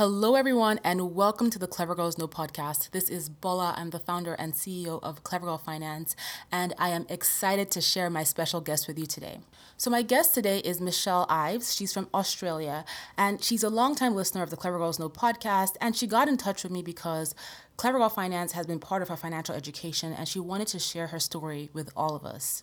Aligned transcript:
Hello, 0.00 0.34
everyone, 0.34 0.80
and 0.82 1.14
welcome 1.14 1.50
to 1.50 1.58
the 1.58 1.66
Clever 1.66 1.94
Girls 1.94 2.16
Know 2.16 2.26
podcast. 2.26 2.90
This 2.92 3.10
is 3.10 3.28
Bola. 3.28 3.74
I'm 3.76 3.90
the 3.90 3.98
founder 3.98 4.32
and 4.32 4.54
CEO 4.54 4.98
of 5.02 5.22
Clever 5.24 5.44
Girl 5.44 5.58
Finance, 5.58 6.16
and 6.50 6.72
I 6.78 6.88
am 6.88 7.04
excited 7.10 7.70
to 7.72 7.82
share 7.82 8.08
my 8.08 8.24
special 8.24 8.62
guest 8.62 8.88
with 8.88 8.98
you 8.98 9.04
today. 9.04 9.40
So, 9.76 9.90
my 9.90 10.00
guest 10.00 10.32
today 10.32 10.60
is 10.60 10.80
Michelle 10.80 11.26
Ives. 11.28 11.74
She's 11.74 11.92
from 11.92 12.08
Australia, 12.14 12.86
and 13.18 13.44
she's 13.44 13.62
a 13.62 13.68
longtime 13.68 14.14
listener 14.14 14.42
of 14.42 14.48
the 14.48 14.56
Clever 14.56 14.78
Girls 14.78 14.98
Know 14.98 15.10
podcast. 15.10 15.76
And 15.82 15.94
she 15.94 16.06
got 16.06 16.28
in 16.28 16.38
touch 16.38 16.62
with 16.62 16.72
me 16.72 16.80
because 16.80 17.34
Clever 17.76 17.98
Girl 17.98 18.08
Finance 18.08 18.52
has 18.52 18.66
been 18.66 18.80
part 18.80 19.02
of 19.02 19.08
her 19.08 19.18
financial 19.18 19.54
education, 19.54 20.14
and 20.14 20.26
she 20.26 20.40
wanted 20.40 20.68
to 20.68 20.78
share 20.78 21.08
her 21.08 21.20
story 21.20 21.68
with 21.74 21.90
all 21.94 22.16
of 22.16 22.24
us. 22.24 22.62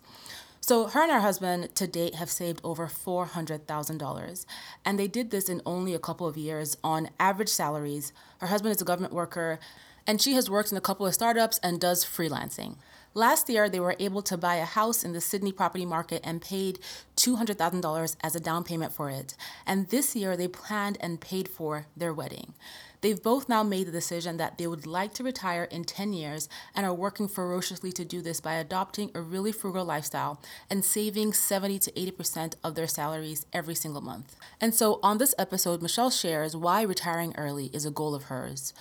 So, 0.68 0.88
her 0.88 1.04
and 1.04 1.12
her 1.14 1.22
husband 1.22 1.74
to 1.76 1.88
date 1.88 2.16
have 2.16 2.30
saved 2.30 2.60
over 2.62 2.88
$400,000. 2.88 4.46
And 4.84 5.00
they 5.00 5.08
did 5.08 5.32
this 5.32 5.48
in 5.48 5.62
only 5.66 5.94
a 5.94 6.00
couple 6.00 6.28
of 6.28 6.36
years 6.36 6.76
on 6.84 7.10
average 7.22 7.48
salaries. 7.48 8.12
Her 8.40 8.48
husband 8.48 8.76
is 8.76 8.82
a 8.82 8.84
government 8.84 9.14
worker, 9.14 9.60
and 10.06 10.22
she 10.22 10.34
has 10.34 10.50
worked 10.50 10.74
in 10.74 10.78
a 10.78 10.82
couple 10.82 11.08
of 11.08 11.14
startups 11.14 11.58
and 11.64 11.80
does 11.80 12.04
freelancing. 12.04 12.76
Last 13.14 13.48
year, 13.48 13.70
they 13.70 13.80
were 13.80 13.96
able 13.98 14.22
to 14.24 14.36
buy 14.36 14.56
a 14.56 14.66
house 14.66 15.06
in 15.06 15.14
the 15.14 15.22
Sydney 15.22 15.54
property 15.54 15.86
market 15.86 16.20
and 16.26 16.42
paid 16.42 16.80
$200,000 17.16 18.16
as 18.22 18.36
a 18.36 18.40
down 18.42 18.66
payment 18.66 18.92
for 18.92 19.10
it. 19.10 19.36
And 19.66 19.88
this 19.88 20.18
year, 20.18 20.36
they 20.36 20.50
planned 20.50 20.98
and 21.00 21.22
paid 21.22 21.48
for 21.48 21.88
their 21.96 22.14
wedding. 22.14 22.56
They've 23.02 23.22
both 23.22 23.48
now 23.48 23.64
made 23.64 23.88
the 23.88 23.92
decision 23.92 24.38
that 24.38 24.58
they 24.58 24.68
would 24.68 24.88
like 24.88 25.14
to 25.16 25.24
retire 25.24 25.66
in 25.66 25.84
10 25.84 26.14
years 26.14 26.50
and 26.76 26.86
are 26.86 26.94
working 26.94 27.28
ferociously 27.28 27.92
to 27.94 28.06
do 28.06 28.22
this 28.22 28.42
by 28.42 28.56
adopting 28.56 29.12
a 29.14 29.22
really 29.22 29.52
frugal 29.52 29.86
lifestyle 29.86 30.42
and 30.70 30.84
saving 30.84 31.34
70 31.34 31.80
to 31.80 31.92
80% 31.92 32.56
of 32.64 32.76
their 32.76 32.88
salaries 32.88 33.46
every 33.54 33.76
single 33.76 34.02
month. 34.02 34.36
And 34.60 34.74
so 34.74 35.00
on 35.04 35.18
this 35.18 35.36
episode, 35.38 35.82
Michelle 35.82 36.10
shares 36.10 36.56
why 36.56 36.82
retiring 36.82 37.34
early 37.38 37.68
is 37.74 37.86
a 37.86 37.92
goal 37.92 38.16
of 38.16 38.24
hers 38.24 38.74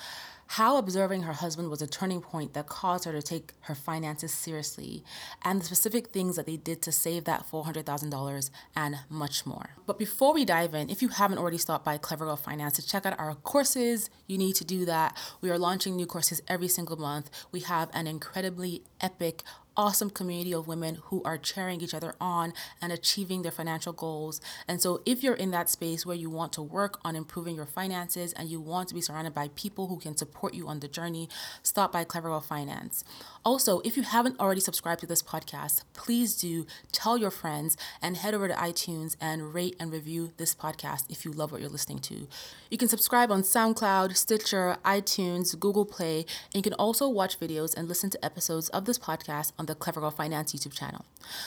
how 0.48 0.76
observing 0.76 1.22
her 1.22 1.32
husband 1.32 1.70
was 1.70 1.82
a 1.82 1.86
turning 1.86 2.20
point 2.20 2.54
that 2.54 2.66
caused 2.66 3.04
her 3.04 3.12
to 3.12 3.22
take 3.22 3.52
her 3.62 3.74
finances 3.74 4.32
seriously, 4.32 5.02
and 5.42 5.60
the 5.60 5.64
specific 5.64 6.08
things 6.08 6.36
that 6.36 6.46
they 6.46 6.56
did 6.56 6.82
to 6.82 6.92
save 6.92 7.24
that 7.24 7.44
$400,000 7.50 8.50
and 8.74 8.96
much 9.08 9.44
more. 9.44 9.70
But 9.86 9.98
before 9.98 10.32
we 10.32 10.44
dive 10.44 10.74
in, 10.74 10.90
if 10.90 11.02
you 11.02 11.08
haven't 11.08 11.38
already 11.38 11.58
stopped 11.58 11.84
by 11.84 11.98
Clever 11.98 12.26
Girl 12.26 12.36
Finance 12.36 12.76
to 12.76 12.86
check 12.86 13.06
out 13.06 13.18
our 13.18 13.34
courses, 13.34 14.08
you 14.26 14.38
need 14.38 14.54
to 14.56 14.64
do 14.64 14.84
that. 14.84 15.16
We 15.40 15.50
are 15.50 15.58
launching 15.58 15.96
new 15.96 16.06
courses 16.06 16.40
every 16.48 16.68
single 16.68 16.96
month. 16.96 17.30
We 17.50 17.60
have 17.60 17.90
an 17.92 18.06
incredibly 18.06 18.82
epic 19.00 19.42
awesome 19.76 20.10
community 20.10 20.52
of 20.52 20.66
women 20.66 20.96
who 21.04 21.22
are 21.24 21.38
cheering 21.38 21.80
each 21.80 21.94
other 21.94 22.14
on 22.20 22.52
and 22.80 22.92
achieving 22.92 23.42
their 23.42 23.52
financial 23.52 23.92
goals. 23.92 24.40
And 24.66 24.80
so, 24.80 25.02
if 25.04 25.22
you're 25.22 25.34
in 25.34 25.50
that 25.50 25.68
space 25.68 26.06
where 26.06 26.16
you 26.16 26.30
want 26.30 26.52
to 26.54 26.62
work 26.62 26.98
on 27.04 27.16
improving 27.16 27.56
your 27.56 27.66
finances 27.66 28.32
and 28.32 28.48
you 28.48 28.60
want 28.60 28.88
to 28.88 28.94
be 28.94 29.00
surrounded 29.00 29.34
by 29.34 29.50
people 29.54 29.88
who 29.88 29.98
can 29.98 30.16
support 30.16 30.54
you 30.54 30.68
on 30.68 30.80
the 30.80 30.88
journey, 30.88 31.28
stop 31.62 31.92
by 31.92 32.04
Clever 32.04 32.28
Girl 32.28 32.40
Finance. 32.40 33.04
Also, 33.44 33.80
if 33.80 33.96
you 33.96 34.02
haven't 34.02 34.40
already 34.40 34.60
subscribed 34.60 35.00
to 35.00 35.06
this 35.06 35.22
podcast, 35.22 35.82
please 35.92 36.36
do 36.36 36.66
tell 36.90 37.16
your 37.16 37.30
friends 37.30 37.76
and 38.02 38.16
head 38.16 38.34
over 38.34 38.48
to 38.48 38.54
iTunes 38.54 39.16
and 39.20 39.54
rate 39.54 39.76
and 39.78 39.92
review 39.92 40.32
this 40.36 40.54
podcast 40.54 41.04
if 41.08 41.24
you 41.24 41.30
love 41.30 41.52
what 41.52 41.60
you're 41.60 41.70
listening 41.70 42.00
to. 42.00 42.26
You 42.70 42.78
can 42.78 42.88
subscribe 42.88 43.30
on 43.30 43.42
SoundCloud, 43.42 44.16
Stitcher, 44.16 44.78
iTunes, 44.84 45.58
Google 45.58 45.84
Play, 45.84 46.26
and 46.52 46.54
you 46.54 46.62
can 46.62 46.72
also 46.72 47.08
watch 47.08 47.38
videos 47.38 47.76
and 47.76 47.88
listen 47.88 48.10
to 48.10 48.24
episodes 48.24 48.68
of 48.70 48.84
this 48.84 48.98
podcast 48.98 49.52
on 49.58 49.65
the 49.66 49.74
Clever 49.74 50.00
Girl 50.00 50.10
Finance 50.10 50.52
YouTube 50.52 50.72
channel. 50.72 51.04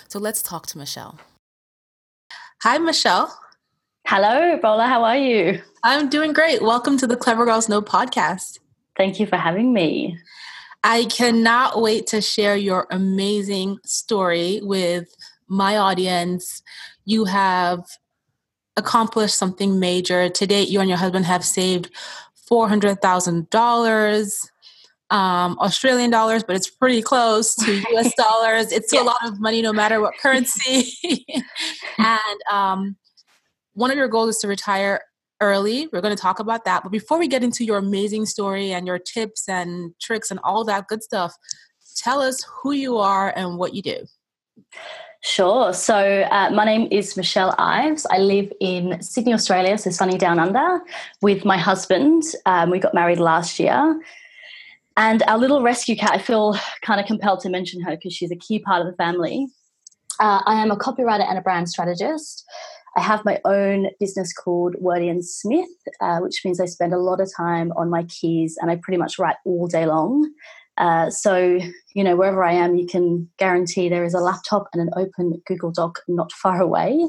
So 0.08 0.20
let's 0.20 0.42
talk 0.42 0.67
to 0.67 0.78
Michelle. 0.78 1.20
Hi, 2.64 2.78
Michelle. 2.78 3.38
Hello, 4.06 4.58
Bola. 4.62 4.88
How 4.88 5.03
are 5.03 5.17
you? 5.17 5.62
I'm 5.84 6.09
doing 6.09 6.34
great. 6.34 6.62
Welcome 6.62 6.97
to 6.97 7.08
the 7.08 7.16
Clever 7.16 7.45
Girls 7.45 7.70
Know 7.70 7.81
podcast. 7.81 8.59
Thank 8.97 9.20
you 9.20 9.25
for 9.25 9.38
having 9.38 9.72
me. 9.72 10.17
I 10.84 11.06
cannot 11.06 11.81
wait 11.81 12.08
to 12.08 12.22
share 12.22 12.56
your 12.56 12.88
amazing 12.92 13.78
story 13.86 14.59
with 14.64 15.16
my 15.47 15.78
audience. 15.78 16.62
You 17.06 17.25
have 17.25 17.86
accomplished 18.75 19.38
something 19.38 19.80
major. 19.80 20.30
To 20.30 20.47
date, 20.47 20.69
you 20.69 20.80
and 20.80 20.90
your 20.90 20.97
husband 20.97 21.25
have 21.25 21.46
saved 21.46 21.91
$400,000. 22.50 24.50
Um, 25.12 25.58
Australian 25.59 26.12
dollars, 26.12 26.44
but 26.44 26.56
it's 26.56 26.70
pretty 26.70 27.02
close 27.02 27.56
to 27.56 27.84
US 27.96 28.14
dollars. 28.16 28.72
It's 28.72 28.94
yeah. 28.94 29.02
a 29.02 29.03
lot 29.03 29.25
of 29.25 29.40
money 29.40 29.62
no 29.62 29.74
matter 29.74 30.00
what 30.02 30.14
currency. 30.22 31.25
and 31.97 32.40
um, 32.52 32.96
one 33.74 33.92
of 33.92 33.98
your 33.98 34.08
goals 34.08 34.36
is 34.36 34.42
to 34.42 34.48
retire 34.48 35.02
early. 35.42 35.88
We're 35.92 36.02
going 36.02 36.16
to 36.16 36.22
talk 36.22 36.40
about 36.40 36.66
that. 36.66 36.84
But 36.84 36.92
before 36.92 37.18
we 37.18 37.28
get 37.28 37.44
into 37.44 37.64
your 37.64 37.78
amazing 37.78 38.25
story 38.25 38.72
and 38.72 38.86
your 38.86 39.00
tips 39.00 39.48
and 39.48 39.94
tricks 40.00 40.31
and 40.31 40.40
all 40.44 40.64
that 40.66 40.88
good 40.88 41.03
stuff, 41.03 41.34
tell 41.96 42.22
us 42.22 42.46
who 42.62 42.72
you 42.72 42.98
are 42.98 43.34
and 43.36 43.58
what 43.58 43.74
you 43.74 43.81
do. 43.81 44.06
Sure. 45.22 45.74
So, 45.74 46.22
uh, 46.31 46.50
my 46.52 46.64
name 46.64 46.88
is 46.92 47.18
Michelle 47.18 47.53
Ives. 47.58 48.06
I 48.09 48.19
live 48.19 48.53
in 48.62 49.02
Sydney, 49.02 49.34
Australia, 49.34 49.78
so 49.78 49.90
sunny 49.90 50.18
down 50.18 50.40
under, 50.40 50.80
with 51.22 51.44
my 51.44 51.58
husband. 51.58 52.24
Um, 52.46 52.69
we 52.69 52.80
got 52.80 52.94
married 52.94 53.19
last 53.19 53.59
year. 53.59 54.00
And 55.00 55.24
our 55.28 55.38
little 55.38 55.62
rescue 55.62 55.96
cat, 55.96 56.12
I 56.12 56.18
feel 56.18 56.58
kind 56.82 57.00
of 57.00 57.08
compelled 57.08 57.40
to 57.42 57.50
mention 57.50 57.80
her 57.84 57.92
because 57.92 58.14
she's 58.14 58.34
a 58.34 58.36
key 58.36 58.60
part 58.60 58.82
of 58.82 58.92
the 58.92 58.98
family. 58.98 59.48
Uh, 60.20 60.42
I 60.46 60.62
am 60.62 60.72
a 60.72 60.76
copywriter 60.76 61.26
and 61.26 61.38
a 61.38 61.42
brand 61.42 61.70
strategist. 61.70 62.44
I 62.98 63.02
have 63.02 63.24
my 63.24 63.40
own 63.46 63.92
business 64.02 64.34
called 64.34 64.76
Wordy 64.78 65.08
and 65.08 65.26
Smith, 65.26 65.70
uh, 66.02 66.20
which 66.20 66.42
means 66.44 66.60
I 66.60 66.66
spend 66.66 66.94
a 66.94 66.98
lot 66.98 67.22
of 67.22 67.32
time 67.34 67.72
on 67.78 67.90
my 67.90 68.04
keys 68.10 68.58
and 68.62 68.70
I 68.70 68.76
pretty 68.76 68.98
much 68.98 69.18
write 69.18 69.38
all 69.46 69.68
day 69.68 69.86
long. 69.86 70.30
Uh, 70.76 71.10
so, 71.10 71.60
you 71.94 72.04
know, 72.04 72.18
wherever 72.18 72.44
I 72.44 72.52
am, 72.52 72.76
you 72.76 72.86
can 72.86 73.30
guarantee 73.38 73.88
there 73.88 74.04
is 74.04 74.14
a 74.14 74.20
laptop 74.20 74.68
and 74.74 74.81
an 74.81 74.90
open 74.98 75.42
Google 75.48 75.72
Doc 75.72 76.00
not 76.10 76.34
far 76.34 76.60
away. 76.60 77.08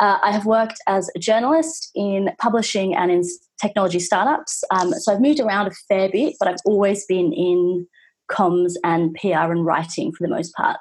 Uh, 0.00 0.18
I 0.22 0.32
have 0.32 0.46
worked 0.46 0.80
as 0.86 1.10
a 1.14 1.18
journalist 1.18 1.90
in 1.94 2.30
publishing 2.38 2.96
and 2.96 3.12
in 3.12 3.22
technology 3.60 4.00
startups. 4.00 4.64
Um, 4.70 4.92
so 4.94 5.12
I've 5.12 5.20
moved 5.20 5.40
around 5.40 5.66
a 5.66 5.72
fair 5.88 6.08
bit, 6.08 6.36
but 6.38 6.48
I've 6.48 6.56
always 6.64 7.04
been 7.04 7.32
in 7.34 7.86
comms 8.30 8.72
and 8.82 9.14
PR 9.14 9.52
and 9.52 9.64
writing 9.64 10.10
for 10.12 10.26
the 10.26 10.30
most 10.30 10.54
part. 10.54 10.78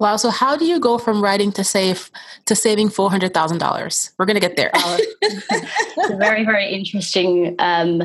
Wow. 0.00 0.16
So 0.16 0.30
how 0.30 0.56
do 0.56 0.64
you 0.64 0.80
go 0.80 0.98
from 0.98 1.22
writing 1.22 1.52
to 1.52 1.62
save 1.62 2.10
to 2.46 2.56
saving 2.56 2.88
four 2.88 3.08
hundred 3.08 3.32
thousand 3.32 3.58
dollars? 3.58 4.10
We're 4.18 4.26
gonna 4.26 4.40
get 4.40 4.56
there. 4.56 4.72
Oh, 4.74 4.98
it's 5.22 6.10
a 6.10 6.16
very, 6.16 6.44
very 6.44 6.68
interesting 6.74 7.54
um, 7.60 8.02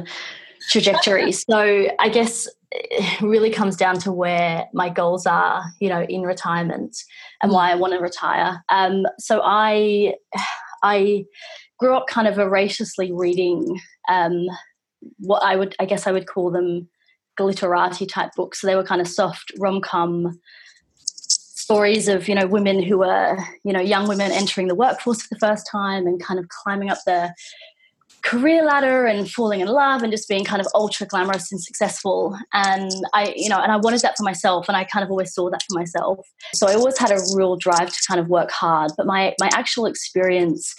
trajectory. 0.70 1.32
So 1.32 1.88
I 1.98 2.10
guess 2.10 2.48
it 2.72 3.22
really 3.22 3.50
comes 3.50 3.76
down 3.76 4.00
to 4.00 4.12
where 4.12 4.68
my 4.74 4.90
goals 4.90 5.26
are, 5.26 5.64
you 5.80 5.90
know, 5.90 6.04
in 6.04 6.22
retirement 6.22 6.96
and 7.42 7.52
why 7.52 7.72
I 7.72 7.76
want 7.76 7.94
to 7.94 8.00
retire. 8.00 8.64
Um, 8.70 9.06
so 9.20 9.42
I 9.44 10.16
I 10.84 11.26
grew 11.80 11.96
up 11.96 12.08
kind 12.08 12.28
of 12.28 12.36
voraciously 12.36 13.12
reading 13.12 13.80
um, 14.10 14.46
what 15.18 15.44
I 15.44 15.56
would 15.56 15.76
I 15.80 15.86
guess 15.86 16.08
I 16.08 16.12
would 16.12 16.28
call 16.28 16.52
them 16.52 16.88
glitterati 17.40 18.08
type 18.08 18.32
books. 18.36 18.62
So 18.62 18.68
they 18.68 18.76
were 18.76 18.84
kind 18.84 19.02
of 19.02 19.08
soft 19.08 19.52
rom 19.60 19.82
com 19.82 20.40
stories 21.68 22.08
of 22.08 22.28
you 22.30 22.36
know 22.36 22.48
women 22.48 22.82
who 22.82 23.00
were 23.00 23.38
you 23.64 23.74
know 23.74 23.82
young 23.82 24.08
women 24.08 24.32
entering 24.32 24.68
the 24.68 24.76
workforce 24.76 25.22
for 25.22 25.36
the 25.36 25.40
first 25.40 25.68
time 25.70 26.08
and 26.08 26.24
kind 26.24 26.40
of 26.40 26.48
climbing 26.50 26.90
up 26.90 27.00
the 27.06 27.34
career 28.28 28.66
ladder 28.66 29.06
and 29.06 29.32
falling 29.32 29.62
in 29.62 29.68
love 29.68 30.04
and 30.04 30.12
just 30.12 30.28
being 30.28 30.44
kind 30.44 30.60
of 30.60 30.68
ultra 30.74 31.08
glamorous 31.08 31.50
and 31.50 31.62
successful 31.62 32.38
and 32.52 32.92
i 33.14 33.34
you 33.38 33.48
know 33.48 33.58
and 33.58 33.72
i 33.72 33.78
wanted 33.78 34.02
that 34.02 34.18
for 34.18 34.24
myself 34.24 34.68
and 34.68 34.76
i 34.76 34.84
kind 34.84 35.04
of 35.04 35.10
always 35.10 35.34
saw 35.34 35.50
that 35.50 35.64
for 35.64 35.80
myself 35.80 36.20
so 36.54 36.68
i 36.68 36.74
always 36.74 36.98
had 36.98 37.10
a 37.10 37.20
real 37.36 37.56
drive 37.56 37.90
to 37.90 38.00
kind 38.06 38.20
of 38.20 38.28
work 38.28 38.52
hard 38.52 38.92
but 38.98 39.06
my 39.06 39.34
my 39.40 39.50
actual 39.54 39.86
experience 39.86 40.76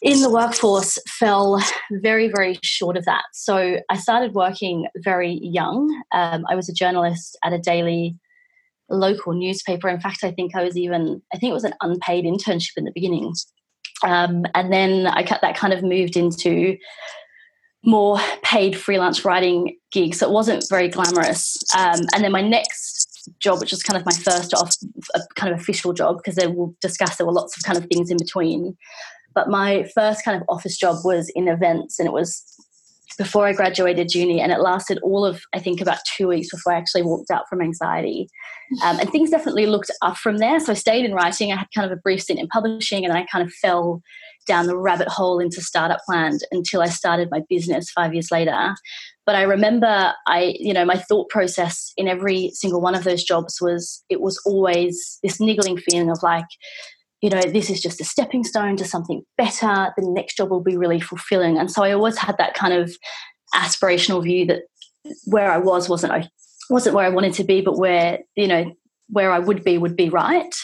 in 0.00 0.20
the 0.20 0.30
workforce 0.30 0.96
fell 1.08 1.60
very 1.90 2.28
very 2.28 2.56
short 2.62 2.96
of 2.96 3.04
that 3.04 3.24
so 3.32 3.80
i 3.90 3.96
started 3.96 4.32
working 4.32 4.86
very 4.98 5.40
young 5.42 5.90
um, 6.12 6.44
i 6.48 6.54
was 6.54 6.68
a 6.68 6.72
journalist 6.72 7.36
at 7.42 7.52
a 7.52 7.58
daily 7.58 8.16
local 8.90 9.32
newspaper. 9.32 9.88
In 9.88 10.00
fact, 10.00 10.24
I 10.24 10.30
think 10.30 10.54
I 10.54 10.62
was 10.62 10.76
even, 10.76 11.22
I 11.32 11.38
think 11.38 11.50
it 11.50 11.54
was 11.54 11.64
an 11.64 11.74
unpaid 11.80 12.24
internship 12.24 12.76
in 12.76 12.84
the 12.84 12.92
beginning. 12.94 13.32
Um, 14.02 14.44
and 14.54 14.72
then 14.72 15.06
I 15.06 15.22
cut 15.22 15.40
that 15.42 15.56
kind 15.56 15.72
of 15.72 15.82
moved 15.82 16.16
into 16.16 16.76
more 17.84 18.18
paid 18.42 18.76
freelance 18.76 19.24
writing 19.24 19.76
gigs. 19.92 20.18
So 20.18 20.28
it 20.28 20.32
wasn't 20.32 20.66
very 20.68 20.88
glamorous. 20.88 21.56
Um, 21.76 22.00
and 22.14 22.24
then 22.24 22.32
my 22.32 22.40
next 22.40 23.30
job, 23.40 23.60
which 23.60 23.70
was 23.70 23.82
kind 23.82 23.98
of 23.98 24.06
my 24.06 24.12
first 24.12 24.54
off, 24.54 24.74
kind 25.36 25.52
of 25.52 25.60
official 25.60 25.92
job, 25.92 26.18
because 26.18 26.36
they 26.36 26.46
will 26.46 26.74
discuss 26.80 27.16
there 27.16 27.26
were 27.26 27.32
lots 27.32 27.56
of 27.56 27.62
kind 27.62 27.78
of 27.78 27.84
things 27.86 28.10
in 28.10 28.16
between. 28.16 28.76
But 29.34 29.48
my 29.48 29.88
first 29.94 30.24
kind 30.24 30.40
of 30.40 30.46
office 30.48 30.76
job 30.76 30.98
was 31.04 31.30
in 31.34 31.48
events, 31.48 31.98
and 31.98 32.06
it 32.06 32.12
was 32.12 32.42
before 33.16 33.46
I 33.46 33.52
graduated 33.52 34.14
uni, 34.14 34.40
and 34.40 34.52
it 34.52 34.60
lasted 34.60 34.98
all 35.02 35.24
of 35.24 35.42
I 35.54 35.58
think 35.58 35.80
about 35.80 35.98
two 36.16 36.28
weeks 36.28 36.50
before 36.50 36.72
I 36.72 36.78
actually 36.78 37.02
walked 37.02 37.30
out 37.30 37.48
from 37.48 37.60
anxiety. 37.60 38.28
Um, 38.82 38.98
and 38.98 39.10
things 39.10 39.30
definitely 39.30 39.66
looked 39.66 39.90
up 40.02 40.16
from 40.16 40.38
there. 40.38 40.58
So 40.60 40.72
I 40.72 40.74
stayed 40.74 41.04
in 41.04 41.12
writing. 41.12 41.52
I 41.52 41.56
had 41.56 41.68
kind 41.74 41.90
of 41.90 41.96
a 41.96 42.00
brief 42.00 42.22
stint 42.22 42.40
in 42.40 42.48
publishing, 42.48 43.04
and 43.04 43.14
then 43.14 43.22
I 43.22 43.26
kind 43.30 43.46
of 43.46 43.52
fell 43.52 44.02
down 44.46 44.66
the 44.66 44.76
rabbit 44.76 45.08
hole 45.08 45.38
into 45.38 45.62
startup 45.62 46.00
land 46.08 46.40
until 46.52 46.82
I 46.82 46.88
started 46.88 47.28
my 47.30 47.40
business 47.48 47.90
five 47.90 48.12
years 48.12 48.30
later. 48.30 48.74
But 49.26 49.36
I 49.36 49.42
remember 49.42 50.12
I, 50.26 50.54
you 50.58 50.74
know, 50.74 50.84
my 50.84 50.98
thought 50.98 51.30
process 51.30 51.92
in 51.96 52.08
every 52.08 52.50
single 52.50 52.80
one 52.80 52.94
of 52.94 53.04
those 53.04 53.24
jobs 53.24 53.58
was 53.60 54.04
it 54.10 54.20
was 54.20 54.38
always 54.44 55.18
this 55.22 55.40
niggling 55.40 55.78
feeling 55.78 56.10
of 56.10 56.22
like, 56.22 56.44
you 57.24 57.30
know, 57.30 57.40
this 57.40 57.70
is 57.70 57.80
just 57.80 58.02
a 58.02 58.04
stepping 58.04 58.44
stone 58.44 58.76
to 58.76 58.84
something 58.84 59.22
better. 59.38 59.94
The 59.96 60.06
next 60.06 60.36
job 60.36 60.50
will 60.50 60.60
be 60.60 60.76
really 60.76 61.00
fulfilling. 61.00 61.56
And 61.56 61.70
so 61.70 61.82
I 61.82 61.92
always 61.92 62.18
had 62.18 62.36
that 62.36 62.52
kind 62.52 62.74
of 62.74 62.94
aspirational 63.54 64.22
view 64.22 64.44
that 64.44 64.64
where 65.24 65.50
I 65.50 65.56
was 65.56 65.88
wasn't 65.88 66.26
wasn't 66.68 66.94
where 66.94 67.06
I 67.06 67.08
wanted 67.08 67.32
to 67.34 67.44
be, 67.44 67.62
but 67.62 67.78
where 67.78 68.18
you 68.36 68.46
know 68.46 68.70
where 69.08 69.32
I 69.32 69.38
would 69.38 69.64
be 69.64 69.78
would 69.78 69.96
be 69.96 70.10
right. 70.10 70.54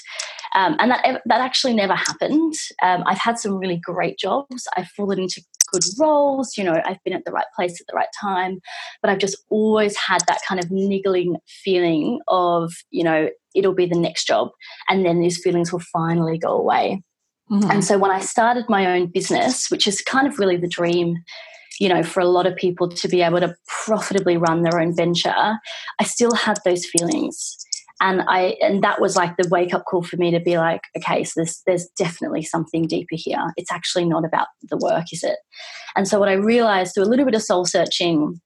Um, 0.55 0.77
and 0.79 0.91
that 0.91 1.23
that 1.25 1.41
actually 1.41 1.73
never 1.73 1.95
happened. 1.95 2.53
Um, 2.83 3.05
I've 3.07 3.17
had 3.17 3.39
some 3.39 3.57
really 3.57 3.79
great 3.79 4.19
jobs. 4.19 4.69
I've 4.77 4.89
fallen 4.89 5.19
into 5.19 5.43
good 5.73 5.85
roles. 5.99 6.57
You 6.57 6.65
know, 6.65 6.81
I've 6.85 7.03
been 7.05 7.15
at 7.15 7.25
the 7.25 7.33
right 7.33 7.47
place 7.55 7.81
at 7.81 7.87
the 7.87 7.97
right 7.97 8.09
time. 8.21 8.61
But 9.03 9.11
I've 9.11 9.19
just 9.19 9.37
always 9.51 9.97
had 9.97 10.23
that 10.27 10.41
kind 10.47 10.63
of 10.63 10.71
niggling 10.71 11.37
feeling 11.65 12.21
of, 12.29 12.73
you 12.91 13.05
know, 13.05 13.29
it'll 13.55 13.75
be 13.75 13.87
the 13.87 13.99
next 13.99 14.27
job, 14.27 14.51
and 14.89 15.05
then 15.05 15.21
these 15.21 15.43
feelings 15.43 15.73
will 15.73 15.83
finally 15.93 16.39
go 16.39 16.57
away. 16.57 17.03
Mm-hmm. 17.51 17.71
And 17.71 17.85
so 17.85 17.99
when 17.99 18.13
I 18.13 18.21
started 18.21 18.67
my 18.69 18.87
own 18.87 19.07
business, 19.07 19.71
which 19.71 19.89
is 19.89 20.03
kind 20.03 20.29
of 20.29 20.39
really 20.39 20.57
the 20.57 20.69
dream 20.69 21.17
you 21.81 21.89
know, 21.89 22.03
for 22.03 22.21
a 22.21 22.27
lot 22.27 22.47
of 22.47 22.55
people 22.55 22.89
to 22.89 23.09
be 23.09 23.23
able 23.23 23.41
to 23.41 23.55
profitably 23.67 24.37
run 24.37 24.63
their 24.63 24.79
own 24.79 24.95
venture, 24.95 25.35
I 25.35 26.05
still 26.05 26.35
had 26.35 26.59
those 26.65 26.85
feelings. 26.85 27.57
And 28.00 28.23
I 28.29 28.56
and 28.61 28.82
that 28.82 29.00
was 29.00 29.17
like 29.17 29.37
the 29.37 29.49
wake 29.50 29.75
up 29.75 29.85
call 29.85 30.02
for 30.02 30.17
me 30.17 30.31
to 30.31 30.41
be 30.41 30.56
like, 30.56 30.81
okay, 30.97 31.25
so 31.25 31.32
there's 31.37 31.62
there's 31.67 31.87
definitely 31.99 32.43
something 32.43 32.87
deeper 32.87 33.14
here. 33.14 33.52
It's 33.56 33.73
actually 33.73 34.06
not 34.06 34.25
about 34.25 34.49
the 34.69 34.79
work, 34.79 35.06
is 35.12 35.23
it? 35.23 35.38
And 35.97 36.08
so 36.08 36.19
what 36.19 36.29
I 36.29 36.35
realized 36.35 36.94
through 36.94 37.05
a 37.05 37.11
little 37.11 37.25
bit 37.25 37.35
of 37.35 37.43
soul 37.43 37.67
searching, 37.67 38.41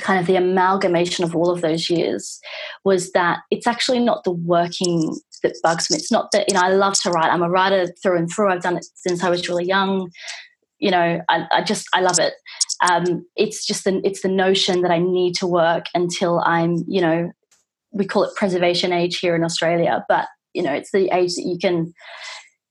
kind 0.00 0.18
of 0.18 0.26
the 0.26 0.36
amalgamation 0.36 1.24
of 1.24 1.36
all 1.36 1.50
of 1.50 1.60
those 1.60 1.88
years, 1.88 2.40
was 2.84 3.12
that 3.12 3.40
it's 3.50 3.66
actually 3.66 4.00
not 4.00 4.24
the 4.24 4.32
working 4.32 5.16
that 5.42 5.56
bugs 5.62 5.90
me. 5.90 5.96
It's 5.96 6.12
not 6.12 6.30
that, 6.32 6.48
you 6.48 6.54
know, 6.54 6.62
I 6.62 6.70
love 6.70 6.94
to 7.02 7.10
write. 7.10 7.30
I'm 7.30 7.42
a 7.42 7.50
writer 7.50 7.86
through 8.02 8.18
and 8.18 8.30
through. 8.30 8.50
I've 8.50 8.62
done 8.62 8.76
it 8.76 8.86
since 8.94 9.22
I 9.22 9.30
was 9.30 9.48
really 9.48 9.66
young 9.66 10.10
you 10.78 10.90
know 10.90 11.20
I, 11.28 11.46
I, 11.50 11.62
just 11.62 11.86
i 11.94 12.00
love 12.00 12.18
it 12.18 12.34
um, 12.88 13.24
it's 13.36 13.66
just 13.66 13.84
the 13.84 14.00
it's 14.04 14.22
the 14.22 14.28
notion 14.28 14.82
that 14.82 14.90
i 14.90 14.98
need 14.98 15.34
to 15.36 15.46
work 15.46 15.86
until 15.94 16.40
i'm 16.40 16.84
you 16.86 17.00
know 17.00 17.32
we 17.96 18.06
call 18.06 18.24
it 18.24 18.34
preservation 18.34 18.92
age 18.92 19.18
here 19.18 19.34
in 19.34 19.44
australia 19.44 20.04
but 20.08 20.26
you 20.54 20.62
know 20.62 20.72
it's 20.72 20.92
the 20.92 21.08
age 21.14 21.34
that 21.34 21.44
you 21.46 21.58
can 21.58 21.92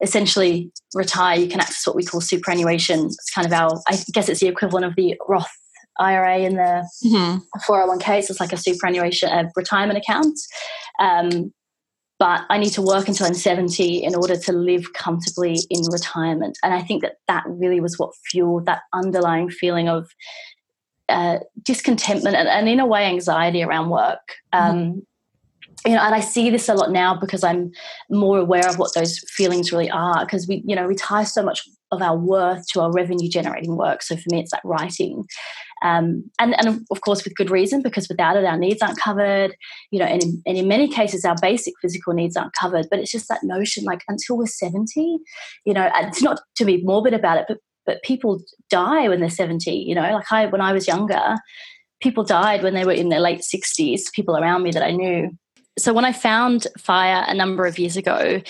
essentially 0.04 0.72
retire 0.94 1.38
you 1.38 1.48
can 1.48 1.60
access 1.60 1.88
what 1.88 1.96
we 1.96 2.04
call 2.04 2.22
superannuation 2.22 3.06
it's 3.06 3.32
kind 3.34 3.48
of 3.48 3.54
our 3.54 3.82
i 3.88 3.98
guess 4.14 4.30
it's 4.30 4.40
the 4.40 4.48
equivalent 4.48 4.86
of 4.86 4.96
the 4.96 5.16
roth 5.28 5.52
ira 6.00 6.40
in 6.40 6.56
the 6.56 6.88
mm-hmm. 7.06 7.38
401k 7.72 8.24
so 8.24 8.32
it's 8.32 8.40
like 8.40 8.52
a 8.52 8.58
superannuation 8.58 9.30
a 9.30 9.50
retirement 9.56 9.98
account 9.98 10.38
um, 11.00 11.52
but 12.18 12.42
I 12.50 12.58
need 12.58 12.72
to 12.72 12.82
work 12.82 13.08
until 13.08 13.28
I'm 13.28 13.34
70 13.34 14.04
in 14.04 14.16
order 14.16 14.38
to 14.38 14.54
live 14.54 14.94
comfortably 14.94 15.58
in 15.70 15.82
retirement. 15.92 16.58
And 16.64 16.74
I 16.74 16.82
think 16.82 17.02
that 17.02 17.16
that 17.28 17.44
really 17.46 17.82
was 17.82 18.00
what 18.00 18.16
fueled 18.32 18.68
that 18.68 18.84
underlying 18.94 19.50
feeling 19.50 19.90
of 19.90 20.10
uh, 21.10 21.40
discontentment 21.62 22.36
and, 22.36 22.48
and, 22.48 22.70
in 22.70 22.80
a 22.80 22.86
way, 22.86 23.06
anxiety 23.06 23.64
around 23.64 23.90
work. 23.90 24.22
Mm-hmm. 24.54 24.70
Um, 24.70 24.78
mm-hmm. 24.78 25.00
You 25.86 25.94
know, 25.94 26.02
and 26.02 26.16
I 26.16 26.20
see 26.20 26.50
this 26.50 26.68
a 26.68 26.74
lot 26.74 26.92
now 26.92 27.16
because 27.16 27.44
I'm 27.44 27.72
more 28.10 28.40
aware 28.40 28.68
of 28.68 28.80
what 28.80 28.94
those 28.96 29.20
feelings 29.30 29.72
really 29.72 29.90
are. 29.90 30.26
Because 30.26 30.48
we, 30.48 30.64
you 30.66 30.76
know, 30.76 30.88
we 30.88 30.96
tie 30.96 31.24
so 31.24 31.44
much 31.44 31.62
of 31.92 32.02
our 32.02 32.18
worth 32.18 32.66
to 32.70 32.82
our 32.82 32.92
revenue 32.92 33.30
generating 33.30 33.78
work. 33.78 34.02
So 34.02 34.16
for 34.16 34.24
me, 34.32 34.40
it's 34.40 34.52
like 34.52 34.64
writing. 34.64 35.26
Um, 35.84 36.24
and, 36.40 36.56
and 36.60 36.86
of 36.90 37.02
course, 37.02 37.24
with 37.24 37.36
good 37.36 37.52
reason, 37.52 37.82
because 37.82 38.08
without 38.10 38.38
it, 38.38 38.46
our 38.46 38.58
needs 38.58 38.82
aren't 38.82 39.00
covered, 39.00 39.56
you 39.92 40.00
know, 40.00 40.06
and 40.06 40.24
in, 40.24 40.44
and 40.46 40.58
in 40.58 40.68
many 40.68 40.88
cases, 40.88 41.26
our 41.26 41.36
basic 41.42 41.74
physical 41.82 42.14
needs 42.14 42.36
aren't 42.36 42.54
covered. 42.54 42.88
But 42.90 43.00
it's 43.00 43.12
just 43.12 43.28
that 43.30 43.44
notion 43.44 43.84
like 43.84 44.02
until 44.08 44.38
we're 44.38 44.48
70, 44.48 45.20
you 45.66 45.74
know, 45.74 45.90
it's 45.96 46.22
not 46.22 46.42
to 46.56 46.66
be 46.66 46.82
morbid 46.84 47.14
about 47.14 47.38
it, 47.38 47.46
but, 47.48 47.58
but 47.86 48.04
people 48.04 48.42
die 48.70 49.08
when 49.08 49.20
they're 49.20 49.30
70, 49.30 49.72
you 49.72 49.94
know, 49.94 50.14
like 50.14 50.32
I, 50.32 50.48
when 50.48 50.62
I 50.62 50.74
was 50.74 50.88
younger, 50.88 51.36
people 52.02 52.24
died 52.24 52.64
when 52.64 52.74
they 52.74 52.86
were 52.86 52.92
in 52.92 53.10
their 53.10 53.20
late 53.20 53.42
60s, 53.42 54.12
people 54.14 54.38
around 54.38 54.64
me 54.64 54.72
that 54.72 54.84
I 54.84 54.92
knew. 54.92 55.30
So 55.78 55.94
when 55.94 56.06
I 56.06 56.14
found 56.14 56.68
fire 56.78 57.26
a 57.28 57.34
number 57.34 57.66
of 57.66 57.78
years 57.78 57.98
ago, 57.98 58.42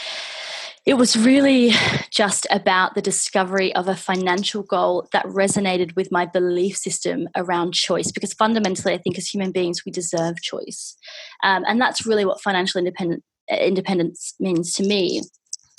it 0.86 0.94
was 0.94 1.18
really 1.18 1.72
just 2.12 2.45
about 2.51 2.94
the 2.94 3.01
discovery 3.01 3.74
of 3.75 3.88
a 3.88 3.95
financial 3.95 4.62
goal 4.62 5.07
that 5.12 5.25
resonated 5.25 5.95
with 5.95 6.12
my 6.12 6.27
belief 6.27 6.77
system 6.77 7.27
around 7.36 7.74
choice. 7.74 8.12
Because 8.12 8.33
fundamentally, 8.33 8.94
I 8.94 9.00
think 9.00 9.18
as 9.18 9.27
human 9.27 9.51
beings, 9.51 9.83
we 9.83 9.92
deserve 9.92 10.42
choice. 10.42 10.95
Um, 11.44 11.63
and 11.68 11.81
that's 11.81 12.06
really 12.06 12.25
what 12.25 12.42
financial 12.42 12.77
independent, 12.77 13.24
independence 13.50 14.36
means 14.39 14.74
to 14.74 14.83
me 14.83 15.24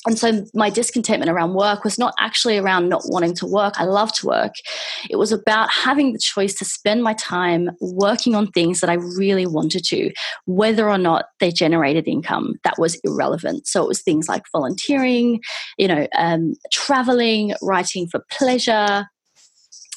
and 0.05 0.19
so 0.19 0.45
my 0.55 0.71
discontentment 0.71 1.31
around 1.31 1.55
work 1.55 1.83
was 1.83 1.99
not 1.99 2.15
actually 2.19 2.59
around 2.59 2.89
not 2.89 3.03
wanting 3.07 3.35
to 3.37 3.47
work. 3.47 3.75
I 3.81 3.85
love 3.85 4.13
to 4.15 4.27
work. 4.27 4.55
It 5.11 5.17
was 5.17 5.33
about 5.33 5.71
having 5.71 6.13
the 6.13 6.19
choice 6.19 6.55
to 6.57 6.65
spend 6.65 7.03
my 7.03 7.15
time 7.15 7.71
working 7.81 8.35
on 8.35 8.49
things 8.49 8.81
that 8.81 8.91
I 8.91 8.95
really 8.95 9.47
wanted 9.47 9.85
to, 9.87 10.13
whether 10.45 10.89
or 10.89 10.99
not 10.99 11.27
they 11.41 11.51
generated 11.51 12.07
income. 12.07 12.55
That 12.63 12.79
was 12.79 13.01
irrelevant. 13.03 13.67
So 13.67 13.83
it 13.83 13.89
was 13.89 14.03
things 14.03 14.29
like 14.29 14.43
volunteering, 14.53 15.41
you 15.77 15.89
know, 15.89 16.07
um, 16.17 16.55
traveling, 16.71 17.55
writing 17.61 18.07
for 18.07 18.25
pleasure, 18.31 19.09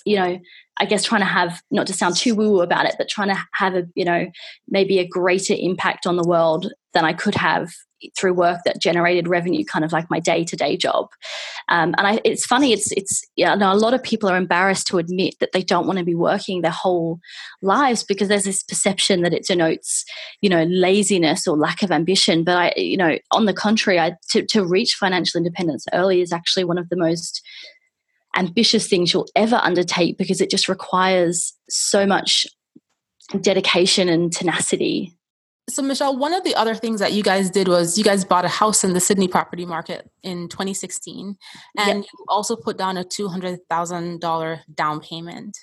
you 0.06 0.16
know, 0.16 0.40
I 0.80 0.86
guess 0.86 1.04
trying 1.04 1.22
to 1.22 1.26
have 1.26 1.62
not 1.72 1.88
to 1.88 1.94
sound 1.94 2.16
too 2.16 2.34
woo 2.36 2.52
woo 2.52 2.62
about 2.62 2.86
it, 2.86 2.96
but 2.98 3.10
trying 3.10 3.28
to 3.30 3.40
have 3.54 3.76
a 3.76 3.84
you 3.96 4.06
know 4.06 4.28
maybe 4.70 4.98
a 5.00 5.08
greater 5.08 5.54
impact 5.58 6.08
on 6.08 6.16
the 6.16 6.28
world 6.28 6.72
than 6.94 7.04
I 7.04 7.12
could 7.14 7.36
have 7.36 7.70
through 8.18 8.34
work 8.34 8.60
that 8.66 8.82
generated 8.82 9.28
revenue, 9.28 9.64
kind 9.66 9.86
of 9.86 9.92
like 9.92 10.10
my 10.10 10.20
day 10.20 10.44
to 10.44 10.56
day 10.56 10.78
job. 10.78 11.10
Um, 11.70 11.94
and 11.98 12.08
I, 12.08 12.22
it's 12.24 12.46
funny, 12.46 12.74
it's 12.74 12.92
it's 12.94 13.22
yeah, 13.36 13.56
know, 13.56 13.72
a 13.72 13.76
lot 13.76 13.94
of 13.94 14.04
people 14.04 14.30
are 14.30 14.38
embarrassed 14.38 14.88
to 14.88 14.98
admit 14.98 15.36
that 15.40 15.52
they 15.54 15.62
don't 15.62 15.88
want 15.88 16.00
to 16.00 16.06
be 16.06 16.16
working 16.16 16.62
their 16.62 16.72
whole 16.72 17.20
lives 17.62 18.04
because 18.04 18.28
there's 18.28 18.44
this 18.44 18.64
perception 18.64 19.22
that 19.22 19.34
it 19.34 19.46
denotes, 19.46 20.06
you 20.42 20.50
know, 20.50 20.64
laziness 20.64 21.48
or 21.48 21.58
lack 21.58 21.84
of 21.84 21.92
ambition. 21.92 22.44
But 22.44 22.58
I, 22.58 22.74
you 22.76 22.98
know, 22.98 23.18
on 23.32 23.46
the 23.46 23.54
contrary, 23.54 24.00
I, 24.00 24.14
to 24.30 24.46
to 24.46 24.66
reach 24.66 24.96
financial 24.96 25.38
independence 25.38 25.86
early 25.94 26.22
is 26.22 26.34
actually 26.34 26.66
one 26.66 26.78
of 26.78 26.90
the 26.90 26.98
most 26.98 27.42
ambitious 28.36 28.88
things 28.88 29.14
you'll 29.14 29.28
ever 29.36 29.58
undertake 29.58 30.18
because 30.18 30.40
it 30.42 30.50
just 30.50 30.70
requires 30.70 31.54
so 31.70 32.06
much 32.06 32.46
dedication 33.42 34.10
and 34.10 34.32
tenacity 34.32 35.16
so, 35.70 35.82
Michelle, 35.82 36.18
one 36.18 36.34
of 36.34 36.44
the 36.44 36.56
other 36.56 36.76
things 36.76 37.00
that 37.00 37.14
you 37.14 37.24
guys 37.24 37.50
did 37.50 37.68
was 37.68 37.98
you 37.98 38.04
guys 38.04 38.26
bought 38.26 38.46
a 38.46 38.50
house 38.50 38.84
in 38.84 38.94
the 38.94 39.00
Sydney 39.00 39.28
property 39.28 39.66
market 39.66 40.10
in 40.24 40.50
2016, 40.50 41.38
and 41.78 41.88
yep. 41.88 41.98
you 41.98 42.26
also 42.28 42.56
put 42.56 42.78
down 42.78 42.98
a 42.98 43.04
$200,000 43.04 44.60
down 44.76 45.00
payment. 45.00 45.58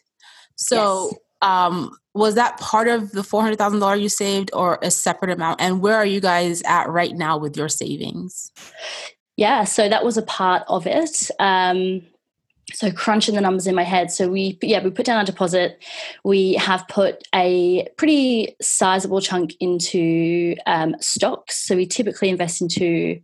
So, 0.57 1.11
yes. 1.11 1.21
um, 1.43 1.97
was 2.15 2.35
that 2.35 2.59
part 2.59 2.89
of 2.89 3.13
the 3.13 3.23
$400,000 3.23 4.01
you 4.01 4.09
saved 4.09 4.51
or 4.55 4.79
a 4.83 4.91
separate 4.91 5.31
amount? 5.31 5.61
And 5.61 5.83
where 5.83 5.97
are 5.97 6.07
you 6.07 6.21
guys 6.21 6.63
at 6.63 6.89
right 6.89 7.15
now 7.15 7.37
with 7.37 7.57
your 7.57 7.69
savings? 7.69 8.51
Yeah, 9.37 9.65
so 9.65 9.89
that 9.89 10.05
was 10.05 10.17
a 10.17 10.23
part 10.23 10.63
of 10.67 10.87
it. 10.87 11.31
Um, 11.39 12.03
so 12.73 12.91
crunching 12.91 13.35
the 13.35 13.41
numbers 13.41 13.67
in 13.67 13.75
my 13.75 13.85
head. 13.85 14.11
So 14.11 14.29
we 14.29 14.59
yeah 14.63 14.83
we 14.83 14.91
put 14.91 15.07
down 15.07 15.19
our 15.19 15.25
deposit. 15.25 15.83
We 16.25 16.55
have 16.55 16.87
put 16.89 17.27
a 17.35 17.87
pretty 17.97 18.57
sizable 18.61 19.21
chunk 19.21 19.55
into 19.61 20.57
um, 20.67 20.97
stocks. 21.01 21.67
So 21.67 21.77
we 21.77 21.87
typically 21.87 22.29
invest 22.29 22.61
into 22.61 23.21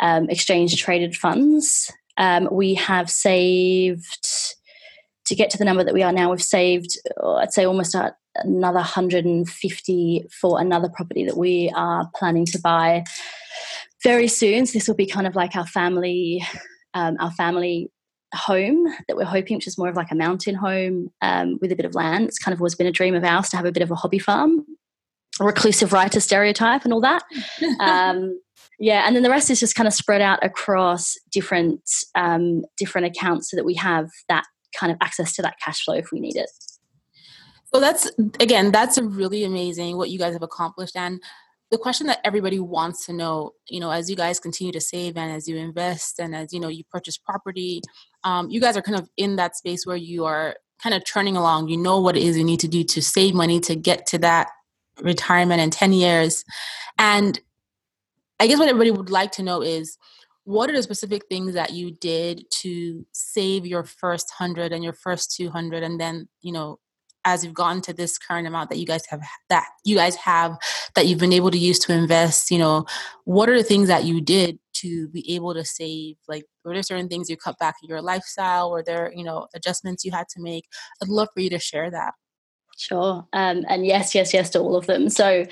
um, 0.00 0.28
exchange 0.28 0.80
traded 0.80 1.14
funds. 1.16 1.90
Um, 2.16 2.48
we 2.50 2.74
have 2.74 3.10
saved 3.10 4.28
to 5.26 5.34
get 5.36 5.50
to 5.50 5.58
the 5.58 5.64
number 5.64 5.84
that 5.84 5.94
we 5.94 6.02
are 6.02 6.12
now 6.12 6.30
we've 6.30 6.42
saved 6.42 6.98
oh, 7.22 7.36
i'd 7.36 7.52
say 7.52 7.64
almost 7.64 7.94
another 8.34 8.78
150 8.78 10.26
for 10.40 10.60
another 10.60 10.88
property 10.88 11.24
that 11.24 11.36
we 11.36 11.70
are 11.76 12.10
planning 12.16 12.44
to 12.46 12.58
buy 12.60 13.04
very 14.02 14.28
soon. 14.28 14.66
So 14.66 14.72
this 14.72 14.88
will 14.88 14.94
be 14.94 15.06
kind 15.06 15.26
of 15.26 15.34
like 15.34 15.56
our 15.56 15.66
family 15.66 16.44
um, 16.94 17.16
our 17.20 17.30
family 17.32 17.90
home 18.34 18.86
that 19.08 19.16
we're 19.16 19.24
hoping, 19.24 19.56
which 19.56 19.66
is 19.66 19.78
more 19.78 19.88
of 19.88 19.96
like 19.96 20.10
a 20.10 20.14
mountain 20.14 20.54
home 20.54 21.10
um, 21.22 21.58
with 21.60 21.72
a 21.72 21.76
bit 21.76 21.86
of 21.86 21.94
land. 21.94 22.28
It's 22.28 22.38
kind 22.38 22.52
of 22.52 22.60
always 22.60 22.74
been 22.74 22.86
a 22.86 22.92
dream 22.92 23.14
of 23.14 23.24
ours 23.24 23.48
to 23.50 23.56
have 23.56 23.66
a 23.66 23.72
bit 23.72 23.82
of 23.82 23.90
a 23.90 23.94
hobby 23.94 24.18
farm, 24.18 24.64
a 25.40 25.44
reclusive 25.44 25.92
writer 25.92 26.20
stereotype, 26.20 26.84
and 26.84 26.92
all 26.92 27.00
that. 27.00 27.22
um, 27.80 28.40
yeah, 28.78 29.06
and 29.06 29.14
then 29.14 29.22
the 29.22 29.30
rest 29.30 29.50
is 29.50 29.60
just 29.60 29.74
kind 29.74 29.86
of 29.86 29.92
spread 29.92 30.20
out 30.20 30.44
across 30.44 31.16
different 31.30 31.82
um, 32.14 32.64
different 32.76 33.06
accounts 33.06 33.50
so 33.50 33.56
that 33.56 33.64
we 33.64 33.74
have 33.74 34.08
that 34.28 34.44
kind 34.78 34.92
of 34.92 34.98
access 35.00 35.34
to 35.34 35.42
that 35.42 35.56
cash 35.62 35.84
flow 35.84 35.94
if 35.94 36.10
we 36.12 36.20
need 36.20 36.36
it. 36.36 36.50
So 37.72 37.80
that's 37.80 38.10
again, 38.40 38.72
that's 38.72 38.98
really 38.98 39.44
amazing 39.44 39.96
what 39.96 40.10
you 40.10 40.18
guys 40.18 40.32
have 40.32 40.42
accomplished, 40.42 40.96
and 40.96 41.20
the 41.70 41.78
question 41.78 42.06
that 42.08 42.18
everybody 42.24 42.58
wants 42.58 43.06
to 43.06 43.12
know, 43.12 43.52
you 43.68 43.78
know, 43.78 43.90
as 43.90 44.10
you 44.10 44.16
guys 44.16 44.40
continue 44.40 44.72
to 44.72 44.80
save 44.80 45.16
and 45.16 45.30
as 45.30 45.48
you 45.48 45.56
invest 45.56 46.18
and 46.18 46.34
as 46.34 46.52
you 46.52 46.58
know 46.58 46.68
you 46.68 46.82
purchase 46.90 47.16
property, 47.16 47.80
um, 48.24 48.50
you 48.50 48.60
guys 48.60 48.76
are 48.76 48.82
kind 48.82 48.98
of 48.98 49.08
in 49.16 49.36
that 49.36 49.56
space 49.56 49.86
where 49.86 49.96
you 49.96 50.24
are 50.24 50.56
kind 50.82 50.94
of 50.94 51.04
turning 51.04 51.36
along. 51.36 51.68
You 51.68 51.76
know 51.76 52.00
what 52.00 52.16
it 52.16 52.22
is 52.22 52.36
you 52.36 52.44
need 52.44 52.60
to 52.60 52.68
do 52.68 52.82
to 52.84 53.02
save 53.02 53.34
money 53.34 53.60
to 53.60 53.76
get 53.76 54.06
to 54.06 54.18
that 54.18 54.48
retirement 55.00 55.60
in 55.60 55.70
10 55.70 55.92
years. 55.92 56.44
And 56.98 57.38
I 58.40 58.46
guess 58.46 58.58
what 58.58 58.68
everybody 58.68 58.90
would 58.90 59.10
like 59.10 59.32
to 59.32 59.42
know 59.42 59.62
is 59.62 59.96
what 60.44 60.70
are 60.70 60.72
the 60.72 60.82
specific 60.82 61.26
things 61.28 61.54
that 61.54 61.72
you 61.72 61.92
did 61.92 62.44
to 62.62 63.06
save 63.12 63.66
your 63.66 63.84
first 63.84 64.32
100 64.38 64.72
and 64.72 64.82
your 64.82 64.94
first 64.94 65.36
200 65.36 65.82
and 65.82 66.00
then, 66.00 66.28
you 66.40 66.52
know, 66.52 66.78
as 67.24 67.44
you've 67.44 67.54
gotten 67.54 67.82
to 67.82 67.92
this 67.92 68.18
current 68.18 68.46
amount 68.46 68.70
that 68.70 68.78
you 68.78 68.86
guys 68.86 69.04
have 69.06 69.20
that 69.48 69.66
you 69.84 69.94
guys 69.94 70.16
have 70.16 70.56
that 70.94 71.06
you've 71.06 71.18
been 71.18 71.32
able 71.32 71.50
to 71.50 71.58
use 71.58 71.78
to 71.80 71.92
invest, 71.92 72.50
you 72.50 72.58
know, 72.58 72.86
what 73.24 73.48
are 73.48 73.58
the 73.58 73.64
things 73.64 73.88
that 73.88 74.04
you 74.04 74.20
did 74.20 74.58
to 74.74 75.08
be 75.08 75.34
able 75.34 75.54
to 75.54 75.64
save? 75.64 76.16
Like, 76.28 76.44
were 76.64 76.72
there 76.72 76.82
certain 76.82 77.08
things 77.08 77.28
you 77.28 77.36
cut 77.36 77.58
back 77.58 77.76
in 77.82 77.88
your 77.88 78.02
lifestyle? 78.02 78.70
Were 78.70 78.82
there, 78.82 79.12
you 79.14 79.24
know, 79.24 79.46
adjustments 79.54 80.04
you 80.04 80.12
had 80.12 80.28
to 80.30 80.40
make? 80.40 80.64
I'd 81.02 81.08
love 81.08 81.28
for 81.34 81.40
you 81.40 81.50
to 81.50 81.58
share 81.58 81.90
that. 81.90 82.14
Sure. 82.80 83.26
Um, 83.34 83.66
and 83.68 83.84
yes, 83.84 84.14
yes, 84.14 84.32
yes 84.32 84.48
to 84.50 84.58
all 84.58 84.74
of 84.74 84.86
them. 84.86 85.10
So 85.10 85.44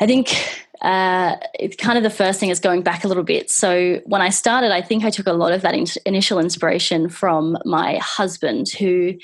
I 0.00 0.06
think 0.06 0.32
uh, 0.80 1.34
it's 1.58 1.74
kind 1.74 1.98
of 1.98 2.04
the 2.04 2.10
first 2.10 2.38
thing 2.38 2.50
is 2.50 2.60
going 2.60 2.82
back 2.82 3.02
a 3.02 3.08
little 3.08 3.24
bit. 3.24 3.50
So 3.50 4.00
when 4.04 4.22
I 4.22 4.28
started, 4.28 4.70
I 4.70 4.80
think 4.80 5.04
I 5.04 5.10
took 5.10 5.26
a 5.26 5.32
lot 5.32 5.50
of 5.50 5.62
that 5.62 5.74
in- 5.74 5.86
initial 6.04 6.38
inspiration 6.38 7.08
from 7.08 7.58
my 7.64 7.96
husband, 7.96 8.68
who, 8.68 9.14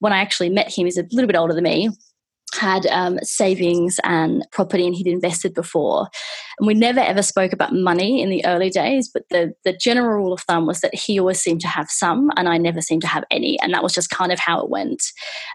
when 0.00 0.12
I 0.12 0.18
actually 0.18 0.48
met 0.48 0.76
him, 0.76 0.88
is 0.88 0.98
a 0.98 1.06
little 1.12 1.28
bit 1.28 1.36
older 1.36 1.54
than 1.54 1.62
me 1.62 1.90
had 2.54 2.86
um, 2.86 3.18
savings 3.22 3.98
and 4.04 4.46
property 4.52 4.86
and 4.86 4.94
he'd 4.94 5.06
invested 5.06 5.54
before. 5.54 6.08
And 6.58 6.66
we 6.66 6.74
never 6.74 7.00
ever 7.00 7.22
spoke 7.22 7.52
about 7.52 7.72
money 7.72 8.22
in 8.22 8.30
the 8.30 8.44
early 8.44 8.70
days, 8.70 9.08
but 9.12 9.24
the, 9.30 9.54
the 9.64 9.72
general 9.72 10.16
rule 10.16 10.32
of 10.32 10.40
thumb 10.40 10.66
was 10.66 10.80
that 10.80 10.94
he 10.94 11.18
always 11.18 11.40
seemed 11.40 11.60
to 11.62 11.68
have 11.68 11.90
some 11.90 12.30
and 12.36 12.48
I 12.48 12.58
never 12.58 12.80
seemed 12.80 13.02
to 13.02 13.08
have 13.08 13.24
any. 13.30 13.58
And 13.60 13.72
that 13.72 13.82
was 13.82 13.94
just 13.94 14.10
kind 14.10 14.32
of 14.32 14.38
how 14.38 14.60
it 14.62 14.68
went. 14.68 15.02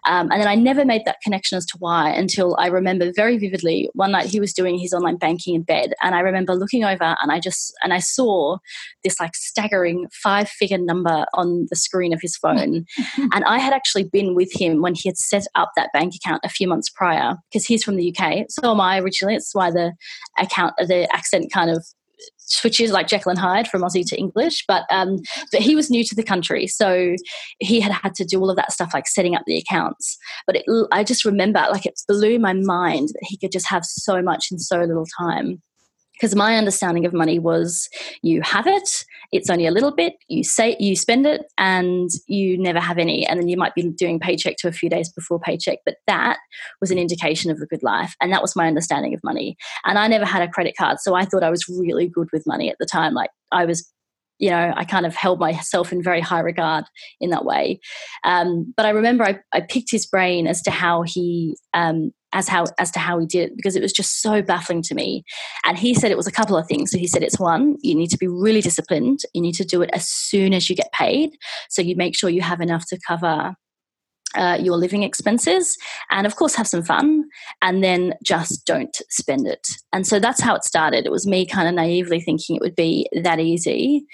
Um, 0.08 0.32
and 0.32 0.42
then 0.42 0.48
I 0.48 0.56
never 0.56 0.86
made 0.86 1.04
that 1.06 1.22
connection 1.24 1.58
as 1.58 1.66
to 1.68 1.78
why 1.80 2.10
until 2.10 2.56
I 2.58 2.68
remember 2.68 3.12
very 3.16 3.38
vividly 3.38 3.90
one 3.94 4.12
night 4.12 4.26
he 4.26 4.40
was 4.40 4.54
doing 4.54 4.78
his 4.80 4.94
online 4.94 5.18
banking 5.18 5.56
in 5.56 5.62
bed. 5.62 5.94
And 6.02 6.16
I 6.16 6.22
remember 6.22 6.56
looking 6.56 6.84
over 6.84 7.16
and 7.22 7.32
I 7.32 7.40
just, 7.40 7.74
and 7.84 7.94
I 7.94 8.00
saw 8.00 8.58
this 9.04 9.20
like 9.20 9.36
staggering 9.36 10.08
five 10.12 10.50
figure 10.50 10.78
number 10.78 11.26
on 11.34 11.68
the 11.70 11.76
screen 11.76 12.14
of 12.14 12.22
his 12.22 12.36
phone. 12.36 12.86
and 13.18 13.44
I 13.46 13.60
had 13.60 13.74
actually 13.74 14.06
been 14.06 14.34
with 14.34 14.52
him 14.54 14.82
when 14.82 14.96
he 14.96 15.10
had 15.10 15.18
set 15.18 15.46
up 15.56 15.72
that 15.76 15.92
bank 15.94 16.14
account 16.16 16.42
a 16.44 16.50
few 16.50 16.68
months 16.68 16.87
prior 16.96 17.36
because 17.52 17.66
he's 17.66 17.84
from 17.84 17.96
the 17.96 18.16
UK. 18.16 18.46
So 18.50 18.72
am 18.72 18.82
I 18.82 19.00
originally. 19.00 19.36
It's 19.36 19.54
why 19.54 19.72
the 19.72 19.94
account, 20.40 20.76
the 20.78 21.08
accent 21.14 21.52
kind 21.52 21.70
of 21.70 21.86
switches 22.38 22.92
like 22.92 23.08
Jekyll 23.08 23.30
and 23.30 23.40
Hyde 23.40 23.68
from 23.68 23.82
Aussie 23.82 24.06
to 24.08 24.18
English. 24.18 24.64
But 24.68 24.84
um, 24.90 25.20
but 25.52 25.62
he 25.62 25.76
was 25.76 25.90
new 25.90 26.04
to 26.04 26.16
the 26.16 26.24
country, 26.24 26.68
so 26.68 27.16
he 27.60 27.80
had 27.80 27.92
had 27.92 28.16
to 28.16 28.26
do 28.26 28.40
all 28.40 28.50
of 28.50 28.56
that 28.56 28.72
stuff 28.72 28.94
like 28.94 29.08
setting 29.08 29.36
up 29.36 29.44
the 29.46 29.58
accounts. 29.58 30.18
But 30.46 30.58
it, 30.58 30.66
I 30.92 31.04
just 31.04 31.26
remember 31.26 31.66
like 31.72 31.86
it 31.86 32.00
blew 32.08 32.40
my 32.40 32.54
mind 32.54 33.10
that 33.10 33.28
he 33.28 33.38
could 33.38 33.52
just 33.52 33.70
have 33.70 33.86
so 33.86 34.22
much 34.22 34.48
in 34.52 34.60
so 34.60 34.80
little 34.80 35.06
time 35.20 35.62
because 36.14 36.36
my 36.36 36.58
understanding 36.58 37.06
of 37.06 37.14
money 37.14 37.38
was 37.40 37.88
you 38.24 38.42
have 38.42 38.66
it 38.66 39.06
it's 39.32 39.50
only 39.50 39.66
a 39.66 39.72
little 39.72 39.92
bit 39.92 40.14
you 40.28 40.44
say 40.44 40.76
you 40.80 40.96
spend 40.96 41.26
it 41.26 41.42
and 41.58 42.10
you 42.28 42.58
never 42.58 42.80
have 42.80 42.98
any. 42.98 43.26
And 43.26 43.40
then 43.40 43.48
you 43.48 43.58
might 43.58 43.76
be 43.76 43.90
doing 43.90 44.20
paycheck 44.20 44.58
to 44.58 44.68
a 44.68 44.72
few 44.72 44.90
days 44.90 45.12
before 45.12 45.40
paycheck. 45.40 45.80
But 45.86 45.96
that 46.08 46.38
was 46.80 46.92
an 46.92 46.98
indication 46.98 47.52
of 47.52 47.60
a 47.60 47.66
good 47.66 47.84
life. 47.84 48.16
And 48.22 48.32
that 48.32 48.42
was 48.42 48.56
my 48.56 48.68
understanding 48.68 49.14
of 49.14 49.22
money. 49.24 49.58
And 49.86 50.00
i 50.00 50.08
never 50.08 50.26
had 50.26 50.42
a 50.42 50.48
credit 50.48 50.76
card. 50.78 51.00
So 51.00 51.16
i 51.16 51.26
thought 51.26 51.44
i 51.44 51.50
was 51.50 51.68
really 51.68 52.08
good 52.08 52.30
with 52.32 52.48
money 52.48 52.70
at 52.70 52.78
the 52.80 52.86
time. 52.86 53.14
Like 53.14 53.32
i 53.52 53.66
was 53.66 53.92
you 54.40 54.50
know, 54.52 54.74
I 54.76 54.86
kind 54.86 55.06
of 55.06 55.16
held 55.16 55.40
myself 55.40 55.92
in 55.92 56.04
very 56.04 56.22
high 56.22 56.42
regard 56.42 56.86
in 57.20 57.32
that 57.32 57.46
way. 57.46 57.80
Um, 58.24 58.74
but 58.78 58.86
I 58.86 58.90
remember 58.90 59.24
I, 59.24 59.40
I, 59.52 59.62
picked 59.62 59.90
his 59.92 60.06
brain 60.06 60.48
as 60.48 60.62
to 60.64 60.72
how 60.72 61.02
he 61.02 61.58
um, 61.74 62.12
as 62.34 62.48
how 62.48 62.66
as 62.78 62.92
to 62.92 63.00
how 63.00 63.20
he 63.20 63.26
did 63.26 63.50
it 63.50 63.56
because 63.56 63.76
it 63.76 63.82
was 63.82 63.94
just 63.94 64.22
so 64.22 64.42
baffling 64.42 64.82
to 64.84 64.96
me. 64.96 65.24
And 65.64 65.78
he 65.78 65.94
said 65.94 66.12
it 66.12 66.18
was 66.18 66.28
a 66.28 66.32
couple 66.32 66.58
of 66.58 66.68
things. 66.68 66.92
So 66.92 66.98
he 66.98 67.08
said 67.08 67.24
it's 67.24 67.40
one, 67.40 67.78
you 67.82 67.96
need 67.96 68.10
to 68.10 68.18
be 68.18 68.28
really 68.28 68.62
disciplined. 68.62 69.20
You 69.34 69.42
need 69.42 69.56
to 69.56 69.66
do 69.66 69.82
it 69.82 69.90
as 69.94 70.08
soon 70.08 70.54
as 70.54 70.70
you 70.70 70.76
get 70.76 70.92
paid. 70.92 71.32
So 71.70 71.82
you 71.82 71.96
make 71.96 72.18
sure 72.18 72.30
you 72.30 72.42
have 72.42 72.62
enough 72.62 72.86
to 72.90 73.00
cover 73.08 73.56
uh, 74.36 74.58
your 74.62 74.78
living 74.78 75.04
expenses 75.04 75.78
and 76.12 76.28
of 76.28 76.36
course 76.36 76.54
have 76.56 76.68
some 76.68 76.84
fun 76.84 77.24
and 77.62 77.84
then 77.84 78.14
just 78.24 78.66
don't 78.66 78.98
spend 79.10 79.48
it. 79.48 79.68
And 79.94 80.06
so 80.06 80.20
that's 80.20 80.42
how 80.42 80.54
it 80.56 80.64
started. 80.64 81.06
It 81.06 81.12
was 81.12 81.26
me 81.26 81.46
kind 81.46 81.68
of 81.68 81.74
naively 81.74 82.20
thinking 82.20 82.56
it 82.56 82.62
would 82.62 82.76
be 82.76 83.08
that 83.24 83.40
easy 83.40 84.06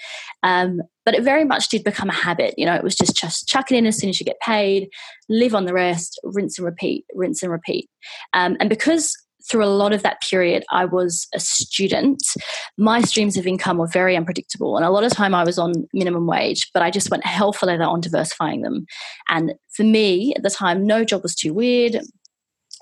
um, 0.42 0.80
but 1.04 1.14
it 1.14 1.22
very 1.22 1.44
much 1.44 1.68
did 1.68 1.84
become 1.84 2.08
a 2.08 2.14
habit. 2.14 2.54
You 2.56 2.66
know 2.66 2.74
it 2.74 2.84
was 2.84 2.94
just 2.94 3.16
just 3.16 3.48
chuck 3.48 3.70
it 3.70 3.76
in 3.76 3.86
as 3.86 3.98
soon 3.98 4.10
as 4.10 4.20
you 4.20 4.26
get 4.26 4.40
paid 4.40 4.88
live 5.28 5.54
on 5.54 5.64
the 5.64 5.74
rest 5.74 6.20
rinse 6.22 6.58
and 6.58 6.66
repeat 6.66 7.04
rinse 7.14 7.42
and 7.42 7.52
repeat. 7.52 7.88
Um, 8.32 8.56
and 8.60 8.68
because 8.68 9.16
through 9.50 9.64
a 9.64 9.66
lot 9.66 9.92
of 9.92 10.02
that 10.02 10.20
period, 10.22 10.64
I 10.70 10.84
was 10.84 11.26
a 11.34 11.40
student. 11.40 12.22
My 12.78 13.00
streams 13.02 13.36
of 13.36 13.46
income 13.46 13.78
were 13.78 13.86
very 13.86 14.16
unpredictable. 14.16 14.76
And 14.76 14.84
a 14.84 14.90
lot 14.90 15.04
of 15.04 15.12
time 15.12 15.34
I 15.34 15.44
was 15.44 15.58
on 15.58 15.72
minimum 15.92 16.26
wage, 16.26 16.70
but 16.72 16.82
I 16.82 16.90
just 16.90 17.10
went 17.10 17.26
hell 17.26 17.52
for 17.52 17.66
leather 17.66 17.84
on 17.84 18.00
diversifying 18.00 18.62
them. 18.62 18.86
And 19.28 19.54
for 19.74 19.84
me 19.84 20.34
at 20.34 20.42
the 20.42 20.50
time, 20.50 20.86
no 20.86 21.04
job 21.04 21.22
was 21.22 21.34
too 21.34 21.52
weird. 21.52 21.98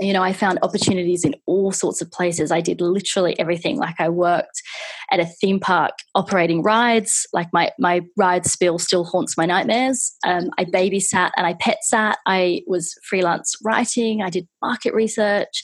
You 0.00 0.12
know, 0.14 0.22
I 0.22 0.32
found 0.32 0.58
opportunities 0.62 1.22
in 1.22 1.34
all 1.46 1.70
sorts 1.70 2.00
of 2.00 2.10
places. 2.10 2.50
I 2.50 2.62
did 2.62 2.80
literally 2.80 3.38
everything. 3.38 3.76
Like 3.76 4.00
I 4.00 4.08
worked 4.08 4.62
at 5.10 5.20
a 5.20 5.26
theme 5.26 5.60
park 5.60 5.92
operating 6.14 6.62
rides. 6.62 7.26
Like 7.34 7.48
my 7.52 7.70
my 7.78 8.00
ride 8.16 8.46
spill 8.46 8.78
still 8.78 9.04
haunts 9.04 9.36
my 9.36 9.44
nightmares. 9.44 10.12
Um, 10.26 10.48
I 10.56 10.64
babysat 10.64 11.32
and 11.36 11.46
I 11.46 11.54
pet 11.54 11.78
sat. 11.82 12.18
I 12.26 12.62
was 12.66 12.94
freelance 13.06 13.54
writing. 13.62 14.22
I 14.22 14.30
did 14.30 14.48
market 14.62 14.94
research. 14.94 15.62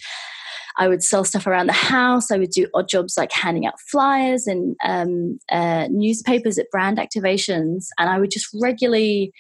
I 0.79 0.89
would 0.89 1.03
sell 1.03 1.25
stuff 1.25 1.47
around 1.47 1.67
the 1.67 1.73
house. 1.73 2.31
I 2.31 2.39
would 2.39 2.51
do 2.51 2.69
odd 2.73 2.89
jobs 2.89 3.17
like 3.17 3.33
handing 3.33 3.67
out 3.67 3.81
flyers 3.91 4.47
and 4.47 4.77
um, 4.85 5.39
uh, 5.51 5.89
newspapers 5.91 6.57
at 6.57 6.71
brand 6.71 6.99
activations. 6.99 7.87
And 7.99 8.09
I 8.09 8.19
would 8.21 8.31
just 8.31 8.49
regularly 8.63 9.33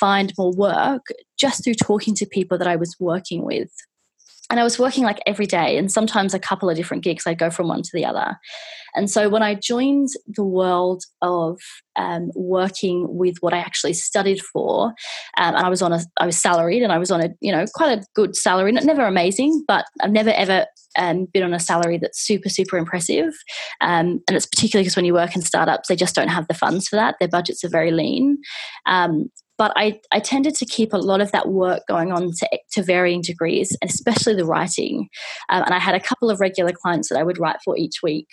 find 0.00 0.32
more 0.38 0.52
work 0.52 1.02
just 1.38 1.64
through 1.64 1.74
talking 1.74 2.14
to 2.14 2.26
people 2.26 2.56
that 2.58 2.68
I 2.68 2.76
was 2.76 2.96
working 3.00 3.44
with. 3.44 3.70
And 4.50 4.60
I 4.60 4.64
was 4.64 4.78
working 4.78 5.04
like 5.04 5.18
every 5.26 5.46
day 5.46 5.76
and 5.76 5.90
sometimes 5.90 6.32
a 6.32 6.38
couple 6.38 6.70
of 6.70 6.76
different 6.76 7.02
gigs. 7.02 7.26
I'd 7.26 7.38
go 7.38 7.50
from 7.50 7.68
one 7.68 7.82
to 7.82 7.90
the 7.92 8.04
other. 8.04 8.36
And 8.94 9.10
so 9.10 9.28
when 9.28 9.42
I 9.42 9.54
joined 9.54 10.08
the 10.26 10.44
world 10.44 11.02
of 11.20 11.60
um, 11.96 12.30
working 12.34 13.06
with 13.08 13.36
what 13.40 13.52
I 13.52 13.58
actually 13.58 13.92
studied 13.92 14.40
for, 14.40 14.86
um, 15.36 15.54
and 15.54 15.66
I 15.66 15.68
was 15.68 15.82
on 15.82 15.92
a, 15.92 16.00
I 16.18 16.26
was 16.26 16.38
salaried, 16.38 16.82
and 16.82 16.92
I 16.92 16.98
was 16.98 17.10
on 17.10 17.20
a, 17.20 17.28
you 17.40 17.52
know, 17.52 17.66
quite 17.74 17.98
a 17.98 18.04
good 18.14 18.34
salary, 18.34 18.72
never 18.72 19.04
amazing, 19.04 19.64
but 19.68 19.84
I've 20.00 20.12
never 20.12 20.30
ever 20.30 20.66
um, 20.96 21.26
been 21.26 21.42
on 21.42 21.52
a 21.52 21.60
salary 21.60 21.98
that's 21.98 22.20
super, 22.20 22.48
super 22.48 22.78
impressive. 22.78 23.34
Um, 23.82 24.22
and 24.28 24.36
it's 24.36 24.46
particularly 24.46 24.84
because 24.84 24.96
when 24.96 25.04
you 25.04 25.12
work 25.12 25.36
in 25.36 25.42
startups, 25.42 25.88
they 25.88 25.96
just 25.96 26.14
don't 26.14 26.28
have 26.28 26.48
the 26.48 26.54
funds 26.54 26.88
for 26.88 26.96
that. 26.96 27.16
Their 27.20 27.28
budgets 27.28 27.64
are 27.64 27.68
very 27.68 27.90
lean. 27.90 28.38
But 29.58 29.72
I, 29.76 30.00
I 30.12 30.20
tended 30.20 30.54
to 30.56 30.66
keep 30.66 30.92
a 30.92 30.98
lot 30.98 31.20
of 31.20 31.32
that 31.32 31.48
work 31.48 31.82
going 31.88 32.12
on 32.12 32.32
to, 32.32 32.58
to 32.72 32.82
varying 32.82 33.22
degrees, 33.22 33.76
especially 33.82 34.34
the 34.34 34.44
writing. 34.44 35.08
Um, 35.48 35.62
and 35.64 35.74
I 35.74 35.78
had 35.78 35.94
a 35.94 36.00
couple 36.00 36.30
of 36.30 36.40
regular 36.40 36.72
clients 36.72 37.08
that 37.08 37.18
I 37.18 37.22
would 37.22 37.38
write 37.38 37.56
for 37.64 37.76
each 37.76 38.02
week 38.02 38.26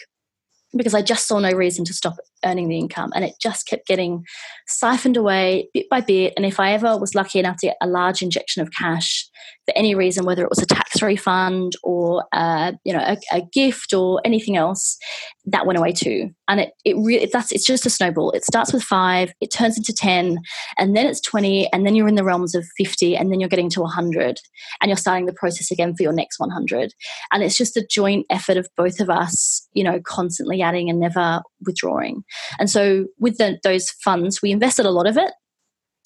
because 0.76 0.94
I 0.94 1.02
just 1.02 1.28
saw 1.28 1.40
no 1.40 1.52
reason 1.52 1.86
to 1.86 1.94
stop 1.94 2.16
earning 2.46 2.68
the 2.68 2.78
income. 2.78 3.12
And 3.16 3.24
it 3.26 3.36
just 3.42 3.68
kept 3.68 3.88
getting 3.88 4.24
siphoned 4.68 5.18
away 5.18 5.70
bit 5.74 5.90
by 5.90 6.02
bit. 6.02 6.34
And 6.36 6.46
if 6.46 6.60
I 6.60 6.74
ever 6.74 6.98
was 6.98 7.16
lucky 7.16 7.40
enough 7.40 7.58
to 7.58 7.68
get 7.68 7.78
a 7.82 7.88
large 7.88 8.22
injection 8.22 8.62
of 8.62 8.72
cash 8.72 9.28
for 9.66 9.78
any 9.78 9.96
reason, 9.96 10.26
whether 10.26 10.44
it 10.44 10.50
was 10.50 10.62
a 10.62 10.66
tax 10.66 11.02
refund 11.02 11.74
or 11.84 12.26
uh, 12.34 12.74
you 12.84 12.94
know 12.94 13.00
a, 13.00 13.18
a, 13.32 13.42
gift 13.54 13.94
or 13.94 14.22
anything 14.26 14.58
else, 14.58 14.98
that 15.46 15.66
went 15.66 15.80
away 15.80 15.92
too. 15.92 16.30
And 16.48 16.60
it 16.60 16.74
it 16.84 16.96
really 16.98 17.30
that's 17.32 17.52
it's 17.52 17.66
just 17.66 17.86
a 17.86 17.90
snowball. 17.90 18.32
It 18.32 18.44
starts 18.44 18.74
with 18.74 18.84
five, 18.84 19.34
it 19.40 19.52
turns 19.54 19.78
into 19.78 19.94
ten, 19.94 20.40
and 20.78 20.96
then 20.96 21.06
it's 21.06 21.22
twenty, 21.22 21.72
and 21.72 21.86
then 21.86 21.96
you're 21.96 22.08
in 22.08 22.16
the 22.16 22.24
realms 22.24 22.56
of 22.56 22.66
fifty, 22.78 23.16
and 23.16 23.32
then 23.32 23.40
you're 23.40 23.50
getting 23.50 23.70
to 23.72 23.84
hundred, 23.86 24.40
and 24.82 24.90
you're 24.90 24.98
starting 24.98 25.26
the 25.26 25.34
process 25.34 25.72
again 25.72 25.96
for 25.96 26.04
your 26.04 26.14
next 26.14 26.40
one 26.40 26.50
hundred. 26.50 26.94
And 27.32 27.44
it's 27.44 27.58
just 27.58 27.78
a 27.78 27.86
joint 27.90 28.26
effort 28.30 28.58
of 28.58 28.68
both 28.76 29.00
of 29.00 29.10
us, 29.10 29.68
you 29.74 29.84
know, 29.84 30.00
constantly 30.06 30.62
adding 30.62 30.90
and 30.90 31.00
never 31.00 31.42
withdrawing. 31.66 32.24
And 32.60 32.70
so 32.70 33.08
with 33.20 33.38
the, 33.38 33.60
those 33.64 33.90
funds, 33.90 34.42
we 34.42 34.52
invested 34.52 34.86
a 34.86 34.92
lot 34.92 35.08
of 35.08 35.18
it 35.18 35.32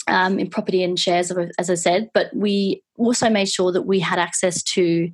um, 0.08 0.40
in 0.40 0.50
property 0.50 0.84
and 0.84 1.00
shares, 1.00 1.32
as 1.60 1.70
I 1.70 1.76
said, 1.76 2.10
but 2.14 2.28
we 2.34 2.82
also 2.98 3.30
made 3.30 3.50
sure 3.50 3.72
that 3.72 3.84
we 3.84 4.00
had 4.00 4.20
access 4.20 4.64
to 4.64 5.10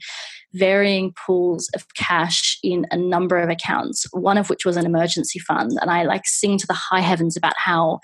varying 0.54 1.14
pools 1.26 1.70
of 1.74 1.86
cash 1.96 2.60
in 2.64 2.86
a 2.92 2.98
number 2.98 3.40
of 3.40 3.50
accounts, 3.50 4.06
one 4.12 4.38
of 4.38 4.50
which 4.50 4.66
was 4.66 4.78
an 4.78 4.86
emergency 4.86 5.40
fund. 5.40 5.72
And 5.82 5.90
I 5.90 6.04
like 6.04 6.26
sing 6.26 6.58
to 6.60 6.68
the 6.68 6.74
high 6.74 7.00
heavens 7.00 7.36
about 7.36 7.56
how 7.58 8.00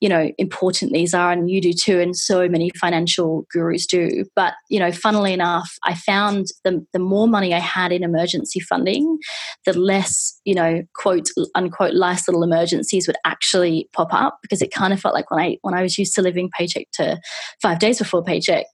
you 0.00 0.08
know 0.08 0.30
important 0.38 0.92
these 0.92 1.14
are 1.14 1.32
and 1.32 1.50
you 1.50 1.60
do 1.60 1.72
too 1.72 2.00
and 2.00 2.16
so 2.16 2.48
many 2.48 2.70
financial 2.80 3.46
gurus 3.52 3.86
do. 3.86 4.24
But 4.34 4.54
you 4.68 4.78
know 4.78 4.92
funnily 4.92 5.32
enough 5.32 5.76
i 5.84 5.94
found 5.94 6.46
the, 6.64 6.84
the 6.92 6.98
more 6.98 7.28
money 7.28 7.54
i 7.54 7.58
had 7.58 7.92
in 7.92 8.02
emergency 8.02 8.60
funding 8.60 9.18
the 9.64 9.72
less 9.78 10.38
you 10.44 10.54
know 10.54 10.82
quote 10.94 11.28
unquote 11.54 11.94
nice 11.94 12.28
little 12.28 12.42
emergencies 12.42 13.06
would 13.06 13.16
actually 13.24 13.88
pop 13.92 14.12
up 14.12 14.38
because 14.42 14.62
it 14.62 14.72
kind 14.72 14.92
of 14.92 15.00
felt 15.00 15.14
like 15.14 15.30
when 15.30 15.40
i 15.40 15.56
when 15.62 15.74
i 15.74 15.82
was 15.82 15.98
used 15.98 16.14
to 16.14 16.22
living 16.22 16.50
paycheck 16.56 16.86
to 16.92 17.18
five 17.60 17.78
days 17.78 17.98
before 17.98 18.22
paycheck 18.22 18.66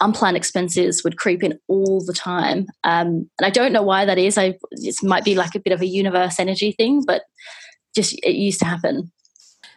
unplanned 0.00 0.36
expenses 0.36 1.02
would 1.04 1.16
creep 1.16 1.44
in 1.44 1.56
all 1.68 2.04
the 2.04 2.12
time. 2.12 2.66
Um, 2.82 3.30
and 3.38 3.44
i 3.44 3.50
don't 3.50 3.72
know 3.72 3.82
why 3.82 4.04
that 4.04 4.18
is. 4.18 4.36
I 4.36 4.54
it 4.72 4.96
might 5.02 5.24
be 5.24 5.34
like 5.34 5.54
a 5.54 5.60
bit 5.60 5.72
of 5.72 5.80
a 5.80 5.86
universe 5.86 6.38
energy 6.38 6.72
thing 6.72 7.02
but 7.06 7.22
just 7.94 8.14
it 8.22 8.34
used 8.34 8.58
to 8.60 8.64
happen 8.64 9.12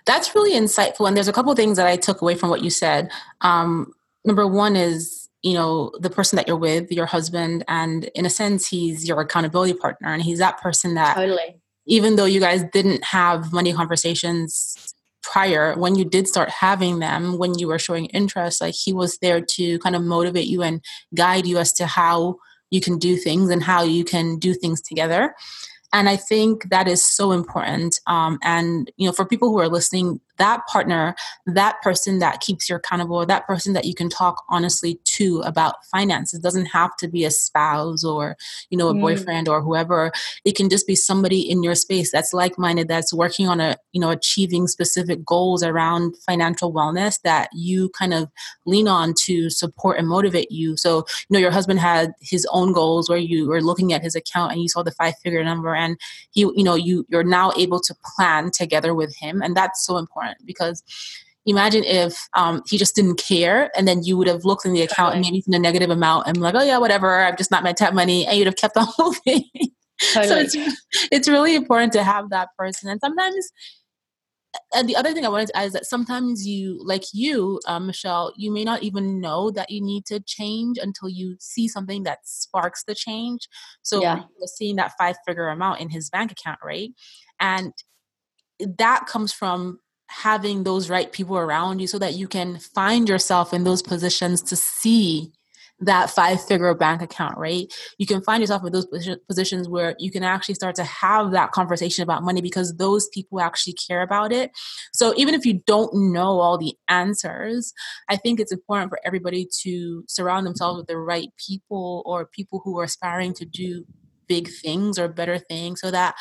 that's 0.05 0.35
really 0.35 0.53
insightful. 0.53 1.07
And 1.07 1.15
there's 1.15 1.27
a 1.27 1.33
couple 1.33 1.53
things 1.55 1.77
that 1.77 1.87
I 1.87 1.95
took 1.95 2.21
away 2.21 2.35
from 2.35 2.49
what 2.49 2.63
you 2.63 2.69
said. 2.69 3.11
Um, 3.41 3.93
number 4.23 4.47
one 4.47 4.75
is, 4.75 5.29
you 5.41 5.53
know, 5.53 5.91
the 5.99 6.09
person 6.09 6.37
that 6.37 6.47
you're 6.47 6.57
with, 6.57 6.91
your 6.91 7.05
husband, 7.05 7.63
and 7.67 8.05
in 8.15 8.25
a 8.25 8.29
sense, 8.29 8.67
he's 8.67 9.07
your 9.07 9.19
accountability 9.21 9.73
partner. 9.73 10.13
And 10.13 10.21
he's 10.21 10.39
that 10.39 10.59
person 10.59 10.95
that, 10.95 11.15
totally. 11.15 11.59
even 11.85 12.15
though 12.15 12.25
you 12.25 12.39
guys 12.39 12.63
didn't 12.71 13.03
have 13.03 13.51
money 13.51 13.73
conversations 13.73 14.93
prior, 15.21 15.75
when 15.75 15.95
you 15.95 16.05
did 16.05 16.27
start 16.27 16.49
having 16.49 16.99
them, 16.99 17.37
when 17.37 17.57
you 17.57 17.67
were 17.67 17.79
showing 17.79 18.05
interest, 18.07 18.61
like 18.61 18.75
he 18.75 18.93
was 18.93 19.17
there 19.19 19.41
to 19.41 19.79
kind 19.79 19.95
of 19.95 20.03
motivate 20.03 20.47
you 20.47 20.61
and 20.61 20.81
guide 21.15 21.45
you 21.45 21.57
as 21.57 21.73
to 21.73 21.85
how 21.85 22.37
you 22.71 22.81
can 22.81 22.97
do 22.97 23.15
things 23.15 23.49
and 23.49 23.63
how 23.63 23.83
you 23.83 24.03
can 24.03 24.37
do 24.37 24.53
things 24.53 24.81
together 24.81 25.33
and 25.95 26.09
i 26.09 26.15
think 26.15 26.69
that 26.69 26.87
is 26.87 27.03
so 27.03 27.31
important 27.31 27.99
um, 28.05 28.37
and 28.43 28.91
you 28.97 29.07
know 29.07 29.13
for 29.13 29.25
people 29.25 29.49
who 29.49 29.59
are 29.59 29.69
listening 29.69 30.19
that 30.37 30.65
partner, 30.67 31.15
that 31.45 31.81
person 31.81 32.19
that 32.19 32.41
keeps 32.41 32.69
you 32.69 32.75
accountable, 32.75 33.25
that 33.25 33.47
person 33.47 33.73
that 33.73 33.85
you 33.85 33.95
can 33.95 34.09
talk 34.09 34.43
honestly 34.49 34.99
to 35.05 35.41
about 35.41 35.85
finances. 35.85 36.39
It 36.39 36.43
doesn't 36.43 36.67
have 36.67 36.95
to 36.97 37.07
be 37.07 37.23
a 37.25 37.31
spouse 37.31 38.03
or, 38.03 38.35
you 38.69 38.77
know, 38.77 38.89
a 38.89 38.93
mm. 38.93 39.01
boyfriend 39.01 39.47
or 39.47 39.61
whoever. 39.61 40.11
It 40.43 40.55
can 40.55 40.69
just 40.69 40.87
be 40.87 40.95
somebody 40.95 41.41
in 41.41 41.63
your 41.63 41.75
space 41.75 42.11
that's 42.11 42.33
like-minded, 42.33 42.87
that's 42.87 43.13
working 43.13 43.47
on 43.47 43.59
a, 43.59 43.77
you 43.91 44.01
know, 44.01 44.09
achieving 44.09 44.67
specific 44.67 45.23
goals 45.23 45.63
around 45.63 46.15
financial 46.25 46.73
wellness 46.73 47.21
that 47.23 47.49
you 47.53 47.89
kind 47.89 48.13
of 48.13 48.29
lean 48.65 48.87
on 48.87 49.13
to 49.25 49.49
support 49.49 49.97
and 49.97 50.07
motivate 50.07 50.51
you. 50.51 50.75
So, 50.77 50.97
you 50.97 51.33
know, 51.33 51.39
your 51.39 51.51
husband 51.51 51.79
had 51.79 52.13
his 52.21 52.47
own 52.51 52.73
goals 52.73 53.09
where 53.09 53.19
you 53.19 53.47
were 53.47 53.61
looking 53.61 53.93
at 53.93 54.01
his 54.01 54.15
account 54.15 54.51
and 54.51 54.61
you 54.61 54.67
saw 54.67 54.83
the 54.83 54.91
five 54.91 55.13
figure 55.23 55.43
number 55.43 55.75
and 55.75 55.97
he, 56.31 56.41
you 56.41 56.63
know, 56.63 56.75
you 56.75 57.05
you're 57.09 57.23
now 57.23 57.51
able 57.57 57.79
to 57.79 57.95
plan 58.15 58.51
together 58.51 58.93
with 58.93 59.15
him. 59.15 59.41
And 59.41 59.55
that's 59.55 59.85
so 59.85 59.97
important 59.97 60.24
different 60.25 60.45
because 60.45 60.83
imagine 61.45 61.83
if 61.83 62.17
um, 62.33 62.61
he 62.67 62.77
just 62.77 62.95
didn't 62.95 63.17
care 63.17 63.69
and 63.77 63.87
then 63.87 64.03
you 64.03 64.17
would 64.17 64.27
have 64.27 64.45
looked 64.45 64.65
in 64.65 64.73
the 64.73 64.81
account 64.81 65.13
totally. 65.13 65.17
and 65.17 65.25
maybe 65.25 65.41
seen 65.41 65.53
a 65.53 65.59
negative 65.59 65.89
amount 65.89 66.27
and 66.27 66.37
like, 66.37 66.55
oh 66.55 66.63
yeah, 66.63 66.77
whatever, 66.77 67.23
I'm 67.23 67.37
just 67.37 67.51
not 67.51 67.63
to 67.77 67.83
have 67.83 67.93
money 67.93 68.25
and 68.25 68.37
you'd 68.37 68.47
have 68.47 68.55
kept 68.55 68.77
on 68.77 68.87
moving. 68.97 69.43
Totally. 70.13 70.27
so 70.27 70.59
it's, 70.59 70.81
it's 71.11 71.27
really 71.27 71.55
important 71.55 71.93
to 71.93 72.03
have 72.03 72.29
that 72.31 72.49
person. 72.57 72.89
And 72.89 72.99
sometimes, 72.99 73.51
and 74.73 74.89
the 74.89 74.95
other 74.95 75.13
thing 75.13 75.25
I 75.25 75.29
wanted 75.29 75.49
to 75.49 75.57
add 75.57 75.67
is 75.67 75.73
that 75.73 75.85
sometimes 75.85 76.47
you, 76.47 76.81
like 76.83 77.03
you, 77.13 77.59
um, 77.67 77.87
Michelle, 77.87 78.33
you 78.37 78.51
may 78.51 78.63
not 78.63 78.83
even 78.83 79.19
know 79.19 79.51
that 79.51 79.69
you 79.69 79.81
need 79.81 80.05
to 80.07 80.19
change 80.21 80.77
until 80.81 81.09
you 81.09 81.35
see 81.39 81.67
something 81.67 82.03
that 82.03 82.19
sparks 82.23 82.83
the 82.85 82.95
change. 82.95 83.47
So 83.83 84.01
yeah. 84.01 84.23
seeing 84.45 84.77
that 84.77 84.93
five 84.97 85.17
figure 85.27 85.49
amount 85.49 85.81
in 85.81 85.89
his 85.89 86.09
bank 86.09 86.31
account, 86.31 86.59
right? 86.63 86.89
And 87.39 87.73
that 88.59 89.05
comes 89.07 89.33
from 89.33 89.79
having 90.07 90.63
those 90.63 90.89
right 90.89 91.11
people 91.11 91.37
around 91.37 91.79
you 91.79 91.87
so 91.87 91.99
that 91.99 92.13
you 92.13 92.27
can 92.27 92.59
find 92.59 93.09
yourself 93.09 93.53
in 93.53 93.63
those 93.63 93.81
positions 93.81 94.41
to 94.41 94.55
see 94.55 95.31
that 95.81 96.09
five 96.09 96.41
figure 96.41 96.73
bank 96.73 97.01
account, 97.01 97.37
right? 97.37 97.71
You 97.97 98.05
can 98.05 98.21
find 98.21 98.41
yourself 98.41 98.63
in 98.65 98.71
those 98.71 98.87
positions 99.27 99.67
where 99.67 99.95
you 99.99 100.09
can 100.09 100.23
actually 100.23 100.55
start 100.55 100.75
to 100.75 100.85
have 100.85 101.31
that 101.31 101.51
conversation 101.51 102.01
about 102.01 102.23
money 102.23 102.41
because 102.41 102.77
those 102.77 103.09
people 103.09 103.41
actually 103.41 103.73
care 103.73 104.01
about 104.01 104.31
it. 104.31 104.51
So 104.93 105.13
even 105.17 105.33
if 105.33 105.45
you 105.45 105.61
don't 105.67 106.13
know 106.13 106.39
all 106.39 106.57
the 106.57 106.75
answers, 106.87 107.73
I 108.09 108.15
think 108.15 108.39
it's 108.39 108.53
important 108.53 108.89
for 108.89 108.99
everybody 109.03 109.47
to 109.63 110.05
surround 110.07 110.47
themselves 110.47 110.77
with 110.77 110.87
the 110.87 110.97
right 110.97 111.29
people 111.45 112.03
or 112.05 112.25
people 112.25 112.61
who 112.63 112.79
are 112.79 112.85
aspiring 112.85 113.33
to 113.33 113.45
do 113.45 113.85
big 114.27 114.49
things 114.49 114.97
or 114.97 115.07
better 115.07 115.37
things 115.37 115.81
so 115.81 115.91
that 115.91 116.15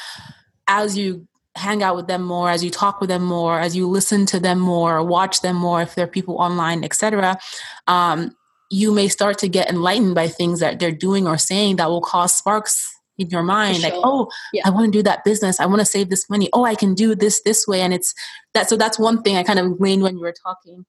as 0.66 0.98
you 0.98 1.28
hang 1.56 1.82
out 1.82 1.96
with 1.96 2.06
them 2.06 2.22
more, 2.22 2.50
as 2.50 2.64
you 2.64 2.70
talk 2.70 3.00
with 3.00 3.08
them 3.08 3.24
more, 3.24 3.60
as 3.60 3.76
you 3.76 3.88
listen 3.88 4.26
to 4.26 4.40
them 4.40 4.58
more, 4.58 5.02
watch 5.02 5.40
them 5.40 5.56
more, 5.56 5.82
if 5.82 5.94
they're 5.94 6.06
people 6.06 6.36
online, 6.36 6.84
etc., 6.84 7.38
um, 7.86 8.36
you 8.70 8.92
may 8.92 9.08
start 9.08 9.38
to 9.38 9.48
get 9.48 9.68
enlightened 9.68 10.14
by 10.14 10.26
things 10.26 10.60
that 10.60 10.78
they're 10.78 10.90
doing 10.90 11.26
or 11.26 11.38
saying 11.38 11.76
that 11.76 11.88
will 11.88 12.00
cause 12.00 12.34
sparks 12.34 12.90
in 13.18 13.28
your 13.30 13.42
mind 13.42 13.76
sure. 13.76 13.90
like 13.90 14.00
oh 14.02 14.28
yeah. 14.52 14.62
i 14.64 14.70
want 14.70 14.86
to 14.86 14.98
do 14.98 15.02
that 15.02 15.22
business 15.24 15.60
i 15.60 15.66
want 15.66 15.78
to 15.78 15.84
save 15.84 16.10
this 16.10 16.28
money 16.28 16.48
oh 16.52 16.64
i 16.64 16.74
can 16.74 16.94
do 16.94 17.14
this 17.14 17.40
this 17.42 17.66
way 17.66 17.80
and 17.80 17.94
it's 17.94 18.12
that 18.54 18.68
so 18.68 18.76
that's 18.76 18.98
one 18.98 19.22
thing 19.22 19.36
i 19.36 19.42
kind 19.42 19.58
of 19.58 19.78
gleaned 19.78 20.02
when 20.02 20.16
you 20.16 20.22
were 20.22 20.34
talking 20.42 20.84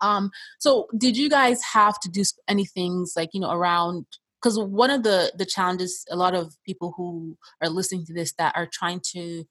um 0.00 0.30
so 0.58 0.86
did 0.96 1.16
you 1.16 1.28
guys 1.28 1.60
have 1.62 1.98
to 1.98 2.08
do 2.08 2.22
any 2.46 2.64
things 2.64 3.14
like 3.16 3.30
you 3.32 3.40
know 3.40 3.50
around 3.50 4.06
because 4.42 4.58
one 4.58 4.90
of 4.90 5.02
the 5.02 5.32
the 5.36 5.46
challenges 5.46 6.04
a 6.10 6.16
lot 6.16 6.34
of 6.34 6.54
people 6.64 6.94
who 6.96 7.36
are 7.62 7.68
listening 7.68 8.04
to 8.06 8.12
this 8.12 8.32
that 8.38 8.52
are 8.56 8.66
trying 8.66 9.00
to 9.12 9.44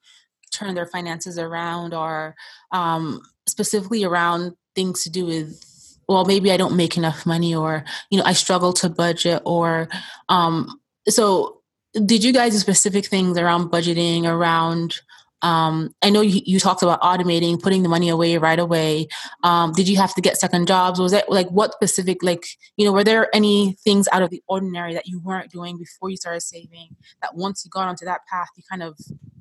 turn 0.52 0.76
their 0.76 0.86
finances 0.86 1.38
around 1.38 1.94
or 1.94 2.36
um, 2.72 3.22
specifically 3.48 4.04
around 4.04 4.54
things 4.76 5.04
to 5.04 5.10
do 5.10 5.26
with 5.26 5.98
well 6.08 6.26
maybe 6.26 6.52
i 6.52 6.58
don't 6.58 6.76
make 6.76 6.98
enough 6.98 7.26
money 7.26 7.56
or 7.56 7.84
you 8.10 8.18
know 8.18 8.26
i 8.26 8.34
struggle 8.34 8.74
to 8.74 8.90
budget 8.90 9.42
or 9.46 9.88
um, 10.30 10.80
so 11.08 11.62
did 12.06 12.24
you 12.24 12.32
guys 12.32 12.54
do 12.54 12.60
specific 12.60 13.06
things 13.06 13.38
around 13.38 13.70
budgeting 13.70 14.26
around 14.26 15.02
um, 15.42 15.94
I 16.02 16.10
know 16.10 16.22
you, 16.22 16.42
you, 16.46 16.60
talked 16.60 16.84
about 16.84 17.02
automating, 17.02 17.60
putting 17.60 17.84
the 17.84 17.90
money 17.90 18.10
away 18.10 18.38
right 18.38 18.60
away. 18.60 19.08
Um, 19.44 19.72
did 19.72 19.88
you 19.88 19.98
have 19.98 20.14
to 20.16 20.22
get 20.22 20.38
second 20.38 20.68
jobs? 20.68 21.00
Was 21.00 21.14
it 21.14 21.30
like 21.30 21.50
what 21.50 21.74
specific, 21.74 22.22
like, 22.22 22.46
you 22.78 22.86
know, 22.86 22.92
were 22.92 23.04
there 23.04 23.34
any 23.36 23.78
things 23.84 24.08
out 24.12 24.22
of 24.22 24.30
the 24.30 24.44
ordinary 24.48 24.94
that 24.94 25.08
you 25.08 25.20
weren't 25.20 25.52
doing 25.52 25.78
before 25.78 26.10
you 26.10 26.18
started 26.18 26.42
saving 26.42 26.96
that 27.22 27.36
once 27.36 27.66
you 27.66 27.72
got 27.72 27.88
onto 27.88 28.06
that 28.06 28.22
path, 28.28 28.50
you 28.56 28.64
kind 28.70 28.84
of 28.84 28.98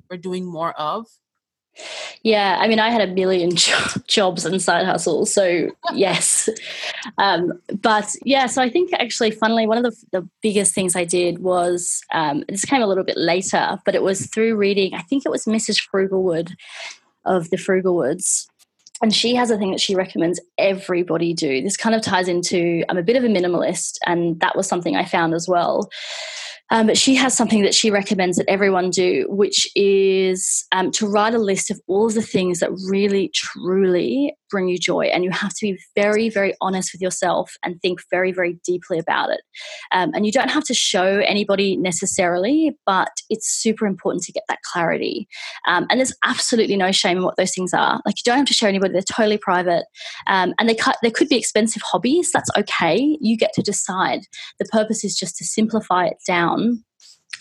were 0.09 0.17
doing 0.17 0.45
more 0.45 0.73
of? 0.73 1.05
Yeah, 2.23 2.57
I 2.59 2.67
mean, 2.67 2.79
I 2.79 2.89
had 2.89 3.07
a 3.07 3.13
million 3.13 3.51
jobs 4.07 4.45
and 4.45 4.61
side 4.61 4.85
hustles, 4.85 5.33
so 5.33 5.69
yes. 5.93 6.49
Um, 7.17 7.53
but 7.81 8.13
yeah, 8.23 8.45
so 8.45 8.61
I 8.61 8.69
think 8.69 8.91
actually, 8.93 9.31
funnily, 9.31 9.65
one 9.65 9.77
of 9.77 9.83
the, 9.83 10.19
the 10.19 10.29
biggest 10.41 10.75
things 10.75 10.95
I 10.95 11.05
did 11.05 11.39
was 11.39 12.01
um, 12.13 12.43
this 12.49 12.65
came 12.65 12.81
a 12.81 12.87
little 12.87 13.03
bit 13.03 13.17
later, 13.17 13.79
but 13.85 13.95
it 13.95 14.03
was 14.03 14.27
through 14.27 14.55
reading. 14.55 14.93
I 14.93 15.01
think 15.01 15.25
it 15.25 15.31
was 15.31 15.45
Mrs. 15.45 15.81
Frugalwood 15.81 16.51
of 17.25 17.49
the 17.49 17.57
Frugalwoods, 17.57 18.47
and 19.01 19.15
she 19.15 19.33
has 19.35 19.49
a 19.49 19.57
thing 19.57 19.71
that 19.71 19.81
she 19.81 19.95
recommends 19.95 20.39
everybody 20.57 21.33
do. 21.33 21.61
This 21.61 21.77
kind 21.77 21.95
of 21.95 22.01
ties 22.01 22.27
into 22.27 22.83
I'm 22.89 22.97
a 22.97 23.03
bit 23.03 23.15
of 23.15 23.23
a 23.23 23.27
minimalist, 23.27 23.97
and 24.05 24.39
that 24.41 24.55
was 24.55 24.67
something 24.67 24.95
I 24.95 25.05
found 25.05 25.33
as 25.33 25.47
well. 25.47 25.89
Um, 26.71 26.87
but 26.87 26.97
she 26.97 27.15
has 27.15 27.35
something 27.35 27.63
that 27.63 27.75
she 27.75 27.91
recommends 27.91 28.37
that 28.37 28.49
everyone 28.49 28.89
do, 28.89 29.25
which 29.29 29.69
is 29.75 30.65
um, 30.71 30.89
to 30.91 31.05
write 31.05 31.33
a 31.33 31.37
list 31.37 31.69
of 31.69 31.79
all 31.87 32.07
of 32.07 32.13
the 32.13 32.21
things 32.21 32.59
that 32.59 32.71
really, 32.89 33.29
truly 33.33 34.35
bring 34.51 34.67
you 34.67 34.77
joy. 34.77 35.05
And 35.05 35.23
you 35.23 35.31
have 35.31 35.53
to 35.55 35.61
be 35.61 35.79
very, 35.95 36.29
very 36.29 36.53
honest 36.61 36.91
with 36.93 37.01
yourself 37.01 37.53
and 37.63 37.81
think 37.81 38.01
very, 38.11 38.31
very 38.31 38.59
deeply 38.65 38.99
about 38.99 39.29
it. 39.29 39.41
Um, 39.91 40.11
and 40.13 40.25
you 40.25 40.31
don't 40.31 40.51
have 40.51 40.65
to 40.65 40.73
show 40.73 41.19
anybody 41.25 41.77
necessarily, 41.77 42.77
but 42.85 43.09
it's 43.29 43.49
super 43.49 43.87
important 43.87 44.23
to 44.23 44.31
get 44.31 44.43
that 44.49 44.61
clarity. 44.71 45.27
Um, 45.67 45.87
and 45.89 45.99
there's 45.99 46.13
absolutely 46.25 46.75
no 46.75 46.91
shame 46.91 47.17
in 47.17 47.23
what 47.23 47.37
those 47.37 47.53
things 47.53 47.73
are. 47.73 48.01
Like 48.05 48.15
you 48.17 48.23
don't 48.25 48.37
have 48.37 48.47
to 48.47 48.53
show 48.53 48.67
anybody; 48.67 48.93
they're 48.93 49.01
totally 49.01 49.37
private. 49.37 49.85
Um, 50.27 50.53
and 50.59 50.69
they 50.69 50.77
they 51.01 51.11
could 51.11 51.29
be 51.29 51.37
expensive 51.37 51.81
hobbies. 51.81 52.31
That's 52.31 52.49
okay. 52.57 53.17
You 53.21 53.37
get 53.37 53.53
to 53.53 53.61
decide. 53.61 54.21
The 54.59 54.65
purpose 54.65 55.03
is 55.03 55.15
just 55.15 55.37
to 55.37 55.45
simplify 55.45 56.05
it 56.05 56.17
down 56.27 56.83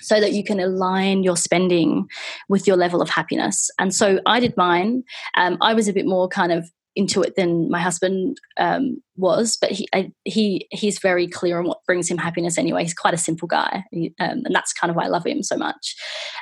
so 0.03 0.21
that 0.21 0.33
you 0.33 0.45
can 0.45 0.61
align 0.61 1.23
your 1.23 1.37
spending 1.37 2.09
with 2.49 2.67
your 2.67 2.77
level 2.77 3.03
of 3.03 3.09
happiness. 3.09 3.71
And 3.79 3.95
so 3.95 4.21
I 4.27 4.41
did 4.41 4.57
mine. 4.57 5.03
Um, 5.37 5.59
I 5.61 5.75
was 5.75 5.89
a 5.89 5.93
bit 5.93 6.07
more 6.07 6.29
kind 6.29 6.53
of 6.53 6.71
into 6.97 7.23
it 7.23 7.37
than 7.37 7.71
my 7.71 7.81
husband 7.81 8.37
um, 8.59 9.01
was, 9.17 9.57
but 9.61 9.71
he 9.71 9.89
I, 9.95 10.11
he 10.25 10.67
he's 10.71 10.99
very 10.99 11.27
clear 11.27 11.59
on 11.59 11.67
what 11.67 11.85
brings 11.87 12.11
him 12.11 12.19
happiness. 12.19 12.59
Anyway, 12.59 12.83
he's 12.83 12.95
quite 12.95 13.15
a 13.15 13.19
simple 13.19 13.49
guy, 13.49 13.85
he, 13.91 14.13
um, 14.21 14.43
and 14.45 14.55
that's 14.55 14.73
kind 14.73 14.91
of 14.91 14.97
why 14.97 15.05
I 15.05 15.09
love 15.09 15.27
him 15.27 15.43
so 15.43 15.57
much. 15.57 15.95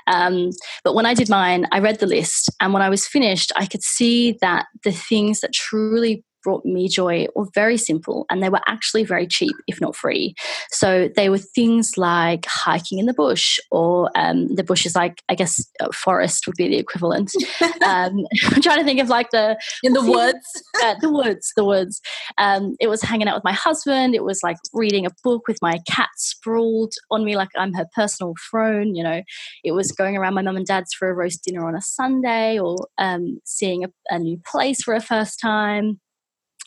Um, 0.07 0.51
but 0.85 0.95
when 0.95 1.07
I 1.07 1.15
did 1.15 1.29
mine, 1.29 1.67
I 1.73 1.81
read 1.81 2.01
the 2.01 2.07
list, 2.07 2.51
and 2.61 2.73
when 2.73 2.83
I 2.83 2.89
was 2.89 3.07
finished, 3.07 3.53
I 3.57 3.67
could 3.67 3.83
see 3.83 4.37
that 4.41 4.67
the 4.85 4.93
things 4.93 5.41
that 5.41 5.53
truly 5.53 6.25
brought 6.43 6.65
me 6.65 6.89
joy 6.89 7.27
were 7.35 7.49
very 7.55 7.77
simple 7.77 8.27
and 8.31 8.43
they 8.43 8.49
were 8.49 8.61
actually 8.67 9.05
very 9.05 9.27
cheap, 9.27 9.55
if 9.67 9.81
not 9.81 9.97
free. 9.97 10.35
So 10.71 11.09
they 11.17 11.29
were 11.29 11.39
things 11.39 11.97
like 11.97 12.47
hiking 12.47 12.99
in 12.99 13.07
the 13.07 13.15
bush, 13.15 13.59
or 13.71 14.11
um, 14.15 14.55
the 14.55 14.65
bush 14.65 14.87
is 14.87 14.95
like, 14.95 15.23
I 15.29 15.35
guess, 15.35 15.63
forest 15.93 16.47
would 16.47 16.57
be 16.57 16.69
the 16.69 16.79
equivalent. 16.79 17.33
um, 17.85 18.25
I'm 18.45 18.63
trying 18.63 18.79
to 18.79 18.85
think 18.85 19.01
of 19.01 19.09
like 19.09 19.31
the 19.31 19.59
in 19.83 19.93
the 19.93 20.03
woods, 20.09 20.63
uh, 20.83 20.95
the 21.01 21.11
woods, 21.11 21.53
the 21.57 21.65
woods. 21.65 22.01
Um, 22.39 22.77
it 22.81 22.89
was 22.89 23.03
hanging 23.03 23.29
out 23.29 23.37
with 23.37 23.45
my 23.45 23.53
husband. 23.53 24.15
It 24.15 24.25
was 24.25 24.41
like 24.43 24.57
reading 24.73 25.07
a 25.07 25.11
book 25.25 25.49
with 25.49 25.59
my 25.63 25.81
cat 25.89 26.09
sprawled 26.17 26.93
on 27.11 27.25
me 27.25 27.37
like 27.37 27.49
I'm 27.57 27.75
her 27.75 27.87
personal 27.95 28.35
throne. 28.51 28.95
You 28.95 29.03
know, 29.03 29.23
it 29.65 29.73
was 29.73 29.93
going 29.93 30.17
around 30.17 30.35
my 30.35 30.43
mum 30.43 30.57
and 30.57 30.67
dad's 30.67 30.95
for 30.95 31.09
a 31.09 31.15
roast 31.15 31.45
dinner 31.45 31.67
on 31.67 31.75
a 31.75 31.83
Sunday, 31.83 32.59
or 32.59 32.89
um, 32.99 33.41
seeing 33.45 33.85
a, 33.85 33.89
a 34.09 34.19
new 34.19 34.41
place 34.47 34.83
for 34.83 34.95
a 34.95 35.01
first 35.01 35.41
time 35.41 36.01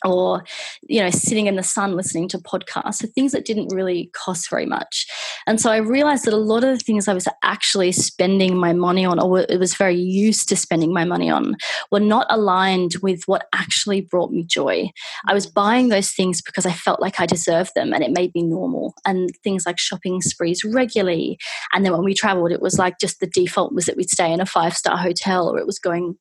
or 0.04 0.42
you 0.82 1.00
know 1.00 1.10
sitting 1.10 1.46
in 1.46 1.56
the 1.56 1.62
sun 1.62 1.96
listening 1.96 2.28
to 2.28 2.38
podcasts 2.38 2.94
so 2.94 3.06
things 3.08 3.32
that 3.32 3.44
didn't 3.44 3.74
really 3.74 4.10
cost 4.14 4.50
very 4.50 4.66
much. 4.66 5.06
And 5.46 5.60
so 5.60 5.70
i 5.70 5.76
realized 5.76 6.24
that 6.24 6.34
a 6.34 6.36
lot 6.36 6.64
of 6.64 6.78
the 6.78 6.84
things 6.84 7.08
i 7.08 7.14
was 7.14 7.28
actually 7.42 7.92
spending 7.92 8.56
my 8.56 8.72
money 8.72 9.04
on 9.04 9.18
or 9.18 9.40
it 9.40 9.58
was 9.58 9.74
very 9.74 9.96
used 9.96 10.48
to 10.48 10.56
spending 10.56 10.92
my 10.92 11.04
money 11.04 11.30
on 11.30 11.56
were 11.90 12.00
not 12.00 12.26
aligned 12.30 12.94
with 13.02 13.22
what 13.26 13.46
actually 13.52 14.00
brought 14.00 14.30
me 14.30 14.44
joy. 14.44 14.90
I 15.26 15.34
was 15.34 15.46
buying 15.46 15.88
those 15.88 16.10
things 16.10 16.42
because 16.42 16.66
i 16.66 16.72
felt 16.72 17.00
like 17.00 17.20
i 17.20 17.26
deserved 17.26 17.72
them 17.74 17.92
and 17.92 18.02
it 18.02 18.12
made 18.12 18.34
me 18.34 18.42
normal. 18.42 18.94
And 19.04 19.30
things 19.42 19.66
like 19.66 19.78
shopping 19.78 20.20
sprees 20.22 20.64
regularly. 20.64 21.38
And 21.72 21.84
then 21.84 21.92
when 21.92 22.04
we 22.04 22.14
traveled 22.14 22.52
it 22.52 22.62
was 22.62 22.78
like 22.78 22.98
just 23.00 23.20
the 23.20 23.26
default 23.26 23.72
was 23.72 23.86
that 23.86 23.96
we'd 23.96 24.10
stay 24.10 24.32
in 24.32 24.40
a 24.40 24.46
five 24.46 24.74
star 24.74 24.96
hotel 24.96 25.48
or 25.48 25.58
it 25.58 25.66
was 25.66 25.78
going 25.78 26.14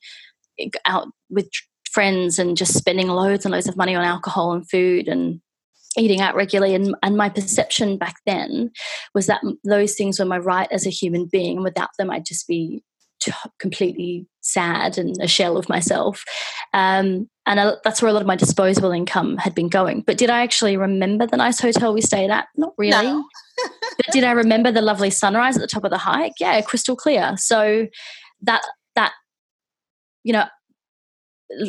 eh, 0.60 0.70
out 0.86 1.08
with 1.30 1.50
friends 1.92 2.40
and 2.40 2.58
just 2.58 2.74
spending 2.74 3.08
loads 3.08 3.46
and 3.46 3.52
loads 3.52 3.68
of 3.68 3.78
money 3.78 3.96
on 3.96 4.04
alcohol 4.04 4.54
and 4.54 4.70
food 4.70 5.08
and 5.08 5.42
eating 5.98 6.22
out 6.22 6.36
regularly. 6.36 6.74
And, 6.74 6.96
and 7.04 7.18
my 7.18 7.30
perception 7.30 7.98
back 7.98 8.16
then 8.26 8.72
was 9.14 9.28
that 9.28 9.42
those 9.64 9.96
things 9.96 10.20
were 10.20 10.26
my 10.26 10.38
right 10.38 10.70
as 10.72 10.88
a 10.88 10.92
human 10.92 11.28
being. 11.32 11.58
And 11.58 11.64
without 11.64 11.90
them 11.98 12.10
i'd 12.10 12.26
just 12.26 12.48
be 12.48 12.84
completely 13.60 14.28
sad 14.42 14.98
and 14.98 15.16
a 15.22 15.28
shell 15.28 15.58
of 15.58 15.70
myself. 15.70 16.24
Um, 16.74 17.30
and 17.46 17.60
I, 17.60 17.74
that's 17.84 18.02
where 18.02 18.10
a 18.10 18.14
lot 18.14 18.22
of 18.22 18.28
my 18.28 18.36
disposable 18.36 18.92
income 18.92 19.38
had 19.38 19.54
been 19.54 19.70
going. 19.70 20.02
But 20.02 20.18
did 20.18 20.30
i 20.30 20.42
actually 20.42 20.78
remember 20.78 21.28
the 21.28 21.38
nice 21.38 21.60
hotel 21.60 21.94
we 21.94 22.02
stayed 22.02 22.32
at? 22.32 22.48
Not 22.56 22.74
really. 22.78 23.04
No. 23.04 23.24
but 23.98 24.08
did 24.12 24.24
i 24.24 24.32
remember 24.32 24.72
the 24.72 24.82
lovely 24.82 25.10
sunrise 25.10 25.56
at 25.56 25.62
the 25.62 25.68
top 25.68 25.84
of 25.84 25.92
the 25.92 25.98
hike? 25.98 26.34
Yeah 26.40 26.62
crystal 26.62 26.96
clear. 26.96 27.36
So 27.38 27.88
that 28.42 28.62
that 28.96 29.14
you 30.24 30.34
know 30.34 30.46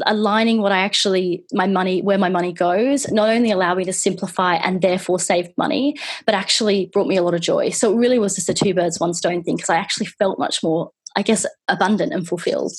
aligning 0.06 0.60
what 0.60 0.72
I 0.72 0.78
actually 0.78 1.44
my 1.52 1.66
money 1.66 2.02
where 2.02 2.18
my 2.18 2.28
money 2.28 2.52
goes 2.52 3.10
not 3.10 3.28
only 3.28 3.50
allowed 3.50 3.78
me 3.78 3.84
to 3.84 3.92
simplify 3.92 4.54
and 4.56 4.80
therefore 4.80 5.18
save 5.18 5.48
money, 5.56 5.96
but 6.26 6.34
actually 6.34 6.90
brought 6.92 7.08
me 7.08 7.16
a 7.16 7.22
lot 7.22 7.34
of 7.34 7.40
joy. 7.40 7.70
So 7.70 7.92
it 7.92 7.96
really 7.96 8.18
was 8.18 8.34
just 8.34 8.48
a 8.48 8.54
two 8.54 8.74
birds 8.74 9.00
one 9.00 9.14
stone 9.14 9.42
thing 9.42 9.56
because 9.56 9.70
I 9.70 9.76
actually 9.76 10.06
felt 10.06 10.38
much 10.38 10.62
more, 10.62 10.90
I 11.16 11.22
guess, 11.22 11.46
abundant 11.68 12.12
and 12.12 12.26
fulfilled. 12.26 12.74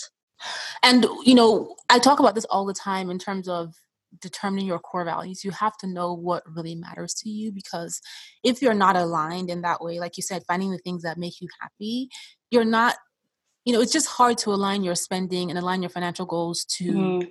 And 0.81 1.05
you 1.23 1.35
know, 1.35 1.75
I 1.89 1.99
talk 1.99 2.19
about 2.19 2.35
this 2.35 2.45
all 2.45 2.65
the 2.65 2.73
time 2.73 3.09
in 3.09 3.19
terms 3.19 3.47
of 3.47 3.73
determining 4.21 4.67
your 4.67 4.79
core 4.79 5.05
values. 5.05 5.43
You 5.43 5.51
have 5.51 5.77
to 5.77 5.87
know 5.87 6.13
what 6.13 6.43
really 6.47 6.75
matters 6.75 7.13
to 7.15 7.29
you 7.29 7.51
because 7.51 7.99
if 8.43 8.61
you're 8.61 8.73
not 8.73 8.95
aligned 8.95 9.49
in 9.49 9.61
that 9.61 9.83
way, 9.83 9.99
like 9.99 10.17
you 10.17 10.23
said, 10.23 10.43
finding 10.47 10.71
the 10.71 10.77
things 10.77 11.03
that 11.03 11.17
make 11.17 11.41
you 11.41 11.47
happy, 11.59 12.09
you're 12.51 12.65
not 12.65 12.95
you 13.65 13.73
know 13.73 13.81
it's 13.81 13.91
just 13.91 14.07
hard 14.07 14.37
to 14.37 14.51
align 14.51 14.83
your 14.83 14.95
spending 14.95 15.49
and 15.49 15.59
align 15.59 15.81
your 15.81 15.89
financial 15.89 16.25
goals 16.25 16.65
to 16.65 16.91
mm. 16.91 17.29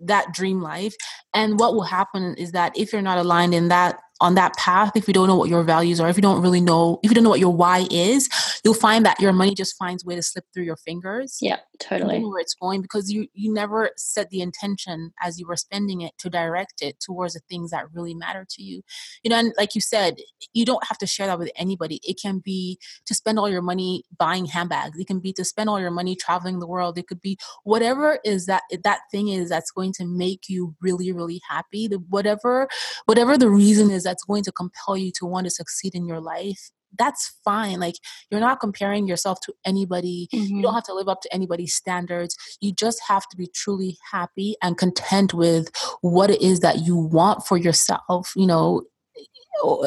that 0.00 0.32
dream 0.32 0.60
life 0.60 0.94
and 1.34 1.58
what 1.58 1.74
will 1.74 1.82
happen 1.82 2.34
is 2.36 2.52
that 2.52 2.76
if 2.76 2.92
you're 2.92 3.02
not 3.02 3.18
aligned 3.18 3.54
in 3.54 3.68
that 3.68 3.98
on 4.20 4.34
that 4.34 4.54
path 4.56 4.92
if 4.94 5.08
you 5.08 5.14
don't 5.14 5.26
know 5.26 5.36
what 5.36 5.48
your 5.48 5.62
values 5.62 5.98
are 5.98 6.08
if 6.08 6.16
you 6.16 6.22
don't 6.22 6.40
really 6.40 6.60
know 6.60 7.00
if 7.02 7.10
you 7.10 7.14
don't 7.14 7.24
know 7.24 7.30
what 7.30 7.40
your 7.40 7.54
why 7.54 7.86
is 7.90 8.28
you'll 8.64 8.74
find 8.74 9.04
that 9.04 9.18
your 9.20 9.32
money 9.32 9.54
just 9.54 9.76
finds 9.76 10.04
way 10.04 10.14
to 10.14 10.22
slip 10.22 10.44
through 10.52 10.64
your 10.64 10.76
fingers. 10.76 11.38
Yeah 11.40 11.58
totally. 11.82 12.24
Where 12.24 12.40
it's 12.40 12.54
going 12.54 12.80
because 12.80 13.10
you 13.10 13.26
you 13.34 13.52
never 13.52 13.90
set 13.96 14.30
the 14.30 14.40
intention 14.40 15.12
as 15.20 15.38
you 15.38 15.46
were 15.46 15.56
spending 15.56 16.00
it 16.02 16.16
to 16.18 16.30
direct 16.30 16.80
it 16.80 17.00
towards 17.00 17.34
the 17.34 17.40
things 17.50 17.70
that 17.72 17.92
really 17.92 18.14
matter 18.14 18.46
to 18.48 18.62
you. 18.62 18.82
You 19.22 19.30
know 19.30 19.36
and 19.36 19.52
like 19.58 19.74
you 19.74 19.80
said 19.80 20.18
you 20.52 20.64
don't 20.64 20.86
have 20.86 20.98
to 20.98 21.06
share 21.06 21.26
that 21.26 21.38
with 21.38 21.50
anybody. 21.56 22.00
It 22.04 22.20
can 22.20 22.38
be 22.38 22.78
to 23.06 23.14
spend 23.14 23.38
all 23.38 23.48
your 23.48 23.62
money 23.62 24.04
buying 24.16 24.46
handbags. 24.46 24.98
It 24.98 25.06
can 25.06 25.18
be 25.18 25.32
to 25.34 25.44
spend 25.44 25.68
all 25.68 25.80
your 25.80 25.90
money 25.90 26.14
traveling 26.14 26.60
the 26.60 26.66
world. 26.66 26.98
It 26.98 27.08
could 27.08 27.20
be 27.20 27.38
whatever 27.64 28.18
is 28.24 28.46
that 28.46 28.62
that 28.84 29.00
thing 29.10 29.28
is 29.28 29.48
that's 29.48 29.70
going 29.70 29.92
to 29.94 30.04
make 30.04 30.48
you 30.48 30.74
really 30.80 31.12
really 31.12 31.40
happy. 31.48 31.88
The 31.88 31.98
whatever 32.10 32.68
whatever 33.06 33.36
the 33.36 33.50
reason 33.50 33.90
is 33.90 34.04
that's 34.12 34.24
going 34.24 34.44
to 34.44 34.52
compel 34.52 34.94
you 34.96 35.10
to 35.10 35.24
want 35.24 35.44
to 35.44 35.50
succeed 35.50 35.94
in 35.94 36.06
your 36.06 36.20
life 36.20 36.70
that's 36.98 37.38
fine 37.42 37.80
like 37.80 37.94
you're 38.30 38.40
not 38.40 38.60
comparing 38.60 39.08
yourself 39.08 39.40
to 39.40 39.52
anybody 39.64 40.28
mm-hmm. 40.32 40.56
you 40.56 40.62
don't 40.62 40.74
have 40.74 40.82
to 40.82 40.92
live 40.92 41.08
up 41.08 41.22
to 41.22 41.34
anybody's 41.34 41.74
standards 41.74 42.36
you 42.60 42.70
just 42.70 43.00
have 43.08 43.26
to 43.28 43.36
be 43.36 43.46
truly 43.46 43.96
happy 44.10 44.54
and 44.62 44.76
content 44.76 45.32
with 45.32 45.70
what 46.02 46.30
it 46.30 46.42
is 46.42 46.60
that 46.60 46.80
you 46.80 46.94
want 46.94 47.46
for 47.46 47.56
yourself 47.56 48.32
you 48.36 48.46
know 48.46 48.82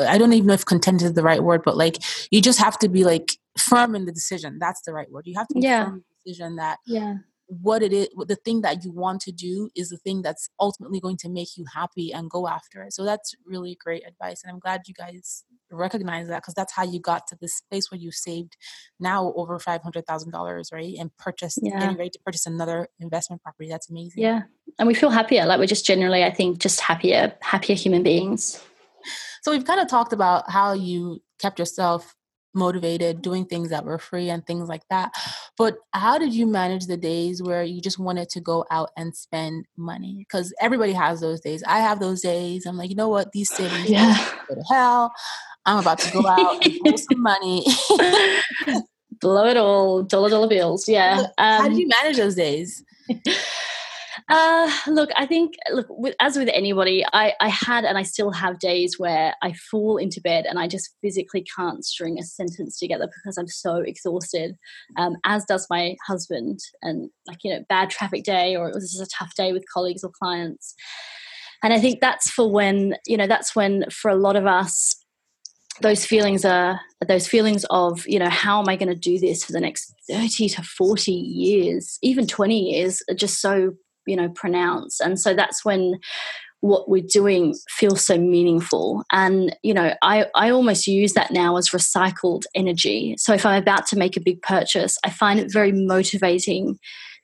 i 0.08 0.18
don't 0.18 0.34
even 0.34 0.48
know 0.48 0.54
if 0.54 0.66
content 0.66 1.04
is 1.04 1.14
the 1.14 1.22
right 1.22 1.44
word 1.44 1.62
but 1.64 1.78
like 1.78 1.98
you 2.32 2.42
just 2.42 2.60
have 2.60 2.78
to 2.80 2.90
be 2.90 3.04
like 3.04 3.34
firm 3.58 3.96
in 3.96 4.06
the 4.06 4.12
decision 4.12 4.58
that's 4.60 4.82
the 4.82 4.94
right 4.94 5.12
word 5.12 5.28
you 5.28 5.36
have 5.38 5.48
to 5.48 5.54
be 5.54 5.62
yeah. 5.62 5.86
firm 5.86 5.94
in 5.94 6.00
the 6.00 6.32
decision 6.32 6.56
that 6.56 6.80
yeah 6.88 7.16
what 7.48 7.84
it 7.84 7.94
is 7.94 8.08
the 8.28 8.36
thing 8.36 8.62
that 8.62 8.84
you 8.84 8.92
want 8.92 9.22
to 9.22 9.32
do 9.32 9.70
is 9.76 9.90
the 9.90 9.98
thing 9.98 10.22
that's 10.22 10.50
ultimately 10.60 11.00
going 11.00 11.18
to 11.18 11.30
make 11.30 11.58
you 11.58 11.66
happy 11.74 12.12
and 12.12 12.30
go 12.30 12.48
after 12.48 12.82
it. 12.84 12.94
So 12.94 13.06
that's 13.06 13.36
really 13.46 13.78
great 13.80 14.04
advice 14.08 14.42
and 14.44 14.52
i'm 14.52 14.60
glad 14.60 14.82
you 14.88 14.94
guys 14.94 15.44
recognize 15.72 16.28
that 16.28 16.42
because 16.42 16.54
that's 16.54 16.74
how 16.74 16.84
you 16.84 17.00
got 17.00 17.28
to 17.28 17.38
this 17.42 17.62
place 17.70 17.92
where 17.92 18.00
you 18.00 18.12
saved 18.12 18.56
now 19.00 19.34
over 19.36 19.60
$500000 19.60 20.74
right 20.74 20.96
and 21.00 21.16
purchased 21.18 21.60
yeah. 21.62 21.80
getting 21.80 21.98
ready 21.98 22.12
to 22.12 22.20
purchase 22.26 22.46
another 22.46 22.88
investment 23.00 23.42
property. 23.42 23.70
That's 23.70 23.90
amazing. 23.90 24.24
Yeah 24.24 24.44
and 24.80 24.88
we 24.88 24.94
feel 24.94 25.10
happier 25.10 25.46
like 25.46 25.60
we're 25.60 25.66
just 25.66 25.86
generally 25.86 26.24
i 26.24 26.32
think 26.32 26.60
just 26.60 26.82
happier 26.82 27.34
happier 27.42 27.76
human 27.76 28.04
beings. 28.04 28.62
So 29.44 29.52
we've 29.52 29.66
kind 29.66 29.80
of 29.80 29.88
talked 29.88 30.14
about 30.14 30.50
how 30.50 30.74
you 30.74 31.22
kept 31.40 31.60
yourself 31.60 32.16
motivated 32.56 33.22
doing 33.22 33.46
things 33.46 33.70
that 33.70 33.86
were 33.86 34.00
free 34.00 34.30
and 34.30 34.46
things 34.48 34.68
like 34.68 34.82
that 34.90 35.12
but 35.58 35.76
how 35.94 36.18
did 36.18 36.34
you 36.34 36.46
manage 36.46 36.88
the 36.88 36.98
days 36.98 37.42
where 37.42 37.64
you 37.64 37.82
just 37.82 38.00
wanted 38.00 38.30
to 38.30 38.42
go 38.42 38.66
out 38.72 38.92
and 38.98 39.16
spend 39.16 39.66
money? 39.78 40.18
Because 40.20 40.54
everybody 40.60 40.94
has 40.94 41.22
those 41.22 41.42
days. 41.42 41.64
I 41.66 41.80
have 41.80 42.00
those 42.00 42.22
days. 42.22 42.66
I'm 42.66 42.78
like 42.78 42.90
you 42.90 42.96
know 42.96 43.10
what? 43.10 43.32
These 43.32 43.50
savings 43.56 43.90
yeah. 43.90 44.18
go 44.48 44.56
to 44.56 44.64
hell. 44.70 45.14
I'm 45.66 45.80
about 45.80 46.00
to 46.00 46.12
go 46.12 46.28
out 46.28 46.64
and 46.66 46.80
blow 46.84 46.96
some 46.96 47.22
money. 47.22 47.66
Blow 49.22 49.46
it 49.48 49.58
all 49.58 50.04
dollar 50.04 50.30
dollar 50.30 50.48
bills. 50.48 50.88
Yeah 50.90 51.28
um, 51.38 51.62
how 51.62 51.64
did 51.64 51.74
um 51.74 51.80
you 51.80 51.88
manage 51.88 52.18
those 52.18 52.36
days 52.36 52.84
uh, 54.30 54.72
look, 54.88 55.10
I 55.16 55.26
think, 55.26 55.54
look, 55.72 55.88
with, 55.90 56.16
as 56.20 56.38
with 56.38 56.50
anybody, 56.54 57.06
I, 57.14 57.34
I 57.40 57.50
had 57.50 57.86
and 57.86 57.98
I 57.98 58.04
still 58.04 58.32
have 58.32 58.60
days 58.60 58.98
where 58.98 59.36
I 59.42 59.54
fall 59.54 59.98
into 59.98 60.22
bed 60.22 60.46
and 60.46 60.60
I 60.60 60.68
just 60.68 60.96
physically 61.02 61.46
can't 61.56 61.84
string 61.84 62.18
a 62.20 62.24
sentence 62.24 62.80
together 62.80 63.08
because 63.08 63.38
I'm 63.38 63.48
so 63.48 63.78
exhausted, 63.78 64.56
um, 64.98 65.16
as 65.26 65.46
does 65.46 65.68
my 65.70 65.96
husband. 66.08 66.60
And, 66.82 67.10
like, 67.28 67.40
you 67.44 67.54
know, 67.54 67.64
bad 67.70 67.90
traffic 67.90 68.24
day 68.24 68.56
or 68.56 68.70
it 68.70 68.76
was 68.76 68.92
just 68.92 69.04
a 69.04 69.18
tough 69.18 69.36
day 69.36 69.54
with 69.54 69.66
colleagues 69.72 70.04
or 70.04 70.12
clients. 70.20 70.76
And 71.64 71.74
I 71.74 71.80
think 71.80 72.00
that's 72.00 72.30
for 72.30 72.52
when, 72.52 72.96
you 73.06 73.18
know, 73.18 73.28
that's 73.28 73.56
when 73.56 73.86
for 73.90 74.10
a 74.10 74.16
lot 74.16 74.36
of 74.36 74.46
us, 74.46 74.96
those 75.82 76.06
feelings 76.06 76.46
are 76.46 76.80
those 77.06 77.28
feelings 77.28 77.66
of 77.70 78.08
you 78.08 78.18
know 78.18 78.30
how 78.30 78.62
am 78.62 78.70
i 78.70 78.76
going 78.76 78.88
to 78.88 78.96
do 78.96 79.20
this 79.20 79.44
for 79.44 79.52
the 79.52 79.60
next 79.60 79.94
30 80.10 80.50
to 80.50 80.64
40 80.64 81.12
years 81.12 82.00
even 82.02 82.26
20 82.26 82.58
years 82.58 83.02
are 83.10 83.16
just 83.16 83.42
so 83.42 83.74
you 84.06 84.16
know 84.16 84.30
pronounce. 84.30 85.00
And 85.00 85.20
so 85.20 85.34
that's 85.34 85.64
when 85.64 86.00
what 86.62 86.90
we're 86.90 87.04
doing 87.08 87.54
feels 87.70 88.04
so 88.04 88.18
meaningful. 88.18 89.04
And 89.12 89.56
you 89.64 89.74
know 89.74 89.94
I, 90.02 90.26
I 90.36 90.50
almost 90.50 90.88
use 90.88 91.14
that 91.14 91.32
now 91.32 91.58
as 91.58 91.70
recycled 91.70 92.44
energy. 92.54 93.16
So 93.18 93.34
if 93.34 93.46
i'm 93.46 93.62
about 93.62 93.88
to 93.88 93.98
make 93.98 94.18
a 94.18 94.22
big 94.22 94.42
purchase 94.42 94.98
i 95.04 95.10
find 95.10 95.40
it 95.40 95.52
very 95.52 95.72
motivating 95.72 96.78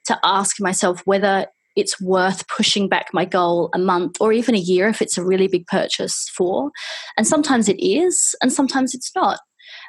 to 0.04 0.18
ask 0.24 0.60
myself 0.60 1.02
whether 1.04 1.46
it's 1.76 2.00
worth 2.00 2.46
pushing 2.48 2.88
back 2.88 3.08
my 3.12 3.24
goal 3.24 3.70
a 3.74 3.78
month 3.78 4.16
or 4.20 4.32
even 4.32 4.54
a 4.54 4.58
year 4.58 4.88
if 4.88 5.00
it's 5.00 5.16
a 5.16 5.24
really 5.24 5.48
big 5.48 5.66
purchase 5.66 6.28
for. 6.36 6.70
And 7.16 7.26
sometimes 7.26 7.68
it 7.68 7.82
is 7.82 8.34
and 8.42 8.52
sometimes 8.52 8.94
it's 8.94 9.10
not. 9.14 9.40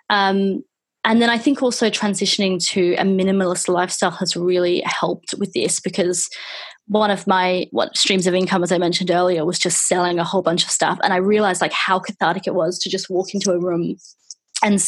Um, 0.10 0.64
and 1.06 1.22
then 1.22 1.30
I 1.30 1.38
think 1.38 1.62
also 1.62 1.90
transitioning 1.90 2.66
to 2.68 2.94
a 2.94 3.04
minimalist 3.04 3.68
lifestyle 3.68 4.12
has 4.12 4.38
really 4.38 4.82
helped 4.86 5.34
with 5.38 5.52
this 5.52 5.82
because 5.82 6.30
one 6.88 7.12
of 7.12 7.26
my 7.28 7.66
what 7.72 7.96
streams 7.98 8.28
of 8.28 8.34
income 8.34 8.64
as 8.64 8.72
i 8.72 8.78
mentioned 8.78 9.10
earlier 9.10 9.46
was 9.46 9.58
just 9.58 9.88
selling 9.88 10.20
a 10.20 10.24
whole 10.24 10.42
bunch 10.42 10.64
of 10.64 10.70
stuff. 10.70 11.00
And 11.04 11.14
i 11.14 11.18
realized 11.18 11.62
like 11.62 11.74
how 11.74 12.00
cathartic 12.00 12.48
it 12.48 12.56
was 12.56 12.80
to 12.80 12.90
just 12.90 13.10
walk 13.10 13.34
into 13.34 13.52
a 13.52 13.60
room 13.60 13.98
and 14.64 14.84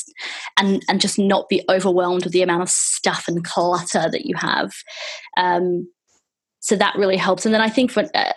and 0.58 0.84
and 0.88 1.02
just 1.02 1.20
not 1.20 1.50
be 1.50 1.64
overwhelmed 1.70 2.24
with 2.24 2.34
the 2.34 2.42
amount 2.42 2.64
of 2.64 2.70
stuff 2.70 3.26
and 3.28 3.44
clutter 3.44 4.10
that 4.10 4.26
you 4.26 4.36
have. 4.36 4.72
Um, 5.38 5.90
so 6.60 6.76
that 6.76 6.96
really 6.96 7.18
helps. 7.18 7.46
And 7.46 7.54
then 7.54 7.62
i 7.62 7.70
think 7.70 7.92
for 7.92 8.06
uh, 8.14 8.34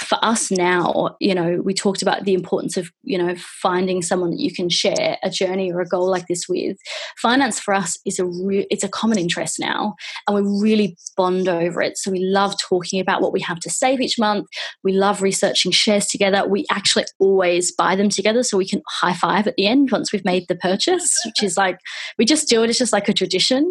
for 0.00 0.18
us 0.22 0.50
now, 0.50 1.16
you 1.20 1.34
know, 1.34 1.60
we 1.62 1.74
talked 1.74 2.00
about 2.02 2.24
the 2.24 2.32
importance 2.32 2.76
of, 2.76 2.90
you 3.02 3.18
know, 3.18 3.34
finding 3.36 4.00
someone 4.02 4.30
that 4.30 4.40
you 4.40 4.52
can 4.52 4.68
share 4.68 5.18
a 5.22 5.28
journey 5.30 5.70
or 5.70 5.80
a 5.80 5.86
goal 5.86 6.10
like 6.10 6.26
this 6.26 6.48
with. 6.48 6.76
Finance 7.18 7.60
for 7.60 7.74
us 7.74 7.98
is 8.06 8.18
a 8.18 8.24
it's 8.70 8.84
a 8.84 8.88
common 8.88 9.18
interest 9.18 9.58
now, 9.60 9.94
and 10.26 10.36
we 10.36 10.60
really 10.62 10.96
bond 11.16 11.48
over 11.48 11.82
it. 11.82 11.98
So 11.98 12.10
we 12.10 12.20
love 12.20 12.54
talking 12.60 13.00
about 13.00 13.20
what 13.20 13.32
we 13.32 13.40
have 13.40 13.60
to 13.60 13.70
save 13.70 14.00
each 14.00 14.18
month. 14.18 14.46
We 14.82 14.92
love 14.92 15.22
researching 15.22 15.70
shares 15.72 16.06
together. 16.06 16.48
We 16.48 16.64
actually 16.70 17.04
always 17.18 17.72
buy 17.72 17.94
them 17.94 18.08
together 18.08 18.42
so 18.42 18.56
we 18.56 18.68
can 18.68 18.82
high 18.88 19.14
five 19.14 19.46
at 19.46 19.56
the 19.56 19.66
end 19.66 19.90
once 19.92 20.12
we've 20.12 20.24
made 20.24 20.46
the 20.48 20.56
purchase, 20.56 21.14
which 21.26 21.42
is 21.42 21.56
like 21.56 21.78
we 22.18 22.24
just 22.24 22.48
do 22.48 22.62
it. 22.62 22.70
It's 22.70 22.78
just 22.78 22.92
like 22.92 23.08
a 23.08 23.12
tradition, 23.12 23.64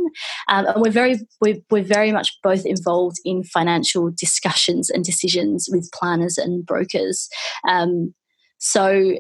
um, 0.47 0.67
and 0.67 0.81
we're 0.81 0.91
very 0.91 1.19
we're, 1.41 1.57
we're 1.71 1.83
very 1.83 2.11
much 2.11 2.37
both 2.43 2.65
involved 2.65 3.17
in 3.25 3.43
financial 3.43 4.11
discussions 4.15 4.89
and 4.89 5.03
decisions 5.03 5.67
with 5.71 5.89
planners 5.91 6.18
planners 6.19 6.37
and 6.37 6.65
brokers. 6.65 7.29
Um, 7.67 8.13
so 8.57 9.15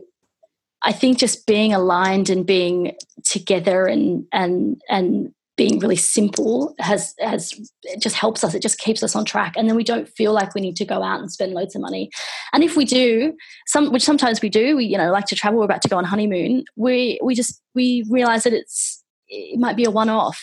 I 0.81 0.91
think 0.91 1.17
just 1.17 1.45
being 1.45 1.73
aligned 1.73 2.29
and 2.29 2.45
being 2.45 2.93
together 3.25 3.85
and 3.85 4.25
and 4.31 4.81
and 4.89 5.33
being 5.57 5.79
really 5.79 5.97
simple 5.97 6.73
has 6.79 7.13
has 7.19 7.53
it 7.83 8.01
just 8.01 8.15
helps 8.15 8.43
us. 8.43 8.53
It 8.53 8.61
just 8.61 8.79
keeps 8.79 9.03
us 9.03 9.15
on 9.15 9.25
track, 9.25 9.53
and 9.57 9.67
then 9.67 9.75
we 9.75 9.83
don't 9.83 10.07
feel 10.07 10.33
like 10.33 10.55
we 10.55 10.61
need 10.61 10.77
to 10.77 10.85
go 10.85 11.03
out 11.03 11.19
and 11.19 11.31
spend 11.31 11.53
loads 11.53 11.75
of 11.75 11.81
money. 11.81 12.09
And 12.53 12.63
if 12.63 12.77
we 12.77 12.85
do, 12.85 13.33
some 13.67 13.91
which 13.91 14.03
sometimes 14.03 14.41
we 14.41 14.49
do, 14.49 14.77
we 14.77 14.85
you 14.85 14.97
know 14.97 15.11
like 15.11 15.25
to 15.25 15.35
travel. 15.35 15.59
We're 15.59 15.65
about 15.65 15.81
to 15.83 15.89
go 15.89 15.97
on 15.97 16.05
honeymoon. 16.05 16.63
We 16.77 17.19
we 17.23 17.35
just 17.35 17.61
we 17.75 18.05
realize 18.09 18.43
that 18.43 18.53
it's 18.53 19.03
it 19.27 19.59
might 19.59 19.75
be 19.75 19.85
a 19.85 19.91
one 19.91 20.09
off. 20.09 20.41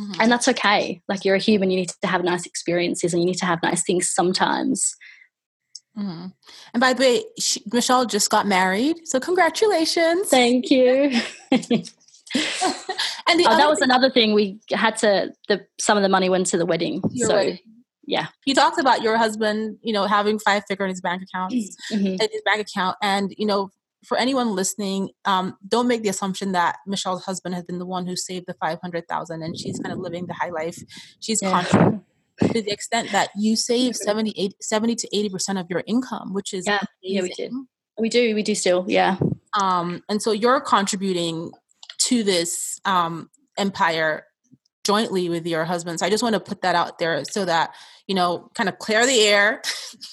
Mm-hmm. 0.00 0.20
And 0.20 0.30
that's 0.30 0.48
okay. 0.48 1.00
Like 1.08 1.24
you're 1.24 1.36
a 1.36 1.40
human, 1.40 1.70
you 1.70 1.76
need 1.78 1.92
to 2.02 2.06
have 2.06 2.22
nice 2.22 2.44
experiences 2.44 3.14
and 3.14 3.22
you 3.22 3.26
need 3.26 3.38
to 3.38 3.46
have 3.46 3.62
nice 3.62 3.82
things 3.82 4.12
sometimes. 4.12 4.94
Mm-hmm. 5.98 6.26
And 6.74 6.80
by 6.80 6.92
the 6.92 7.00
way, 7.02 7.24
she, 7.38 7.62
Michelle 7.72 8.04
just 8.04 8.30
got 8.30 8.46
married, 8.46 8.96
so 9.04 9.18
congratulations! 9.18 10.28
Thank 10.28 10.70
you. 10.70 11.20
and 13.26 13.40
oh, 13.40 13.56
that 13.56 13.68
was 13.68 13.78
thing- 13.78 13.90
another 13.90 14.10
thing 14.10 14.34
we 14.34 14.60
had 14.70 14.96
to. 14.98 15.32
The 15.48 15.66
some 15.80 15.96
of 15.96 16.02
the 16.02 16.08
money 16.08 16.28
went 16.28 16.46
to 16.48 16.58
the 16.58 16.66
wedding. 16.66 17.00
so 17.14 17.34
wedding. 17.34 17.58
yeah, 18.06 18.26
you 18.44 18.54
talked 18.54 18.78
about 18.78 19.02
your 19.02 19.16
husband, 19.16 19.78
you 19.82 19.92
know, 19.92 20.04
having 20.04 20.38
five 20.38 20.64
figure 20.68 20.84
in 20.84 20.90
his 20.90 21.00
bank 21.00 21.22
account, 21.22 21.52
mm-hmm. 21.52 22.06
in 22.06 22.18
his 22.18 22.42
bank 22.44 22.60
account, 22.60 22.96
and 23.00 23.32
you 23.38 23.46
know, 23.46 23.70
for 24.04 24.18
anyone 24.18 24.54
listening, 24.54 25.10
um, 25.24 25.56
don't 25.66 25.88
make 25.88 26.02
the 26.02 26.10
assumption 26.10 26.52
that 26.52 26.76
Michelle's 26.86 27.24
husband 27.24 27.54
has 27.54 27.64
been 27.64 27.78
the 27.78 27.86
one 27.86 28.06
who 28.06 28.16
saved 28.16 28.46
the 28.46 28.54
five 28.54 28.78
hundred 28.82 29.08
thousand, 29.08 29.42
and 29.42 29.58
she's 29.58 29.78
kind 29.78 29.94
of 29.94 29.98
living 29.98 30.26
the 30.26 30.34
high 30.34 30.50
life. 30.50 30.76
She's 31.20 31.40
yeah. 31.40 31.62
contributing 31.62 32.05
to 32.40 32.62
the 32.62 32.70
extent 32.70 33.10
that 33.12 33.30
you 33.36 33.56
save 33.56 33.96
70, 33.96 34.56
70 34.60 34.96
to 34.96 35.08
80% 35.08 35.60
of 35.60 35.66
your 35.70 35.82
income, 35.86 36.32
which 36.32 36.52
is 36.52 36.66
yeah, 36.66 36.80
amazing. 37.04 37.16
yeah, 37.16 37.22
we 37.22 37.28
do. 37.30 37.66
We 37.98 38.08
do, 38.08 38.34
we 38.34 38.42
do 38.42 38.54
still, 38.54 38.84
yeah. 38.88 39.16
Um, 39.58 40.02
and 40.08 40.20
so 40.20 40.32
you're 40.32 40.60
contributing 40.60 41.50
to 42.00 42.22
this 42.22 42.78
um, 42.84 43.30
empire 43.56 44.26
jointly 44.84 45.28
with 45.28 45.46
your 45.46 45.64
husband. 45.64 45.98
So 45.98 46.06
I 46.06 46.10
just 46.10 46.22
want 46.22 46.34
to 46.34 46.40
put 46.40 46.62
that 46.62 46.74
out 46.74 46.98
there 46.98 47.24
so 47.24 47.44
that, 47.44 47.74
you 48.06 48.14
know, 48.14 48.50
kind 48.54 48.68
of 48.68 48.78
clear 48.78 49.06
the 49.06 49.20
air. 49.22 49.62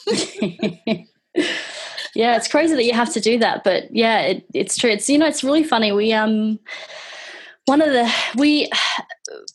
yeah, 2.15 2.37
it's 2.37 2.47
crazy 2.47 2.73
that 2.73 2.85
you 2.85 2.93
have 2.93 3.13
to 3.13 3.19
do 3.19 3.37
that, 3.39 3.63
but 3.63 3.93
yeah, 3.93 4.21
it, 4.21 4.45
it's 4.53 4.77
true. 4.77 4.89
It's, 4.89 5.09
you 5.09 5.17
know, 5.17 5.27
it's 5.27 5.43
really 5.43 5.63
funny. 5.63 5.91
We, 5.91 6.13
um, 6.13 6.59
one 7.65 7.81
of 7.81 7.91
the 7.91 8.11
we 8.35 8.69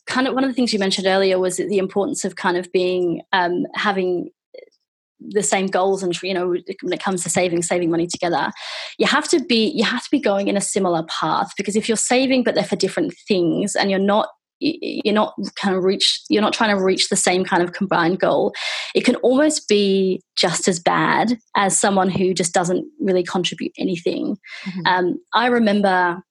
kind 0.07 0.27
of 0.27 0.35
one 0.35 0.45
of 0.45 0.51
the 0.51 0.55
things 0.55 0.73
you 0.73 0.79
mentioned 0.79 1.07
earlier 1.07 1.39
was 1.39 1.57
the 1.59 1.79
importance 1.79 2.25
of 2.25 2.37
kind 2.37 2.57
of 2.57 2.71
being 2.73 3.23
um, 3.33 3.67
having 3.75 4.31
the 5.21 5.43
same 5.43 5.67
goals 5.67 6.03
and 6.03 6.21
you 6.23 6.33
know 6.33 6.49
when 6.49 6.93
it 6.93 7.03
comes 7.03 7.23
to 7.23 7.31
saving 7.31 7.63
saving 7.63 7.91
money 7.91 8.07
together 8.07 8.51
you 8.99 9.07
have 9.07 9.29
to 9.29 9.41
be 9.45 9.69
you 9.71 9.85
have 9.85 10.03
to 10.03 10.11
be 10.11 10.21
going 10.21 10.49
in 10.49 10.57
a 10.57 10.61
similar 10.61 11.03
path 11.09 11.51
because 11.57 11.75
if 11.75 11.89
you're 11.89 11.97
saving 11.97 12.45
but 12.45 12.55
they're 12.55 12.65
for 12.65 12.77
different 12.77 13.13
things 13.27 13.75
and 13.75 13.91
you're 13.91 13.99
not 13.99 14.29
you're 14.61 15.15
not 15.15 15.35
kind 15.57 15.77
of 15.77 15.85
reach 15.85 16.21
you're 16.29 16.43
not 16.43 16.53
trying 16.53 16.77
to 16.77 16.83
reach 16.83 17.09
the 17.09 17.17
same 17.17 17.45
kind 17.45 17.63
of 17.63 17.73
combined 17.73 18.21
goal 18.21 18.55
it 18.95 19.05
can 19.05 19.17
almost 19.17 19.69
be 19.69 20.21
just 20.37 20.69
as 20.69 20.79
bad 20.79 21.37
as 21.57 21.79
someone 21.79 22.11
who 22.11 22.33
just 22.33 22.55
doesn't 22.55 22.85
really 23.01 23.23
contribute 23.23 23.73
anything 23.79 24.37
mm-hmm. 24.65 24.87
um, 24.87 25.19
i 25.35 25.47
remember 25.47 26.23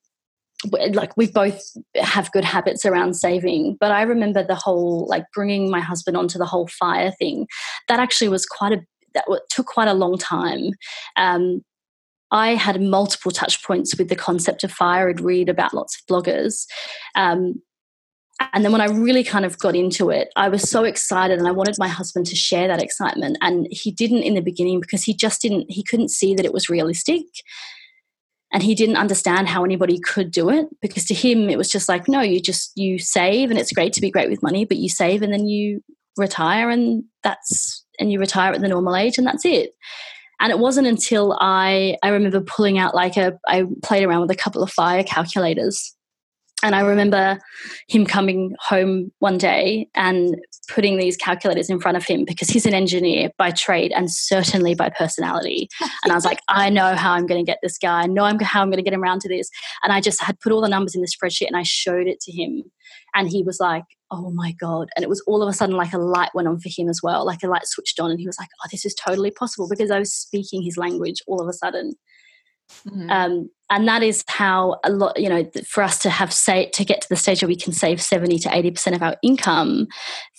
like 0.93 1.15
we 1.15 1.27
both 1.27 1.61
have 1.95 2.31
good 2.31 2.43
habits 2.43 2.85
around 2.85 3.13
saving 3.13 3.77
but 3.79 3.91
i 3.91 4.01
remember 4.01 4.43
the 4.43 4.55
whole 4.55 5.05
like 5.07 5.23
bringing 5.33 5.69
my 5.69 5.79
husband 5.79 6.17
onto 6.17 6.39
the 6.39 6.45
whole 6.45 6.67
fire 6.67 7.11
thing 7.11 7.45
that 7.87 7.99
actually 7.99 8.27
was 8.27 8.45
quite 8.45 8.73
a 8.73 8.81
that 9.13 9.25
took 9.49 9.67
quite 9.67 9.87
a 9.87 9.93
long 9.93 10.17
time 10.17 10.71
um, 11.15 11.61
I 12.29 12.55
had 12.55 12.81
multiple 12.81 13.31
touch 13.31 13.63
points 13.63 13.97
with 13.97 14.09
the 14.09 14.15
concept 14.15 14.63
of 14.63 14.71
fire. 14.71 15.09
I'd 15.09 15.21
read 15.21 15.47
about 15.47 15.73
lots 15.73 15.97
of 15.97 16.05
bloggers. 16.07 16.65
Um, 17.15 17.61
and 18.53 18.63
then 18.63 18.71
when 18.71 18.81
I 18.81 18.85
really 18.85 19.23
kind 19.23 19.45
of 19.45 19.57
got 19.57 19.75
into 19.75 20.09
it, 20.09 20.29
I 20.35 20.49
was 20.49 20.69
so 20.69 20.83
excited 20.83 21.39
and 21.39 21.47
I 21.47 21.51
wanted 21.51 21.75
my 21.79 21.87
husband 21.87 22.27
to 22.27 22.35
share 22.35 22.67
that 22.67 22.83
excitement. 22.83 23.37
And 23.41 23.67
he 23.71 23.91
didn't 23.91 24.23
in 24.23 24.35
the 24.35 24.41
beginning 24.41 24.79
because 24.79 25.03
he 25.03 25.13
just 25.13 25.41
didn't, 25.41 25.71
he 25.71 25.83
couldn't 25.83 26.09
see 26.09 26.35
that 26.35 26.45
it 26.45 26.53
was 26.53 26.69
realistic 26.69 27.23
and 28.57 28.63
he 28.63 28.73
didn't 28.73 28.97
understand 28.97 29.47
how 29.47 29.63
anybody 29.63 29.99
could 29.99 30.31
do 30.31 30.49
it 30.49 30.65
because 30.81 31.05
to 31.05 31.13
him 31.13 31.47
it 31.47 31.59
was 31.59 31.69
just 31.69 31.87
like 31.87 32.07
no 32.07 32.21
you 32.21 32.41
just 32.41 32.71
you 32.75 32.97
save 32.97 33.51
and 33.51 33.59
it's 33.59 33.71
great 33.71 33.93
to 33.93 34.01
be 34.01 34.09
great 34.09 34.31
with 34.31 34.41
money 34.41 34.65
but 34.65 34.77
you 34.77 34.89
save 34.89 35.21
and 35.21 35.31
then 35.31 35.45
you 35.45 35.79
retire 36.17 36.71
and 36.71 37.03
that's 37.21 37.85
and 37.99 38.11
you 38.11 38.19
retire 38.19 38.53
at 38.53 38.61
the 38.61 38.67
normal 38.67 38.95
age 38.95 39.19
and 39.19 39.27
that's 39.27 39.45
it. 39.45 39.73
And 40.39 40.51
it 40.51 40.57
wasn't 40.57 40.87
until 40.87 41.37
i 41.39 41.97
i 42.01 42.09
remember 42.09 42.41
pulling 42.41 42.79
out 42.79 42.95
like 42.95 43.15
a 43.15 43.37
i 43.47 43.63
played 43.83 44.03
around 44.03 44.21
with 44.21 44.31
a 44.31 44.35
couple 44.35 44.63
of 44.63 44.71
fire 44.71 45.03
calculators 45.03 45.95
and 46.63 46.73
I 46.73 46.81
remember 46.81 47.37
him 47.87 48.05
coming 48.05 48.55
home 48.59 49.11
one 49.19 49.37
day 49.37 49.89
and 49.93 50.35
putting 50.67 50.97
these 50.97 51.15
calculators 51.15 51.69
in 51.69 51.79
front 51.79 51.97
of 51.97 52.05
him 52.05 52.25
because 52.25 52.49
he's 52.49 52.65
an 52.65 52.73
engineer 52.73 53.29
by 53.37 53.51
trade 53.51 53.91
and 53.95 54.11
certainly 54.11 54.73
by 54.73 54.89
personality. 54.89 55.69
and 56.03 56.11
I 56.11 56.15
was 56.15 56.25
like, 56.25 56.39
I 56.49 56.69
know 56.69 56.95
how 56.95 57.13
I'm 57.13 57.27
going 57.27 57.43
to 57.43 57.49
get 57.49 57.59
this 57.61 57.77
guy. 57.77 58.01
I 58.01 58.07
know 58.07 58.23
how 58.41 58.63
I'm 58.63 58.69
going 58.69 58.77
to 58.77 58.83
get 58.83 58.93
him 58.93 59.03
around 59.03 59.21
to 59.21 59.29
this. 59.29 59.49
And 59.83 59.93
I 59.93 60.01
just 60.01 60.21
had 60.21 60.39
put 60.39 60.51
all 60.51 60.61
the 60.61 60.67
numbers 60.67 60.95
in 60.95 61.01
the 61.01 61.07
spreadsheet 61.07 61.47
and 61.47 61.55
I 61.55 61.63
showed 61.63 62.07
it 62.07 62.19
to 62.21 62.31
him. 62.31 62.63
And 63.13 63.29
he 63.29 63.43
was 63.43 63.59
like, 63.59 63.83
oh 64.09 64.31
my 64.31 64.53
God. 64.53 64.89
And 64.95 65.03
it 65.03 65.09
was 65.09 65.23
all 65.27 65.43
of 65.43 65.49
a 65.49 65.53
sudden 65.53 65.75
like 65.75 65.93
a 65.93 65.99
light 65.99 66.31
went 66.33 66.47
on 66.47 66.59
for 66.59 66.69
him 66.75 66.89
as 66.89 67.01
well, 67.03 67.23
like 67.23 67.43
a 67.43 67.47
light 67.47 67.67
switched 67.67 67.99
on. 67.99 68.09
And 68.09 68.19
he 68.19 68.25
was 68.25 68.39
like, 68.39 68.49
oh, 68.63 68.67
this 68.71 68.85
is 68.85 68.95
totally 68.95 69.31
possible 69.31 69.67
because 69.69 69.91
I 69.91 69.99
was 69.99 70.11
speaking 70.11 70.63
his 70.63 70.77
language 70.77 71.21
all 71.27 71.41
of 71.41 71.47
a 71.47 71.53
sudden. 71.53 71.93
Mm-hmm. 72.87 73.09
Um, 73.09 73.49
and 73.69 73.87
that 73.87 74.03
is 74.03 74.23
how 74.27 74.79
a 74.83 74.89
lot, 74.89 75.19
you 75.19 75.27
know, 75.27 75.49
for 75.67 75.83
us 75.83 75.99
to 75.99 76.09
have 76.09 76.31
say 76.31 76.69
to 76.73 76.85
get 76.85 77.01
to 77.01 77.09
the 77.09 77.15
stage 77.15 77.41
where 77.41 77.49
we 77.49 77.55
can 77.55 77.73
save 77.73 78.01
seventy 78.01 78.39
to 78.39 78.55
eighty 78.55 78.71
percent 78.71 78.95
of 78.95 79.03
our 79.03 79.17
income, 79.21 79.87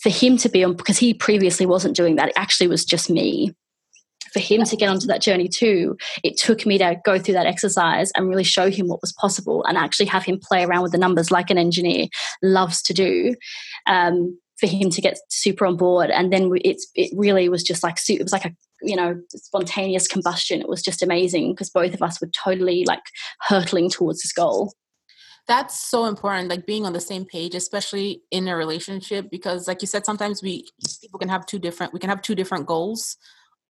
for 0.02 0.10
him 0.10 0.36
to 0.38 0.48
be 0.48 0.64
on 0.64 0.74
because 0.74 0.98
he 0.98 1.12
previously 1.12 1.66
wasn't 1.66 1.96
doing 1.96 2.16
that. 2.16 2.28
It 2.28 2.34
actually 2.36 2.68
was 2.68 2.84
just 2.84 3.10
me. 3.10 3.54
For 4.32 4.40
him 4.40 4.64
to 4.64 4.76
get 4.76 4.88
onto 4.88 5.06
that 5.06 5.22
journey 5.22 5.48
too, 5.48 5.96
it 6.22 6.36
took 6.36 6.66
me 6.66 6.76
to 6.78 6.96
go 7.04 7.18
through 7.18 7.34
that 7.34 7.46
exercise 7.46 8.10
and 8.14 8.28
really 8.28 8.44
show 8.44 8.70
him 8.70 8.88
what 8.88 9.00
was 9.02 9.12
possible, 9.12 9.64
and 9.64 9.76
actually 9.76 10.06
have 10.06 10.24
him 10.24 10.38
play 10.42 10.64
around 10.64 10.82
with 10.82 10.92
the 10.92 10.98
numbers 10.98 11.30
like 11.30 11.50
an 11.50 11.58
engineer 11.58 12.06
loves 12.42 12.82
to 12.82 12.94
do. 12.94 13.34
Um, 13.86 14.38
for 14.58 14.66
him 14.66 14.90
to 14.90 15.00
get 15.00 15.16
super 15.30 15.64
on 15.64 15.76
board, 15.76 16.10
and 16.10 16.32
then 16.32 16.50
it's 16.64 16.90
it 16.96 17.12
really 17.14 17.48
was 17.48 17.62
just 17.62 17.84
like 17.84 17.96
it 18.08 18.20
was 18.20 18.32
like 18.32 18.44
a 18.44 18.52
you 18.82 18.96
know 18.96 19.20
spontaneous 19.30 20.06
combustion 20.06 20.60
it 20.60 20.68
was 20.68 20.82
just 20.82 21.02
amazing 21.02 21.52
because 21.52 21.70
both 21.70 21.94
of 21.94 22.02
us 22.02 22.20
were 22.20 22.28
totally 22.28 22.84
like 22.86 23.02
hurtling 23.40 23.90
towards 23.90 24.22
this 24.22 24.32
goal 24.32 24.72
that's 25.46 25.80
so 25.80 26.04
important 26.04 26.48
like 26.48 26.66
being 26.66 26.84
on 26.84 26.92
the 26.92 27.00
same 27.00 27.24
page 27.24 27.54
especially 27.54 28.22
in 28.30 28.46
a 28.48 28.56
relationship 28.56 29.30
because 29.30 29.66
like 29.66 29.82
you 29.82 29.88
said 29.88 30.04
sometimes 30.04 30.42
we 30.42 30.66
people 31.00 31.18
can 31.18 31.28
have 31.28 31.46
two 31.46 31.58
different 31.58 31.92
we 31.92 31.98
can 31.98 32.10
have 32.10 32.22
two 32.22 32.34
different 32.34 32.66
goals 32.66 33.16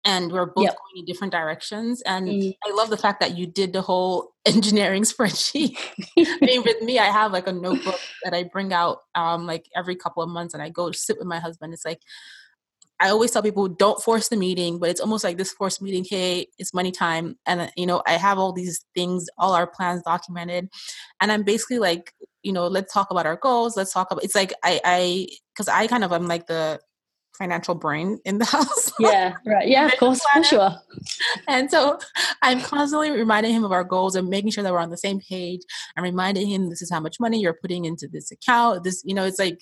and 0.04 0.32
we're 0.32 0.46
both 0.46 0.64
yep. 0.64 0.76
going 0.76 1.00
in 1.00 1.06
different 1.06 1.32
directions 1.32 2.02
and 2.02 2.28
mm. 2.28 2.56
i 2.66 2.72
love 2.74 2.90
the 2.90 2.98
fact 2.98 3.20
that 3.20 3.38
you 3.38 3.46
did 3.46 3.74
the 3.74 3.82
whole 3.82 4.34
engineering 4.46 5.04
spreadsheet 5.04 5.78
i 6.18 6.38
mean 6.42 6.64
with 6.64 6.82
me 6.82 7.00
i 7.00 7.06
have 7.06 7.32
like 7.32 7.48
a 7.48 7.54
notebook 7.54 8.00
that 8.24 8.34
i 8.34 8.44
bring 8.44 8.74
out 8.74 9.00
um 9.16 9.46
like 9.46 9.68
every 9.76 9.96
couple 9.96 10.24
of 10.24 10.30
months 10.30 10.54
and 10.54 10.64
i 10.64 10.70
go 10.70 10.92
sit 10.92 11.18
with 11.18 11.28
my 11.28 11.40
husband 11.40 11.74
it's 11.74 11.86
like 11.86 12.02
I 13.00 13.10
always 13.10 13.32
tell 13.32 13.44
people 13.44 13.68
don't 13.68 14.02
force 14.02 14.30
the 14.30 14.38
meeting, 14.38 14.80
but 14.80 14.90
it's 14.90 15.02
almost 15.02 15.24
like 15.24 15.38
this 15.38 15.52
forced 15.52 15.82
meeting. 15.82 16.06
Hey, 16.08 16.48
it's 16.58 16.74
money 16.74 16.92
time, 16.92 17.38
and 17.46 17.72
you 17.76 17.86
know 17.86 18.02
I 18.08 18.14
have 18.14 18.40
all 18.40 18.54
these 18.54 18.84
things, 18.96 19.28
all 19.38 19.54
our 19.54 19.68
plans 19.68 20.02
documented, 20.04 20.70
and 21.22 21.32
I'm 21.32 21.44
basically 21.44 21.80
like, 21.80 22.14
you 22.44 22.52
know, 22.52 22.68
let's 22.68 22.94
talk 22.94 23.12
about 23.12 23.26
our 23.26 23.38
goals. 23.38 23.78
Let's 23.78 23.94
talk 23.94 24.12
about. 24.12 24.24
It's 24.24 24.36
like 24.36 24.54
I, 24.64 24.82
I, 24.84 25.28
because 25.54 25.68
I 25.68 25.88
kind 25.88 26.04
of 26.04 26.12
am 26.12 26.28
like 26.28 26.48
the 26.48 26.80
financial 27.38 27.76
brain 27.76 28.20
in 28.26 28.40
the 28.40 28.46
house. 28.58 28.92
Yeah, 29.00 29.36
right. 29.46 29.68
Yeah, 29.68 29.86
of 29.86 29.98
course, 29.98 30.22
for 30.34 30.44
sure. 30.44 30.76
And 31.48 31.70
so 31.70 32.00
I'm 32.42 32.62
constantly 32.62 33.12
reminding 33.12 33.54
him 33.54 33.64
of 33.64 33.72
our 33.72 33.84
goals 33.84 34.16
and 34.16 34.28
making 34.28 34.52
sure 34.52 34.64
that 34.64 34.74
we're 34.74 34.80
on 34.80 34.90
the 34.90 34.98
same 34.98 35.20
page. 35.20 35.62
I'm 35.96 36.04
reminding 36.04 36.48
him 36.48 36.70
this 36.70 36.82
is 36.82 36.92
how 36.92 37.00
much 37.00 37.20
money 37.20 37.40
you're 37.40 37.58
putting 37.62 37.86
into 37.86 38.08
this 38.08 38.32
account. 38.32 38.84
This, 38.84 39.04
you 39.06 39.14
know, 39.14 39.26
it's 39.26 39.40
like 39.40 39.60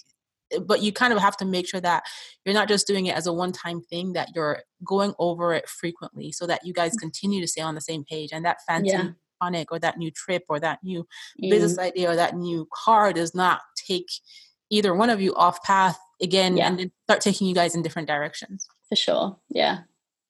but 0.66 0.82
you 0.82 0.92
kind 0.92 1.14
of 1.14 1.20
have 1.20 1.38
to 1.38 1.46
make 1.46 1.68
sure 1.68 1.82
that 1.82 2.04
you're 2.44 2.54
not 2.54 2.68
just 2.68 2.88
doing 2.88 3.08
it 3.08 3.16
as 3.16 3.28
a 3.28 3.34
one 3.34 3.52
time 3.52 3.82
thing 3.82 4.14
that 4.14 4.30
you're 4.36 4.62
going 4.84 5.14
over 5.20 5.54
it 5.54 5.68
frequently 5.68 6.32
so 6.32 6.46
that 6.48 6.66
you 6.66 6.74
guys 6.74 6.96
mm. 6.96 7.00
continue 7.00 7.42
to 7.42 7.48
stay 7.48 7.62
on 7.62 7.76
the 7.76 7.82
same 7.82 8.04
page 8.04 8.30
and 8.32 8.46
that 8.46 8.58
fancy 8.68 8.90
yeah. 8.90 9.10
tonic 9.42 9.72
or 9.72 9.80
that 9.80 9.98
new 9.98 10.12
trip 10.12 10.44
or 10.50 10.60
that 10.60 10.80
new 10.84 11.06
mm. 11.42 11.50
business 11.50 11.80
idea 11.80 12.12
or 12.12 12.16
that 12.16 12.36
new 12.36 12.68
car 12.74 13.12
does 13.14 13.34
not 13.34 13.62
take 13.76 14.08
either 14.70 14.94
one 14.94 15.10
of 15.10 15.22
you 15.22 15.34
off 15.36 15.62
path 15.64 15.98
again 16.22 16.58
yeah. 16.58 16.68
and 16.68 16.92
start 17.04 17.22
taking 17.22 17.48
you 17.48 17.56
guys 17.56 17.76
in 17.76 17.82
different 17.82 18.08
directions 18.08 18.68
for 18.90 18.96
sure 18.96 19.38
yeah 19.50 19.80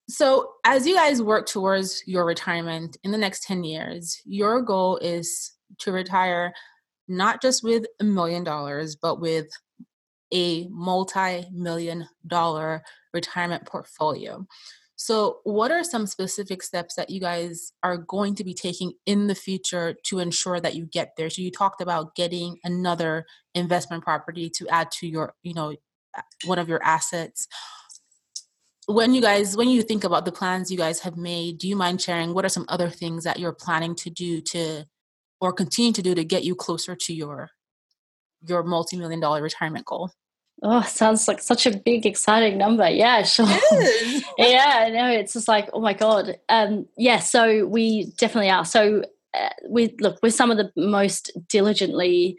so 0.08 0.51
as 0.63 0.86
you 0.86 0.95
guys 0.95 1.21
work 1.21 1.47
towards 1.47 2.04
your 2.06 2.25
retirement 2.25 2.95
in 3.04 3.12
the 3.12 3.17
next 3.17 3.43
10 3.43 3.63
years 3.63 4.21
your 4.25 4.62
goal 4.62 4.97
is 4.97 5.51
to 5.80 5.91
retire 5.91 6.54
not 7.08 7.41
just 7.41 7.63
with 7.63 7.86
a 7.99 8.04
million 8.04 8.43
dollars 8.43 8.95
but 8.95 9.19
with 9.19 9.47
a 10.36 10.67
multi 10.67 11.48
million 11.52 12.08
dollar 12.28 12.84
retirement 13.13 13.65
portfolio. 13.65 14.45
So, 14.98 15.39
what 15.43 15.71
are 15.71 15.84
some 15.84 16.08
specific 16.08 16.63
steps 16.63 16.95
that 16.95 17.10
you 17.10 17.19
guys 17.19 17.74
are 17.84 17.98
going 17.98 18.36
to 18.36 18.43
be 18.43 18.54
taking 18.54 18.93
in 19.06 19.28
the 19.28 19.36
future 19.36 19.95
to 20.06 20.19
ensure 20.19 20.60
that 20.60 20.76
you 20.76 20.86
get 20.86 21.13
there? 21.17 21.30
So, 21.30 21.41
you 21.41 21.52
talked 21.52 21.82
about 21.82 22.15
getting 22.15 22.58
another 22.63 23.26
investment 23.54 24.04
property 24.04 24.50
to 24.52 24.67
add 24.69 24.91
to 24.91 25.08
your, 25.08 25.34
you 25.43 25.54
know, 25.54 25.76
one 26.45 26.60
of 26.60 26.69
your 26.69 26.82
assets. 26.84 27.48
When 28.88 29.13
you 29.13 29.21
guys, 29.21 29.58
when 29.58 29.67
you 29.67 29.82
think 29.82 30.04
about 30.04 30.26
the 30.26 30.32
plans 30.32 30.71
you 30.71 30.78
guys 30.78 31.00
have 31.00 31.17
made, 31.17 31.58
do 31.58 31.67
you 31.67 31.76
mind 31.76 32.02
sharing 32.02 32.34
what 32.34 32.45
are 32.45 32.50
some 32.50 32.65
other 32.69 32.89
things 32.89 33.24
that 33.24 33.39
you're 33.39 33.54
planning 33.54 33.95
to 33.95 34.10
do 34.10 34.41
to, 34.41 34.86
or 35.41 35.52
continue 35.52 35.91
to 35.91 36.02
do 36.02 36.15
to 36.15 36.24
get 36.24 36.43
you 36.43 36.56
closer 36.56 36.95
to 36.95 37.13
your, 37.13 37.50
your 38.48 38.63
multi-million 38.63 39.19
dollar 39.19 39.41
retirement 39.41 39.86
goal? 39.86 40.12
Oh, 40.63 40.82
sounds 40.82 41.28
like 41.28 41.41
such 41.41 41.65
a 41.65 41.78
big, 41.78 42.06
exciting 42.06 42.58
number. 42.58 42.89
Yeah, 42.89 43.24
sure. 43.24 43.46
yeah, 44.38 44.89
no, 44.91 45.10
it's 45.12 45.34
just 45.34 45.48
like, 45.48 45.70
oh 45.74 45.82
my 45.82 45.94
God. 45.94 46.38
Um, 46.50 46.86
yeah, 46.98 47.20
so 47.20 47.65
we 47.65 48.12
definitely 48.18 48.50
are. 48.50 48.65
So 48.65 49.04
uh, 49.34 49.50
we 49.70 49.96
look, 50.00 50.18
we're 50.24 50.30
some 50.30 50.52
of 50.52 50.58
the 50.58 50.72
most 50.76 51.32
diligently 51.50 52.38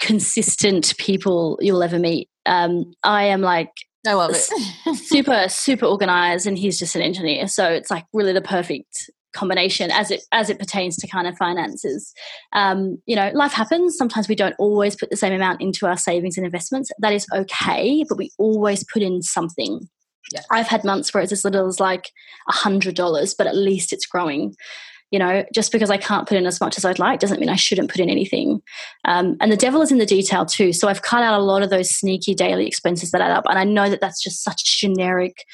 consistent 0.00 0.96
people 0.98 1.58
you'll 1.60 1.82
ever 1.82 1.98
meet. 1.98 2.28
Um, 2.46 2.92
I 3.02 3.24
am 3.24 3.40
like 3.40 3.72
I 4.06 4.12
love 4.14 4.30
it. 4.34 4.96
super, 4.96 5.48
super 5.48 5.86
organized, 5.86 6.46
and 6.46 6.56
he's 6.56 6.78
just 6.78 6.94
an 6.94 7.02
engineer. 7.02 7.48
So 7.48 7.68
it's 7.68 7.90
like 7.90 8.04
really 8.12 8.32
the 8.32 8.40
perfect 8.40 9.10
combination 9.32 9.90
as 9.90 10.10
it 10.10 10.22
as 10.32 10.50
it 10.50 10.58
pertains 10.58 10.96
to 10.96 11.06
kind 11.06 11.26
of 11.26 11.36
finances. 11.36 12.12
Um, 12.52 12.98
you 13.06 13.16
know, 13.16 13.30
life 13.34 13.52
happens. 13.52 13.96
Sometimes 13.96 14.28
we 14.28 14.34
don't 14.34 14.54
always 14.58 14.96
put 14.96 15.10
the 15.10 15.16
same 15.16 15.32
amount 15.32 15.60
into 15.60 15.86
our 15.86 15.96
savings 15.96 16.36
and 16.36 16.46
investments. 16.46 16.90
That 16.98 17.12
is 17.12 17.26
okay, 17.34 18.04
but 18.08 18.18
we 18.18 18.30
always 18.38 18.84
put 18.84 19.02
in 19.02 19.22
something. 19.22 19.88
Yeah. 20.32 20.42
I've 20.50 20.68
had 20.68 20.84
months 20.84 21.12
where 21.12 21.22
it's 21.22 21.32
as 21.32 21.44
little 21.44 21.66
as 21.66 21.80
like 21.80 22.10
a 22.48 22.52
hundred 22.52 22.94
dollars, 22.94 23.34
but 23.34 23.46
at 23.46 23.56
least 23.56 23.92
it's 23.92 24.06
growing. 24.06 24.54
You 25.10 25.18
know, 25.18 25.42
just 25.54 25.72
because 25.72 25.88
I 25.88 25.96
can't 25.96 26.28
put 26.28 26.36
in 26.36 26.44
as 26.44 26.60
much 26.60 26.76
as 26.76 26.84
I'd 26.84 26.98
like 26.98 27.18
doesn't 27.18 27.40
mean 27.40 27.48
I 27.48 27.56
shouldn't 27.56 27.90
put 27.90 28.00
in 28.00 28.10
anything. 28.10 28.60
Um, 29.06 29.38
and 29.40 29.50
the 29.50 29.56
devil 29.56 29.80
is 29.80 29.90
in 29.90 29.96
the 29.96 30.04
detail 30.04 30.44
too. 30.44 30.74
So 30.74 30.86
I've 30.86 31.00
cut 31.00 31.22
out 31.22 31.40
a 31.40 31.42
lot 31.42 31.62
of 31.62 31.70
those 31.70 31.88
sneaky 31.88 32.34
daily 32.34 32.66
expenses 32.66 33.10
that 33.12 33.22
add 33.22 33.30
up. 33.30 33.44
And 33.48 33.58
I 33.58 33.64
know 33.64 33.88
that 33.88 34.02
that's 34.02 34.22
just 34.22 34.44
such 34.44 34.78
generic 34.78 35.44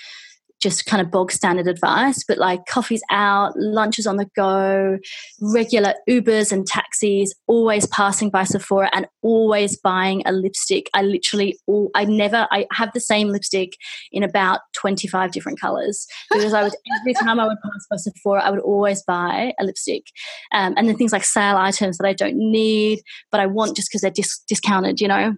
just 0.64 0.86
kind 0.86 1.02
of 1.02 1.10
bog 1.10 1.30
standard 1.30 1.68
advice, 1.68 2.24
but 2.26 2.38
like 2.38 2.64
coffee's 2.64 3.02
out, 3.10 3.52
lunches 3.54 4.06
on 4.06 4.16
the 4.16 4.24
go, 4.34 4.98
regular 5.42 5.92
Ubers 6.08 6.50
and 6.50 6.66
taxis, 6.66 7.34
always 7.46 7.86
passing 7.88 8.30
by 8.30 8.44
Sephora 8.44 8.88
and 8.94 9.06
always 9.20 9.76
buying 9.76 10.22
a 10.24 10.32
lipstick. 10.32 10.88
I 10.94 11.02
literally, 11.02 11.58
all, 11.66 11.90
I 11.94 12.06
never, 12.06 12.48
I 12.50 12.66
have 12.72 12.90
the 12.94 13.00
same 13.00 13.28
lipstick 13.28 13.74
in 14.10 14.22
about 14.22 14.60
25 14.72 15.32
different 15.32 15.60
colors 15.60 16.06
because 16.32 16.54
I 16.54 16.62
would, 16.62 16.72
every 16.98 17.12
time 17.22 17.38
I 17.38 17.46
would 17.46 17.58
pass 17.62 17.86
by 17.90 17.96
Sephora, 17.96 18.42
I 18.42 18.50
would 18.50 18.60
always 18.60 19.02
buy 19.02 19.52
a 19.60 19.64
lipstick. 19.64 20.06
Um, 20.54 20.72
and 20.78 20.88
then 20.88 20.96
things 20.96 21.12
like 21.12 21.24
sale 21.24 21.58
items 21.58 21.98
that 21.98 22.06
I 22.06 22.14
don't 22.14 22.36
need, 22.36 23.00
but 23.30 23.38
I 23.38 23.46
want 23.46 23.76
just 23.76 23.90
because 23.90 24.00
they're 24.00 24.10
dis- 24.10 24.42
discounted, 24.48 25.02
you 25.02 25.08
know? 25.08 25.36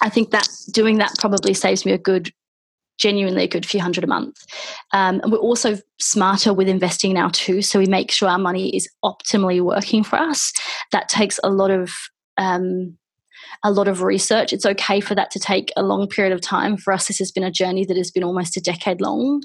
I 0.00 0.08
think 0.10 0.30
that 0.30 0.48
doing 0.72 0.98
that 0.98 1.16
probably 1.18 1.54
saves 1.54 1.84
me 1.84 1.90
a 1.90 1.98
good 1.98 2.32
genuinely 3.00 3.44
a 3.44 3.48
good 3.48 3.66
few 3.66 3.80
hundred 3.80 4.04
a 4.04 4.06
month. 4.06 4.44
Um, 4.92 5.20
and 5.22 5.32
we're 5.32 5.38
also 5.38 5.78
smarter 5.98 6.52
with 6.52 6.68
investing 6.68 7.14
now 7.14 7.30
too. 7.32 7.62
So 7.62 7.78
we 7.78 7.86
make 7.86 8.10
sure 8.10 8.28
our 8.28 8.38
money 8.38 8.74
is 8.76 8.88
optimally 9.04 9.60
working 9.60 10.04
for 10.04 10.16
us. 10.16 10.52
That 10.92 11.08
takes 11.08 11.40
a 11.42 11.50
lot 11.50 11.70
of 11.70 11.92
um, 12.36 12.96
a 13.64 13.72
lot 13.72 13.88
of 13.88 14.02
research. 14.02 14.52
It's 14.52 14.66
okay 14.66 15.00
for 15.00 15.14
that 15.14 15.30
to 15.32 15.40
take 15.40 15.72
a 15.76 15.82
long 15.82 16.06
period 16.06 16.32
of 16.32 16.40
time. 16.40 16.76
For 16.76 16.92
us, 16.92 17.08
this 17.08 17.18
has 17.18 17.32
been 17.32 17.42
a 17.42 17.50
journey 17.50 17.84
that 17.86 17.96
has 17.96 18.10
been 18.10 18.24
almost 18.24 18.56
a 18.56 18.60
decade 18.60 19.00
long 19.00 19.42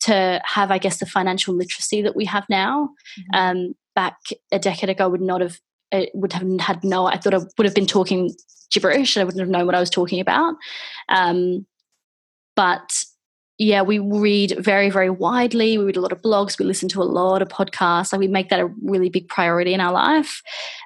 to 0.00 0.40
have, 0.44 0.70
I 0.70 0.78
guess, 0.78 0.98
the 0.98 1.06
financial 1.06 1.54
literacy 1.54 2.02
that 2.02 2.16
we 2.16 2.24
have 2.24 2.44
now. 2.48 2.90
Mm-hmm. 3.18 3.38
Um, 3.38 3.74
back 3.94 4.16
a 4.52 4.58
decade 4.58 4.88
ago, 4.88 5.08
would 5.08 5.20
not 5.20 5.40
have 5.40 5.58
it 5.92 6.08
uh, 6.08 6.10
would 6.14 6.32
have 6.32 6.60
had 6.60 6.84
no. 6.84 7.06
I 7.06 7.16
thought 7.18 7.34
I 7.34 7.38
would 7.38 7.64
have 7.64 7.74
been 7.74 7.86
talking 7.86 8.32
gibberish. 8.70 9.16
I 9.16 9.24
wouldn't 9.24 9.40
have 9.40 9.48
known 9.48 9.66
what 9.66 9.74
I 9.74 9.80
was 9.80 9.90
talking 9.90 10.20
about. 10.20 10.54
Um, 11.08 11.66
but 12.60 13.06
yeah, 13.56 13.80
we 13.80 13.98
read 13.98 14.54
very, 14.58 14.90
very 14.90 15.08
widely. 15.08 15.78
We 15.78 15.84
read 15.84 15.96
a 15.96 16.00
lot 16.02 16.12
of 16.12 16.20
blogs. 16.20 16.58
We 16.58 16.66
listen 16.66 16.90
to 16.90 17.00
a 17.00 17.04
lot 17.04 17.40
of 17.40 17.48
podcasts. 17.48 18.12
Like 18.12 18.20
we 18.20 18.28
make 18.28 18.50
that 18.50 18.60
a 18.60 18.68
really 18.82 19.08
big 19.08 19.28
priority 19.28 19.72
in 19.72 19.80
our 19.80 19.92
life. 19.92 20.42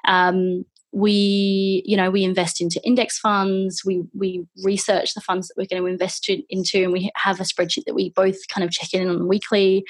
Um, 0.07 0.63
we, 0.93 1.83
you 1.85 1.97
know, 1.97 2.09
we 2.09 2.23
invest 2.23 2.61
into 2.61 2.79
index 2.85 3.19
funds. 3.19 3.83
We 3.85 4.03
we 4.17 4.45
research 4.63 5.15
the 5.15 5.19
funds 5.19 5.49
that 5.49 5.55
we're 5.57 5.67
going 5.69 5.83
to 5.83 5.91
invest 5.91 6.29
into, 6.29 6.81
and 6.81 6.93
we 6.93 7.11
have 7.17 7.41
a 7.41 7.43
spreadsheet 7.43 7.83
that 7.87 7.93
we 7.93 8.11
both 8.11 8.37
kind 8.47 8.63
of 8.63 8.71
check 8.71 8.93
in 8.93 9.09
on 9.09 9.27
weekly 9.27 9.83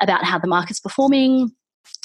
about 0.00 0.24
how 0.24 0.38
the 0.38 0.46
market's 0.46 0.78
performing 0.78 1.50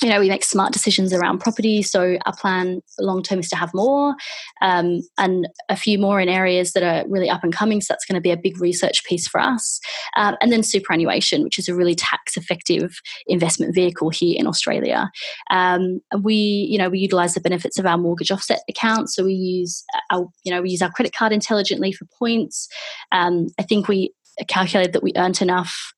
you 0.01 0.09
know, 0.09 0.19
we 0.19 0.29
make 0.29 0.43
smart 0.43 0.73
decisions 0.73 1.11
around 1.11 1.39
property. 1.39 1.81
So 1.81 2.17
our 2.25 2.35
plan 2.35 2.81
long 2.99 3.23
term 3.23 3.39
is 3.39 3.49
to 3.49 3.55
have 3.55 3.73
more 3.73 4.15
um, 4.61 5.01
and 5.17 5.47
a 5.69 5.75
few 5.75 5.97
more 5.97 6.19
in 6.19 6.29
areas 6.29 6.73
that 6.73 6.83
are 6.83 7.07
really 7.09 7.29
up 7.29 7.43
and 7.43 7.51
coming. 7.51 7.81
So 7.81 7.93
that's 7.93 8.05
going 8.05 8.15
to 8.15 8.21
be 8.21 8.31
a 8.31 8.37
big 8.37 8.61
research 8.61 9.03
piece 9.05 9.27
for 9.27 9.39
us. 9.39 9.79
Um, 10.15 10.35
and 10.39 10.51
then 10.51 10.61
superannuation, 10.61 11.43
which 11.43 11.57
is 11.57 11.67
a 11.67 11.75
really 11.75 11.95
tax 11.95 12.37
effective 12.37 12.99
investment 13.25 13.73
vehicle 13.73 14.09
here 14.11 14.35
in 14.37 14.45
Australia. 14.45 15.09
Um, 15.49 15.99
we, 16.21 16.35
you 16.35 16.77
know, 16.77 16.89
we 16.89 16.99
utilize 16.99 17.33
the 17.33 17.41
benefits 17.41 17.79
of 17.79 17.87
our 17.87 17.97
mortgage 17.97 18.31
offset 18.31 18.61
account. 18.69 19.09
So 19.09 19.23
we 19.23 19.33
use 19.33 19.83
our, 20.11 20.27
you 20.43 20.51
know, 20.51 20.61
we 20.61 20.69
use 20.69 20.83
our 20.83 20.91
credit 20.91 21.15
card 21.15 21.31
intelligently 21.33 21.91
for 21.91 22.05
points. 22.19 22.67
Um, 23.11 23.47
I 23.57 23.63
think 23.63 23.87
we 23.87 24.13
calculated 24.47 24.93
that 24.93 25.01
we 25.01 25.13
earned 25.15 25.41
enough 25.41 25.93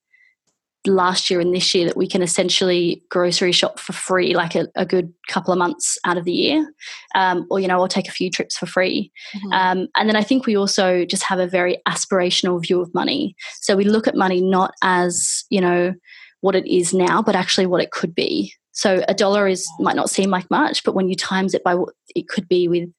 last 0.85 1.29
year 1.29 1.39
and 1.39 1.53
this 1.53 1.75
year 1.75 1.85
that 1.85 1.97
we 1.97 2.07
can 2.07 2.21
essentially 2.21 3.03
grocery 3.09 3.51
shop 3.51 3.79
for 3.79 3.91
free 3.91 4.33
like 4.33 4.55
a, 4.55 4.67
a 4.75 4.85
good 4.85 5.13
couple 5.27 5.51
of 5.51 5.59
months 5.59 5.97
out 6.05 6.17
of 6.17 6.23
the 6.23 6.31
year. 6.31 6.71
Um, 7.15 7.45
or 7.49 7.59
you 7.59 7.67
know 7.67 7.79
or 7.79 7.87
take 7.87 8.07
a 8.07 8.11
few 8.11 8.29
trips 8.29 8.57
for 8.57 8.65
free. 8.65 9.11
Mm-hmm. 9.35 9.51
um, 9.51 9.87
and 9.95 10.07
then 10.07 10.15
i 10.15 10.23
think 10.23 10.45
we 10.45 10.55
also 10.55 11.05
just 11.05 11.23
have 11.23 11.39
a 11.39 11.47
very 11.47 11.77
aspirational 11.87 12.61
view 12.61 12.81
of 12.81 12.93
money. 12.93 13.35
So 13.61 13.75
we 13.75 13.83
look 13.83 14.07
at 14.07 14.15
money 14.15 14.41
not 14.41 14.73
as 14.81 15.43
you 15.49 15.61
know 15.61 15.93
what 16.41 16.55
it 16.55 16.65
is 16.67 16.93
now 16.93 17.21
but 17.21 17.35
actually 17.35 17.65
what 17.65 17.81
it 17.81 17.91
could 17.91 18.15
be. 18.15 18.53
So 18.71 19.03
a 19.09 19.13
dollar 19.13 19.45
is 19.45 19.67
might 19.79 19.97
not 19.97 20.09
seem 20.09 20.29
like 20.29 20.49
much 20.49 20.83
but 20.85 20.95
when 20.95 21.09
you 21.09 21.15
times 21.15 21.53
it 21.53 21.63
by 21.63 21.75
what 21.75 21.93
it 22.15 22.29
could 22.29 22.47
be 22.47 22.69
with 22.69 22.89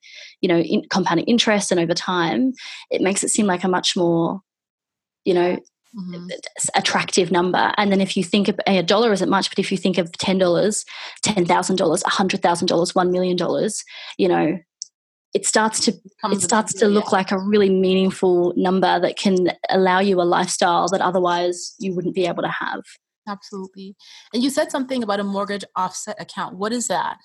you 0.43 0.49
know 0.49 0.59
in 0.59 0.83
compounding 0.91 1.25
interest 1.25 1.71
and 1.71 1.81
over 1.81 1.95
time 1.95 2.53
it 2.91 3.01
makes 3.01 3.25
it 3.25 3.31
seem 3.31 3.47
like 3.47 3.65
a 3.65 3.69
much 3.69 3.97
more 3.97 4.41
you 5.25 5.33
know 5.33 5.59
mm-hmm. 5.97 6.29
attractive 6.75 7.31
number. 7.31 7.73
And 7.77 7.91
then 7.91 8.01
if 8.01 8.17
you 8.17 8.25
think 8.25 8.49
of 8.49 8.59
a 8.67 8.83
dollar 8.83 9.13
isn't 9.13 9.31
much, 9.31 9.51
but 9.51 9.59
if 9.59 9.71
you 9.71 9.79
think 9.79 9.99
of 9.99 10.13
ten 10.13 10.39
dollars, 10.39 10.85
ten 11.23 11.45
thousand 11.45 11.77
dollars, 11.77 12.03
a 12.05 12.11
hundred 12.11 12.43
thousand 12.43 12.69
dollars, 12.69 12.95
one 12.95 13.11
million 13.11 13.37
dollars, 13.37 13.85
you 14.19 14.29
know, 14.29 14.59
it 15.35 15.47
starts 15.47 15.81
to 15.81 15.93
it 16.25 16.43
starts 16.43 16.73
to 16.75 16.89
look 16.89 17.13
like 17.13 17.31
a 17.31 17.39
really 17.39 17.71
meaningful 17.71 18.53
number 18.57 18.99
that 19.01 19.17
can 19.17 19.53
allow 19.69 20.01
you 20.01 20.21
a 20.21 20.25
lifestyle 20.25 20.89
that 20.89 21.01
otherwise 21.01 21.75
you 21.79 21.95
wouldn't 21.95 22.15
be 22.15 22.27
able 22.27 22.43
to 22.43 22.49
have. 22.49 22.83
Absolutely. 23.29 23.95
And 24.35 24.43
you 24.43 24.51
said 24.51 24.71
something 24.71 25.03
about 25.03 25.21
a 25.21 25.25
mortgage 25.25 25.65
offset 25.77 26.21
account. 26.21 26.57
What 26.57 26.73
is 26.73 26.89
that? 26.89 27.19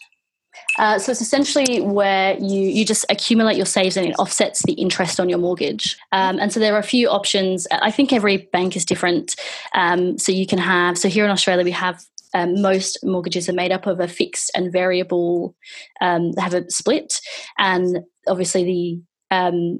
Uh, 0.78 1.00
so 1.00 1.12
it's 1.12 1.22
essentially 1.22 1.82
where 1.82 2.38
you 2.40 2.62
you 2.62 2.86
just 2.86 3.06
accumulate 3.10 3.58
your 3.58 3.66
saves 3.66 3.98
and 3.98 4.08
it 4.08 4.16
offsets 4.20 4.64
the 4.64 4.74
interest 4.74 5.20
on 5.20 5.30
your 5.30 5.40
mortgage. 5.40 5.98
Um, 6.12 6.40
and 6.40 6.52
so 6.52 6.60
there 6.60 6.76
are 6.76 6.80
a 6.80 6.84
few 6.84 7.10
options. 7.10 7.68
I 7.72 7.92
think 7.92 8.12
every 8.12 8.50
bank 8.52 8.76
is 8.76 8.86
different. 8.86 9.36
Um, 9.74 10.18
so 10.18 10.32
you 10.32 10.46
can 10.46 10.60
have 10.60 10.98
so 10.98 11.08
here 11.08 11.26
in 11.26 11.32
Australia 11.32 11.64
we 11.64 11.72
have 11.72 12.04
um, 12.34 12.62
most 12.62 13.00
mortgages 13.04 13.48
are 13.48 13.54
made 13.54 13.72
up 13.72 13.88
of 13.88 14.00
a 14.02 14.08
fixed 14.08 14.52
and 14.56 14.72
variable. 14.72 15.56
Um, 16.02 16.34
have 16.38 16.54
a 16.54 16.70
split, 16.70 17.22
and 17.58 18.00
obviously 18.28 18.64
the 18.64 19.36
um, 19.36 19.80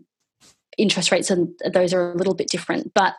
interest 0.78 1.12
rates 1.12 1.30
and 1.30 1.50
those 1.74 1.94
are 1.94 2.12
a 2.12 2.18
little 2.18 2.36
bit 2.36 2.50
different, 2.50 2.94
but 2.94 3.16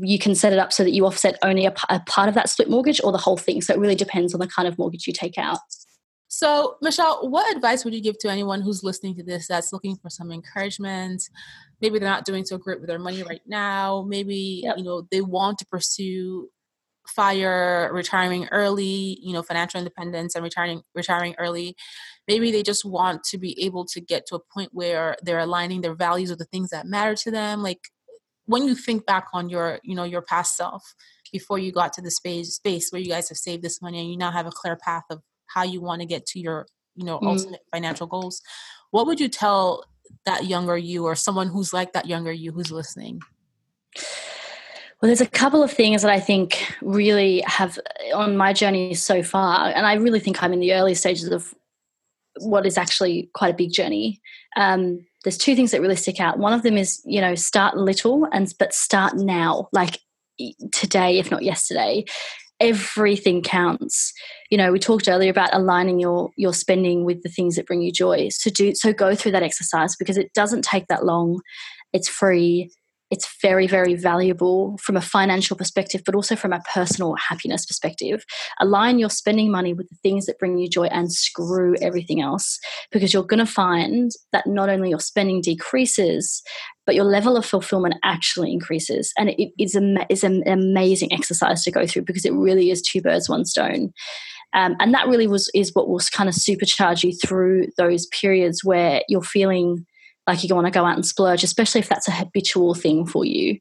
you 0.00 0.18
can 0.18 0.34
set 0.34 0.52
it 0.52 0.58
up 0.58 0.72
so 0.72 0.82
that 0.82 0.92
you 0.92 1.06
offset 1.06 1.38
only 1.42 1.66
a, 1.66 1.72
part 2.06 2.28
of 2.28 2.34
that 2.34 2.48
split 2.48 2.70
mortgage 2.70 3.00
or 3.04 3.12
the 3.12 3.18
whole 3.18 3.36
thing. 3.36 3.60
So 3.60 3.74
it 3.74 3.78
really 3.78 3.94
depends 3.94 4.32
on 4.32 4.40
the 4.40 4.46
kind 4.46 4.66
of 4.66 4.78
mortgage 4.78 5.06
you 5.06 5.12
take 5.12 5.36
out. 5.36 5.58
So, 6.32 6.76
Michelle, 6.80 7.28
what 7.28 7.54
advice 7.54 7.84
would 7.84 7.92
you 7.92 8.00
give 8.00 8.16
to 8.18 8.30
anyone 8.30 8.62
who's 8.62 8.84
listening 8.84 9.16
to 9.16 9.24
this 9.24 9.48
that's 9.48 9.72
looking 9.72 9.96
for 9.96 10.08
some 10.08 10.30
encouragement? 10.30 11.28
Maybe 11.80 11.98
they're 11.98 12.08
not 12.08 12.24
doing 12.24 12.44
so 12.44 12.56
great 12.56 12.78
with 12.78 12.88
their 12.88 13.00
money 13.00 13.24
right 13.24 13.40
now. 13.48 14.06
Maybe 14.08 14.60
yep. 14.62 14.78
you 14.78 14.84
know 14.84 15.08
they 15.10 15.22
want 15.22 15.58
to 15.58 15.66
pursue 15.66 16.48
fire 17.08 17.90
retiring 17.92 18.46
early 18.52 19.18
you 19.20 19.32
know 19.32 19.42
financial 19.42 19.78
independence 19.78 20.36
and 20.36 20.44
retiring 20.44 20.82
retiring 20.94 21.34
early 21.38 21.74
maybe 22.28 22.52
they 22.52 22.62
just 22.62 22.84
want 22.84 23.24
to 23.24 23.38
be 23.38 23.60
able 23.64 23.84
to 23.84 24.00
get 24.00 24.26
to 24.26 24.36
a 24.36 24.40
point 24.54 24.68
where 24.72 25.16
they're 25.22 25.40
aligning 25.40 25.80
their 25.80 25.94
values 25.94 26.30
with 26.30 26.38
the 26.38 26.44
things 26.44 26.70
that 26.70 26.86
matter 26.86 27.16
to 27.16 27.30
them 27.30 27.62
like 27.62 27.80
when 28.44 28.64
you 28.64 28.76
think 28.76 29.06
back 29.06 29.26
on 29.32 29.48
your 29.48 29.80
you 29.82 29.94
know 29.94 30.04
your 30.04 30.22
past 30.22 30.56
self 30.56 30.94
before 31.32 31.58
you 31.58 31.72
got 31.72 31.92
to 31.92 32.02
the 32.02 32.10
space 32.10 32.54
space 32.54 32.92
where 32.92 33.00
you 33.00 33.08
guys 33.08 33.28
have 33.28 33.38
saved 33.38 33.62
this 33.62 33.82
money 33.82 33.98
and 33.98 34.10
you 34.10 34.16
now 34.16 34.30
have 34.30 34.46
a 34.46 34.50
clear 34.50 34.76
path 34.76 35.04
of 35.10 35.20
how 35.54 35.62
you 35.62 35.80
want 35.80 36.00
to 36.00 36.06
get 36.06 36.26
to 36.26 36.40
your 36.40 36.66
you 36.94 37.04
know 37.04 37.18
mm. 37.18 37.26
ultimate 37.26 37.60
financial 37.72 38.06
goals 38.06 38.42
what 38.90 39.06
would 39.06 39.20
you 39.20 39.28
tell 39.28 39.84
that 40.26 40.46
younger 40.46 40.76
you 40.76 41.04
or 41.04 41.14
someone 41.14 41.48
who's 41.48 41.72
like 41.72 41.92
that 41.92 42.06
younger 42.06 42.32
you 42.32 42.52
who's 42.52 42.72
listening 42.72 43.20
well, 45.00 45.08
there's 45.08 45.22
a 45.22 45.26
couple 45.26 45.62
of 45.62 45.70
things 45.70 46.02
that 46.02 46.10
I 46.10 46.20
think 46.20 46.74
really 46.82 47.42
have 47.46 47.78
on 48.12 48.36
my 48.36 48.52
journey 48.52 48.92
so 48.92 49.22
far, 49.22 49.72
and 49.74 49.86
I 49.86 49.94
really 49.94 50.20
think 50.20 50.42
I'm 50.42 50.52
in 50.52 50.60
the 50.60 50.74
early 50.74 50.94
stages 50.94 51.30
of 51.30 51.54
what 52.40 52.66
is 52.66 52.76
actually 52.76 53.30
quite 53.32 53.54
a 53.54 53.56
big 53.56 53.72
journey. 53.72 54.20
Um, 54.56 55.06
there's 55.24 55.38
two 55.38 55.54
things 55.54 55.70
that 55.70 55.80
really 55.80 55.96
stick 55.96 56.20
out. 56.20 56.38
One 56.38 56.52
of 56.52 56.62
them 56.62 56.76
is, 56.76 57.00
you 57.06 57.20
know, 57.20 57.34
start 57.34 57.78
little 57.78 58.28
and 58.32 58.52
but 58.58 58.74
start 58.74 59.16
now, 59.16 59.68
like 59.72 60.00
today, 60.72 61.18
if 61.18 61.30
not 61.30 61.42
yesterday. 61.42 62.04
Everything 62.60 63.42
counts. 63.42 64.12
You 64.50 64.58
know, 64.58 64.70
we 64.70 64.78
talked 64.78 65.08
earlier 65.08 65.30
about 65.30 65.54
aligning 65.54 65.98
your 65.98 66.30
your 66.36 66.52
spending 66.52 67.04
with 67.04 67.22
the 67.22 67.28
things 67.28 67.56
that 67.56 67.66
bring 67.66 67.82
you 67.82 67.92
joy. 67.92 68.28
So 68.30 68.50
do 68.50 68.74
so 68.74 68.92
go 68.92 69.14
through 69.14 69.32
that 69.32 69.42
exercise 69.42 69.96
because 69.96 70.16
it 70.16 70.32
doesn't 70.34 70.62
take 70.62 70.86
that 70.88 71.04
long. 71.04 71.40
It's 71.92 72.08
free 72.08 72.70
it's 73.10 73.28
very, 73.42 73.66
very 73.66 73.94
valuable 73.94 74.78
from 74.78 74.96
a 74.96 75.00
financial 75.00 75.56
perspective, 75.56 76.02
but 76.06 76.14
also 76.14 76.36
from 76.36 76.52
a 76.52 76.62
personal 76.72 77.14
happiness 77.16 77.66
perspective. 77.66 78.24
Align 78.60 78.98
your 78.98 79.10
spending 79.10 79.50
money 79.50 79.74
with 79.74 79.88
the 79.88 79.96
things 80.02 80.26
that 80.26 80.38
bring 80.38 80.58
you 80.58 80.68
joy 80.68 80.86
and 80.86 81.12
screw 81.12 81.74
everything 81.80 82.20
else 82.20 82.58
because 82.92 83.12
you're 83.12 83.24
going 83.24 83.44
to 83.44 83.52
find 83.52 84.12
that 84.32 84.46
not 84.46 84.68
only 84.68 84.90
your 84.90 85.00
spending 85.00 85.40
decreases, 85.40 86.42
but 86.86 86.94
your 86.94 87.04
level 87.04 87.36
of 87.36 87.44
fulfillment 87.44 87.94
actually 88.04 88.52
increases. 88.52 89.12
And 89.18 89.30
it 89.30 89.50
is, 89.58 89.74
a, 89.74 90.06
is 90.08 90.24
an 90.24 90.42
amazing 90.46 91.12
exercise 91.12 91.64
to 91.64 91.70
go 91.70 91.86
through 91.86 92.02
because 92.02 92.24
it 92.24 92.32
really 92.32 92.70
is 92.70 92.80
two 92.80 93.02
birds, 93.02 93.28
one 93.28 93.44
stone. 93.44 93.92
Um, 94.52 94.76
and 94.80 94.92
that 94.94 95.06
really 95.06 95.28
was 95.28 95.48
is 95.54 95.72
what 95.74 95.88
will 95.88 96.00
kind 96.12 96.28
of 96.28 96.34
supercharge 96.34 97.04
you 97.04 97.12
through 97.12 97.68
those 97.76 98.06
periods 98.06 98.64
where 98.64 99.02
you're 99.08 99.22
feeling 99.22 99.86
like 100.30 100.44
you 100.44 100.54
want 100.54 100.66
to 100.66 100.70
go 100.70 100.84
out 100.84 100.94
and 100.94 101.04
splurge, 101.06 101.42
especially 101.42 101.80
if 101.80 101.88
that's 101.88 102.08
a 102.08 102.12
habitual 102.12 102.74
thing 102.74 103.06
for 103.06 103.24
you. 103.24 103.58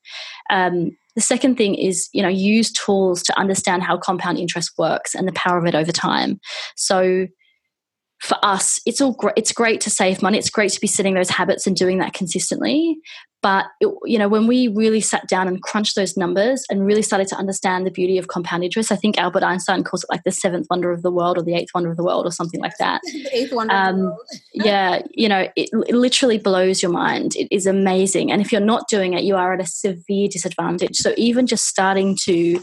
Um, 0.50 0.92
the 1.16 1.22
second 1.22 1.58
thing 1.58 1.76
is, 1.76 2.08
you 2.14 2.22
know, 2.22 2.30
use 2.30 2.72
tools 2.72 3.24
to 3.24 3.38
understand 3.38 3.84
how 3.84 3.98
compound 3.98 4.38
interest 4.38 4.72
works 4.78 5.16
and 5.16 5.28
the 5.28 5.34
power 5.34 5.58
of 5.58 5.66
it 5.66 5.76
over 5.76 5.92
time. 5.92 6.40
So 6.76 7.28
for 8.22 8.38
us, 8.44 8.80
it's 8.86 9.02
all 9.02 9.14
great. 9.14 9.34
It's 9.36 9.52
great 9.52 9.82
to 9.82 9.90
save 9.90 10.22
money. 10.22 10.38
It's 10.38 10.50
great 10.50 10.72
to 10.72 10.80
be 10.80 10.88
setting 10.88 11.16
those 11.16 11.30
habits 11.30 11.66
and 11.66 11.76
doing 11.76 11.98
that 12.00 12.14
consistently. 12.14 12.98
But 13.42 13.68
it, 13.80 13.88
you 14.04 14.20
know, 14.20 14.28
when 14.28 14.48
we 14.48 14.68
really 14.68 15.00
sat 15.00 15.28
down 15.30 15.48
and 15.48 15.62
crunched 15.62 15.96
those 15.96 16.18
numbers 16.18 16.66
and 16.70 16.86
really 16.86 17.02
started 17.02 17.28
to 17.30 17.36
understand 17.36 17.86
the 17.86 17.92
beauty 17.92 18.18
of 18.18 18.28
compound 18.28 18.64
interest, 18.64 18.92
I 18.92 18.98
think 18.98 19.18
Albert 19.18 19.44
Einstein 19.44 19.84
calls 19.84 20.04
it 20.04 20.10
like 20.10 20.24
the 20.24 20.32
seventh 20.32 20.68
wonder 20.70 20.92
of 20.92 21.04
the 21.04 21.12
world 21.12 21.38
or 21.38 21.44
the 21.44 21.56
eighth 21.56 21.70
wonder 21.74 21.90
of 21.90 21.98
the 21.98 22.04
world 22.04 22.26
or 22.26 22.32
something 22.32 22.60
like 22.60 22.78
that. 22.80 23.00
the 23.06 23.30
eighth 23.32 23.54
wonder 23.54 23.74
um, 23.74 24.18
yeah, 24.54 25.02
you 25.12 25.30
know, 25.30 25.48
it, 25.56 25.70
it 25.88 25.96
literally 25.96 26.38
blows 26.38 26.82
your 26.82 26.92
mind. 26.92 27.36
It 27.36 27.48
is 27.50 27.66
amazing, 27.66 28.32
and 28.32 28.42
if 28.42 28.52
you're 28.52 28.62
not 28.62 28.90
doing 28.90 29.14
it, 29.14 29.24
you 29.24 29.36
are 29.36 29.54
at 29.54 29.62
a 29.62 29.66
severe 29.66 30.28
disadvantage. 30.30 30.98
So 30.98 31.14
even 31.16 31.48
just 31.48 31.66
starting 31.66 32.18
to 32.24 32.60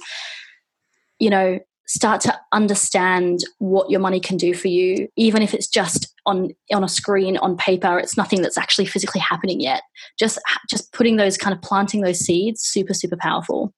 you 1.18 1.30
know 1.30 1.58
start 1.86 2.20
to 2.20 2.38
understand 2.52 3.40
what 3.58 3.90
your 3.90 4.00
money 4.00 4.18
can 4.20 4.36
do 4.36 4.52
for 4.54 4.68
you 4.68 5.08
even 5.16 5.40
if 5.40 5.54
it's 5.54 5.68
just 5.68 6.12
on 6.26 6.50
on 6.72 6.82
a 6.82 6.88
screen 6.88 7.36
on 7.38 7.56
paper 7.56 7.98
it's 7.98 8.16
nothing 8.16 8.42
that's 8.42 8.58
actually 8.58 8.84
physically 8.84 9.20
happening 9.20 9.60
yet. 9.60 9.82
Just 10.18 10.38
just 10.68 10.92
putting 10.92 11.16
those 11.16 11.36
kind 11.36 11.54
of 11.54 11.62
planting 11.62 12.00
those 12.02 12.18
seeds 12.18 12.60
super 12.60 12.92
super 12.94 13.16
powerful. 13.16 13.72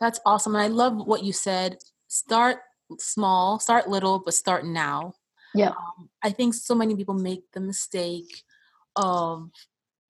That's 0.00 0.20
awesome 0.24 0.54
and 0.54 0.62
i 0.62 0.68
love 0.68 0.96
what 0.96 1.24
you 1.24 1.32
said. 1.32 1.78
Start 2.06 2.58
small 2.98 3.58
start 3.58 3.88
little 3.88 4.20
but 4.24 4.34
start 4.34 4.64
now. 4.64 5.14
Yeah. 5.54 5.70
Um, 5.70 6.08
i 6.22 6.30
think 6.30 6.54
so 6.54 6.74
many 6.74 6.94
people 6.94 7.14
make 7.14 7.42
the 7.52 7.60
mistake 7.60 8.44
of 8.96 9.50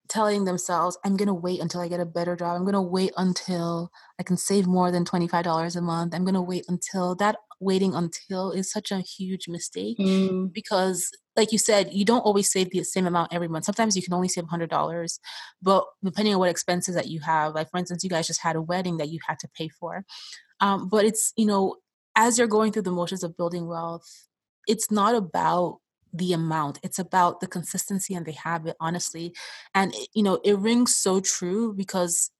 telling 0.08 0.44
themselves, 0.44 0.98
I'm 1.04 1.16
going 1.16 1.28
to 1.28 1.34
wait 1.34 1.60
until 1.60 1.80
I 1.80 1.88
get 1.88 2.00
a 2.00 2.06
better 2.06 2.36
job. 2.36 2.56
I'm 2.56 2.64
going 2.64 2.72
to 2.72 2.82
wait 2.82 3.12
until 3.16 3.90
I 4.18 4.22
can 4.22 4.36
save 4.36 4.66
more 4.66 4.90
than 4.90 5.04
$25 5.04 5.76
a 5.76 5.80
month. 5.80 6.14
I'm 6.14 6.24
going 6.24 6.34
to 6.34 6.42
wait 6.42 6.64
until 6.68 7.14
that 7.16 7.36
waiting 7.60 7.94
until 7.94 8.52
is 8.52 8.70
such 8.70 8.92
a 8.92 9.00
huge 9.00 9.48
mistake 9.48 9.98
mm. 9.98 10.52
because 10.52 11.10
like 11.36 11.50
you 11.50 11.58
said 11.58 11.92
you 11.92 12.04
don't 12.04 12.20
always 12.20 12.50
save 12.50 12.70
the 12.70 12.84
same 12.84 13.06
amount 13.06 13.32
every 13.32 13.48
month 13.48 13.64
sometimes 13.64 13.96
you 13.96 14.02
can 14.02 14.14
only 14.14 14.28
save 14.28 14.44
$100 14.44 15.18
but 15.60 15.84
depending 16.04 16.34
on 16.34 16.38
what 16.38 16.50
expenses 16.50 16.94
that 16.94 17.08
you 17.08 17.20
have 17.20 17.54
like 17.54 17.68
for 17.70 17.78
instance 17.78 18.04
you 18.04 18.10
guys 18.10 18.28
just 18.28 18.42
had 18.42 18.54
a 18.54 18.62
wedding 18.62 18.98
that 18.98 19.08
you 19.08 19.18
had 19.26 19.38
to 19.40 19.48
pay 19.56 19.68
for 19.68 20.04
um, 20.60 20.88
but 20.88 21.04
it's 21.04 21.32
you 21.36 21.46
know 21.46 21.74
as 22.14 22.38
you're 22.38 22.46
going 22.46 22.70
through 22.70 22.82
the 22.82 22.92
motions 22.92 23.24
of 23.24 23.36
building 23.36 23.66
wealth 23.66 24.28
it's 24.68 24.90
not 24.90 25.16
about 25.16 25.78
the 26.12 26.32
amount 26.32 26.78
it's 26.82 26.98
about 26.98 27.40
the 27.40 27.46
consistency 27.46 28.14
and 28.14 28.26
the 28.26 28.32
habit 28.32 28.76
honestly 28.80 29.34
and 29.74 29.94
you 30.14 30.22
know 30.22 30.40
it 30.44 30.58
rings 30.58 30.94
so 30.94 31.20
true 31.20 31.72
because 31.74 32.30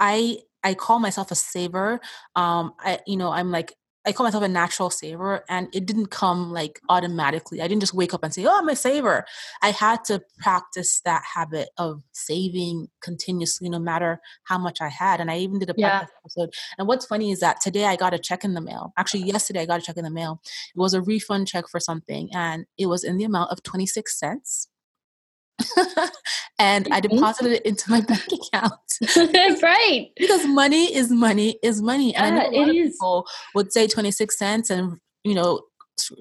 i 0.00 0.38
i 0.64 0.74
call 0.74 0.98
myself 0.98 1.30
a 1.30 1.34
saver 1.34 2.00
um 2.36 2.72
i 2.80 2.98
you 3.06 3.16
know 3.16 3.30
i'm 3.30 3.50
like 3.50 3.74
I 4.08 4.12
call 4.12 4.24
myself 4.24 4.42
a 4.42 4.48
natural 4.48 4.88
saver, 4.88 5.44
and 5.50 5.68
it 5.74 5.84
didn't 5.84 6.06
come 6.06 6.50
like 6.50 6.80
automatically. 6.88 7.60
I 7.60 7.68
didn't 7.68 7.82
just 7.82 7.92
wake 7.92 8.14
up 8.14 8.24
and 8.24 8.32
say, 8.32 8.46
"Oh, 8.46 8.58
I'm 8.58 8.68
a 8.70 8.74
saver." 8.74 9.26
I 9.60 9.70
had 9.70 10.02
to 10.06 10.22
practice 10.38 11.00
that 11.04 11.22
habit 11.34 11.68
of 11.76 12.02
saving 12.12 12.88
continuously, 13.02 13.68
no 13.68 13.78
matter 13.78 14.20
how 14.44 14.56
much 14.56 14.80
I 14.80 14.88
had. 14.88 15.20
And 15.20 15.30
I 15.30 15.36
even 15.38 15.58
did 15.58 15.68
a 15.68 15.74
yeah. 15.76 16.06
episode. 16.24 16.54
And 16.78 16.88
what's 16.88 17.04
funny 17.04 17.30
is 17.32 17.40
that 17.40 17.60
today 17.60 17.84
I 17.84 17.96
got 17.96 18.14
a 18.14 18.18
check 18.18 18.44
in 18.44 18.54
the 18.54 18.62
mail. 18.62 18.94
Actually, 18.96 19.24
yesterday 19.24 19.60
I 19.60 19.66
got 19.66 19.80
a 19.80 19.82
check 19.82 19.98
in 19.98 20.04
the 20.04 20.10
mail. 20.10 20.40
It 20.74 20.78
was 20.78 20.94
a 20.94 21.02
refund 21.02 21.46
check 21.46 21.68
for 21.68 21.78
something, 21.78 22.30
and 22.32 22.64
it 22.78 22.86
was 22.86 23.04
in 23.04 23.18
the 23.18 23.24
amount 23.24 23.52
of 23.52 23.62
twenty 23.62 23.86
six 23.86 24.18
cents. 24.18 24.68
and 26.58 26.88
I 26.90 27.00
mm-hmm. 27.00 27.16
deposited 27.16 27.52
it 27.52 27.62
into 27.66 27.90
my 27.90 28.00
bank 28.08 28.26
account. 28.32 28.72
right. 29.62 30.10
Because 30.16 30.46
money 30.46 30.94
is 30.94 31.10
money 31.10 31.58
is 31.62 31.82
money. 31.82 32.12
Yeah, 32.12 32.24
and 32.24 32.38
I 32.38 32.48
know 32.48 32.50
a 32.50 32.60
lot 32.60 32.68
of 32.68 32.74
people 32.74 33.26
would 33.54 33.72
say 33.72 33.86
26 33.86 34.38
cents 34.38 34.70
and, 34.70 34.98
you 35.24 35.34
know, 35.34 35.62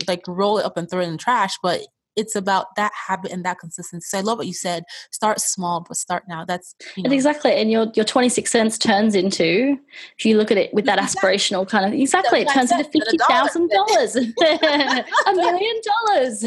like 0.08 0.24
roll 0.28 0.58
it 0.58 0.66
up 0.66 0.78
and 0.78 0.90
throw 0.90 1.02
it 1.02 1.06
in 1.06 1.12
the 1.14 1.18
trash, 1.18 1.58
but 1.62 1.82
it's 2.18 2.36
about 2.36 2.76
that 2.76 2.92
habit 3.08 3.32
and 3.32 3.46
that 3.46 3.60
consistency. 3.60 4.06
So 4.10 4.18
I 4.18 4.22
love 4.22 4.40
what 4.40 4.48
you 4.48 4.54
said. 4.54 4.84
Start 5.12 5.40
small, 5.40 5.86
but 5.88 5.96
start 5.96 6.24
now. 6.28 6.44
That's 6.44 6.76
you 6.96 7.04
know. 7.04 7.12
exactly. 7.12 7.54
And 7.54 7.72
your 7.72 7.88
your 7.94 8.06
twenty 8.06 8.28
six 8.28 8.52
cents 8.52 8.78
turns 8.78 9.16
into, 9.16 9.78
if 10.18 10.26
you 10.26 10.36
look 10.36 10.52
at 10.52 10.58
it 10.58 10.74
with 10.74 10.86
that 10.86 10.98
aspirational 10.98 11.68
kind 11.70 11.86
of 11.86 11.94
exactly, 11.98 12.42
it 12.42 12.50
turns 12.50 12.72
into 12.72 12.86
fifty 12.86 13.18
thousand 13.30 13.70
dollars, 13.70 14.16
a 14.16 15.34
million 15.34 15.76
dollars. 16.08 16.46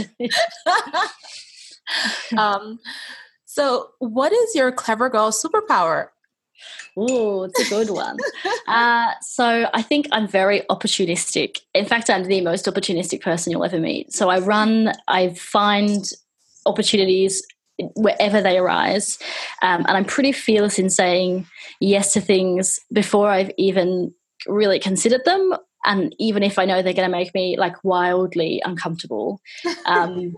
um, 2.36 2.78
so, 3.46 3.90
what 3.98 4.32
is 4.32 4.54
your 4.54 4.70
clever 4.72 5.08
girl 5.08 5.32
superpower? 5.32 6.08
Oh, 6.96 7.44
it's 7.44 7.60
a 7.60 7.68
good 7.68 7.90
one. 7.90 8.16
uh, 8.68 9.12
so 9.22 9.68
I 9.72 9.82
think 9.82 10.06
I'm 10.12 10.28
very 10.28 10.60
opportunistic. 10.70 11.58
In 11.74 11.86
fact, 11.86 12.10
I'm 12.10 12.24
the 12.24 12.40
most 12.40 12.66
opportunistic 12.66 13.20
person 13.22 13.50
you'll 13.50 13.64
ever 13.64 13.80
meet. 13.80 14.12
So 14.12 14.28
I 14.28 14.40
run, 14.40 14.92
I 15.08 15.30
find 15.34 16.04
opportunities 16.66 17.42
wherever 17.94 18.40
they 18.40 18.58
arise. 18.58 19.18
Um, 19.62 19.84
and 19.88 19.96
I'm 19.96 20.04
pretty 20.04 20.32
fearless 20.32 20.78
in 20.78 20.90
saying 20.90 21.46
yes 21.80 22.12
to 22.12 22.20
things 22.20 22.78
before 22.92 23.30
I've 23.30 23.52
even 23.56 24.12
really 24.46 24.78
considered 24.78 25.24
them. 25.24 25.54
And 25.86 26.14
even 26.18 26.42
if 26.42 26.58
I 26.58 26.66
know 26.66 26.82
they're 26.82 26.92
going 26.92 27.10
to 27.10 27.16
make 27.16 27.34
me 27.34 27.56
like 27.56 27.82
wildly 27.84 28.62
uncomfortable. 28.64 29.40
Um, 29.86 30.36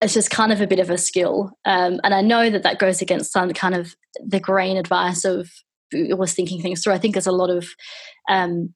it's 0.00 0.14
just 0.14 0.30
kind 0.30 0.52
of 0.52 0.60
a 0.60 0.66
bit 0.66 0.78
of 0.78 0.90
a 0.90 0.98
skill. 0.98 1.52
Um, 1.64 2.00
and 2.04 2.14
I 2.14 2.20
know 2.20 2.50
that 2.50 2.62
that 2.62 2.78
goes 2.78 3.00
against 3.00 3.32
some 3.32 3.52
kind 3.52 3.74
of 3.74 3.94
the 4.24 4.40
grain 4.40 4.76
advice 4.76 5.24
of 5.24 5.50
was 5.92 6.34
thinking 6.34 6.60
things 6.60 6.82
through. 6.82 6.92
I 6.92 6.98
think 6.98 7.14
there's 7.14 7.26
a 7.26 7.32
lot 7.32 7.50
of 7.50 7.68
um, 8.28 8.74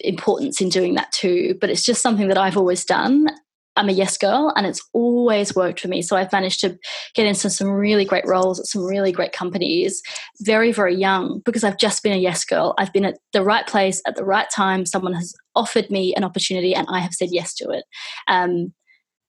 importance 0.00 0.60
in 0.60 0.68
doing 0.68 0.94
that 0.94 1.12
too, 1.12 1.56
but 1.60 1.70
it's 1.70 1.84
just 1.84 2.02
something 2.02 2.28
that 2.28 2.38
I've 2.38 2.56
always 2.56 2.84
done. 2.84 3.28
I'm 3.74 3.88
a 3.88 3.92
yes 3.92 4.18
girl 4.18 4.52
and 4.54 4.66
it's 4.66 4.86
always 4.92 5.56
worked 5.56 5.80
for 5.80 5.88
me. 5.88 6.02
So 6.02 6.14
I've 6.14 6.32
managed 6.32 6.60
to 6.60 6.76
get 7.14 7.26
into 7.26 7.48
some 7.48 7.68
really 7.68 8.04
great 8.04 8.26
roles 8.26 8.60
at 8.60 8.66
some 8.66 8.84
really 8.84 9.12
great 9.12 9.32
companies 9.32 10.02
very, 10.40 10.72
very 10.72 10.94
young 10.94 11.40
because 11.46 11.64
I've 11.64 11.78
just 11.78 12.02
been 12.02 12.12
a 12.12 12.16
yes 12.16 12.44
girl. 12.44 12.74
I've 12.76 12.92
been 12.92 13.06
at 13.06 13.18
the 13.32 13.42
right 13.42 13.66
place 13.66 14.02
at 14.06 14.16
the 14.16 14.24
right 14.24 14.50
time. 14.54 14.84
Someone 14.84 15.14
has 15.14 15.34
offered 15.54 15.90
me 15.90 16.14
an 16.14 16.24
opportunity 16.24 16.74
and 16.74 16.86
I 16.90 16.98
have 16.98 17.14
said 17.14 17.30
yes 17.32 17.54
to 17.54 17.70
it. 17.70 17.84
Um, 18.28 18.74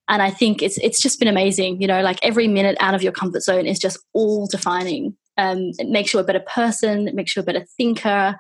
and 0.10 0.22
I 0.22 0.30
think 0.30 0.62
it's 0.62 0.78
it's 0.80 1.02
just 1.02 1.20
been 1.20 1.28
amazing. 1.28 1.82
You 1.82 1.88
know, 1.88 2.02
like 2.02 2.20
every 2.24 2.48
minute 2.48 2.78
out 2.80 2.94
of 2.94 3.04
your 3.04 3.12
comfort 3.12 3.42
zone 3.42 3.66
is 3.66 3.80
just 3.80 3.98
all 4.14 4.48
defining. 4.48 5.16
Um, 5.38 5.72
it 5.78 5.90
makes 5.90 6.14
you 6.14 6.20
a 6.20 6.24
better 6.24 6.44
person. 6.54 7.08
It 7.08 7.16
makes 7.16 7.36
you 7.36 7.42
a 7.42 7.46
better 7.46 7.66
thinker. 7.78 8.36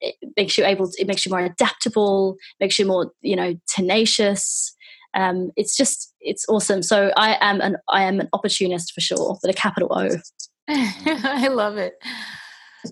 It 0.00 0.16
makes 0.36 0.58
you 0.58 0.64
able. 0.64 0.90
To, 0.90 1.00
it 1.00 1.06
makes 1.06 1.24
you 1.24 1.30
more 1.30 1.40
adaptable. 1.40 2.36
Makes 2.60 2.78
you 2.78 2.86
more, 2.86 3.12
you 3.22 3.36
know, 3.36 3.54
tenacious 3.68 4.74
um, 5.14 5.52
it's 5.56 5.76
just 5.76 6.12
it's 6.20 6.44
awesome. 6.48 6.82
So 6.82 7.12
I 7.16 7.38
am 7.40 7.60
an 7.60 7.76
I 7.88 8.02
am 8.04 8.20
an 8.20 8.28
opportunist 8.32 8.92
for 8.92 9.00
sure, 9.00 9.38
with 9.42 9.50
a 9.50 9.58
capital 9.58 9.88
O. 9.92 10.16
I 10.68 11.48
love 11.48 11.76
it. 11.76 11.94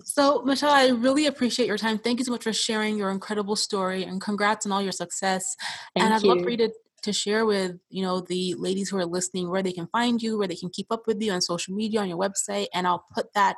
So, 0.05 0.41
Michelle, 0.41 0.71
I 0.71 0.87
really 0.87 1.27
appreciate 1.27 1.67
your 1.67 1.77
time. 1.77 1.99
Thank 1.99 2.19
you 2.19 2.25
so 2.25 2.31
much 2.31 2.43
for 2.43 2.53
sharing 2.53 2.97
your 2.97 3.11
incredible 3.11 3.55
story 3.55 4.03
and 4.03 4.19
congrats 4.19 4.65
on 4.65 4.71
all 4.71 4.81
your 4.81 4.91
success. 4.91 5.55
Thank 5.93 6.05
and 6.05 6.13
I'd 6.13 6.23
you. 6.23 6.29
love 6.29 6.43
for 6.43 6.49
you 6.49 6.57
to, 6.57 6.71
to 7.03 7.13
share 7.13 7.45
with, 7.45 7.77
you 7.89 8.03
know, 8.03 8.21
the 8.21 8.55
ladies 8.55 8.89
who 8.89 8.97
are 8.97 9.05
listening 9.05 9.49
where 9.49 9.63
they 9.63 9.71
can 9.71 9.87
find 9.87 10.21
you, 10.21 10.37
where 10.37 10.47
they 10.47 10.55
can 10.55 10.69
keep 10.69 10.87
up 10.91 11.07
with 11.07 11.21
you 11.21 11.31
on 11.31 11.41
social 11.41 11.75
media, 11.75 12.01
on 12.01 12.09
your 12.09 12.17
website, 12.17 12.67
and 12.73 12.87
I'll 12.87 13.05
put 13.13 13.33
that 13.33 13.57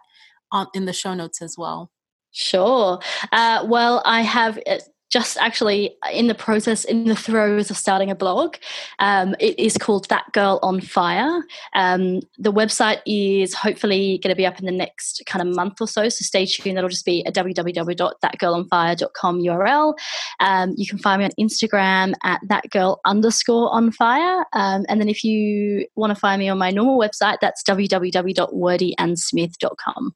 on 0.51 0.67
in 0.73 0.85
the 0.85 0.93
show 0.93 1.13
notes 1.13 1.41
as 1.41 1.57
well. 1.57 1.91
Sure. 2.31 2.99
Uh, 3.31 3.65
well, 3.67 4.01
I 4.05 4.21
have 4.21 4.59
uh, 4.67 4.79
just 5.15 5.37
actually 5.37 5.95
in 6.11 6.27
the 6.27 6.35
process, 6.35 6.83
in 6.83 7.05
the 7.05 7.15
throes 7.15 7.71
of 7.71 7.77
starting 7.77 8.11
a 8.11 8.15
blog. 8.15 8.57
Um, 8.99 9.33
it 9.39 9.57
is 9.57 9.77
called 9.77 10.09
That 10.09 10.25
Girl 10.33 10.59
on 10.61 10.81
Fire. 10.81 11.41
Um, 11.73 12.19
the 12.37 12.51
website 12.51 12.99
is 13.05 13.53
hopefully 13.53 14.19
going 14.21 14.33
to 14.33 14.35
be 14.35 14.45
up 14.45 14.59
in 14.59 14.65
the 14.65 14.73
next 14.73 15.21
kind 15.25 15.47
of 15.47 15.55
month 15.55 15.79
or 15.79 15.87
so, 15.87 16.09
so 16.09 16.25
stay 16.25 16.45
tuned. 16.45 16.75
That'll 16.75 16.89
just 16.89 17.05
be 17.05 17.23
a 17.25 17.31
www.thatgirlonfire.com 17.31 19.39
URL. 19.39 19.93
Um, 20.41 20.73
you 20.75 20.85
can 20.85 20.99
find 20.99 21.19
me 21.19 21.25
on 21.25 21.31
Instagram 21.39 22.13
at 22.25 22.41
thatgirl 22.49 22.97
underscore 23.05 23.73
on 23.73 23.93
fire. 23.93 24.45
Um, 24.51 24.85
and 24.89 24.99
then 24.99 25.07
if 25.07 25.23
you 25.23 25.87
want 25.95 26.13
to 26.13 26.19
find 26.19 26.41
me 26.41 26.49
on 26.49 26.57
my 26.57 26.71
normal 26.71 26.99
website, 26.99 27.37
that's 27.39 27.63
www.wordyandsmith.com. 27.63 30.15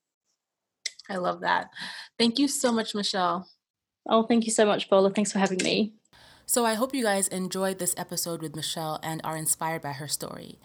I 1.10 1.16
love 1.16 1.40
that. 1.40 1.70
Thank 2.18 2.38
you 2.38 2.50
so 2.50 2.74
much, 2.74 2.94
Michelle. 2.94 3.48
Oh, 4.08 4.24
thank 4.24 4.46
you 4.46 4.52
so 4.52 4.66
much, 4.66 4.90
Paula. 4.90 5.12
Thanks 5.12 5.32
for 5.32 5.40
having 5.40 5.60
me. 5.64 5.94
So, 6.46 6.66
I 6.66 6.74
hope 6.74 6.96
you 6.96 7.04
guys 7.04 7.28
enjoyed 7.28 7.78
this 7.78 7.94
episode 7.96 8.42
with 8.42 8.56
Michelle 8.56 9.00
and 9.04 9.22
are 9.24 9.38
inspired 9.38 9.84
by 9.84 9.92
her 9.92 10.08
story. 10.08 10.58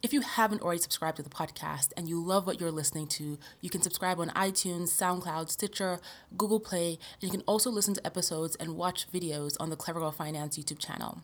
If 0.00 0.12
you 0.12 0.20
haven't 0.20 0.62
already 0.62 0.80
subscribed 0.80 1.16
to 1.16 1.24
the 1.24 1.30
podcast 1.30 1.88
and 1.96 2.08
you 2.08 2.22
love 2.22 2.46
what 2.46 2.60
you're 2.60 2.70
listening 2.70 3.08
to, 3.08 3.40
you 3.60 3.68
can 3.68 3.82
subscribe 3.82 4.20
on 4.20 4.28
iTunes, 4.30 4.90
SoundCloud, 4.90 5.50
Stitcher, 5.50 5.98
Google 6.36 6.60
Play, 6.60 6.90
and 7.20 7.22
you 7.22 7.30
can 7.30 7.40
also 7.40 7.70
listen 7.70 7.92
to 7.94 8.06
episodes 8.06 8.54
and 8.60 8.76
watch 8.76 9.10
videos 9.10 9.56
on 9.58 9.70
the 9.70 9.74
Clever 9.74 9.98
Girl 9.98 10.12
Finance 10.12 10.56
YouTube 10.56 10.78
channel. 10.78 11.22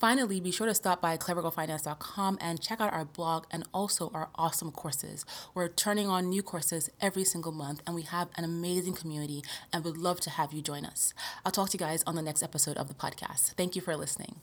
Finally, 0.00 0.40
be 0.40 0.50
sure 0.50 0.66
to 0.66 0.74
stop 0.74 1.02
by 1.02 1.18
clevergirlfinance.com 1.18 2.38
and 2.40 2.62
check 2.62 2.80
out 2.80 2.90
our 2.90 3.04
blog 3.04 3.44
and 3.50 3.64
also 3.74 4.10
our 4.14 4.30
awesome 4.34 4.72
courses. 4.72 5.26
We're 5.52 5.68
turning 5.68 6.08
on 6.08 6.30
new 6.30 6.42
courses 6.42 6.88
every 7.02 7.22
single 7.22 7.52
month, 7.52 7.82
and 7.86 7.94
we 7.94 8.02
have 8.02 8.28
an 8.36 8.44
amazing 8.44 8.94
community 8.94 9.44
and 9.70 9.84
would 9.84 9.98
love 9.98 10.18
to 10.20 10.30
have 10.30 10.54
you 10.54 10.62
join 10.62 10.86
us. 10.86 11.12
I'll 11.44 11.52
talk 11.52 11.68
to 11.70 11.74
you 11.74 11.78
guys 11.78 12.02
on 12.06 12.14
the 12.14 12.22
next 12.22 12.42
episode 12.42 12.78
of 12.78 12.88
the 12.88 12.94
podcast. 12.94 13.52
Thank 13.52 13.76
you 13.76 13.82
for 13.82 13.94
listening. 13.94 14.36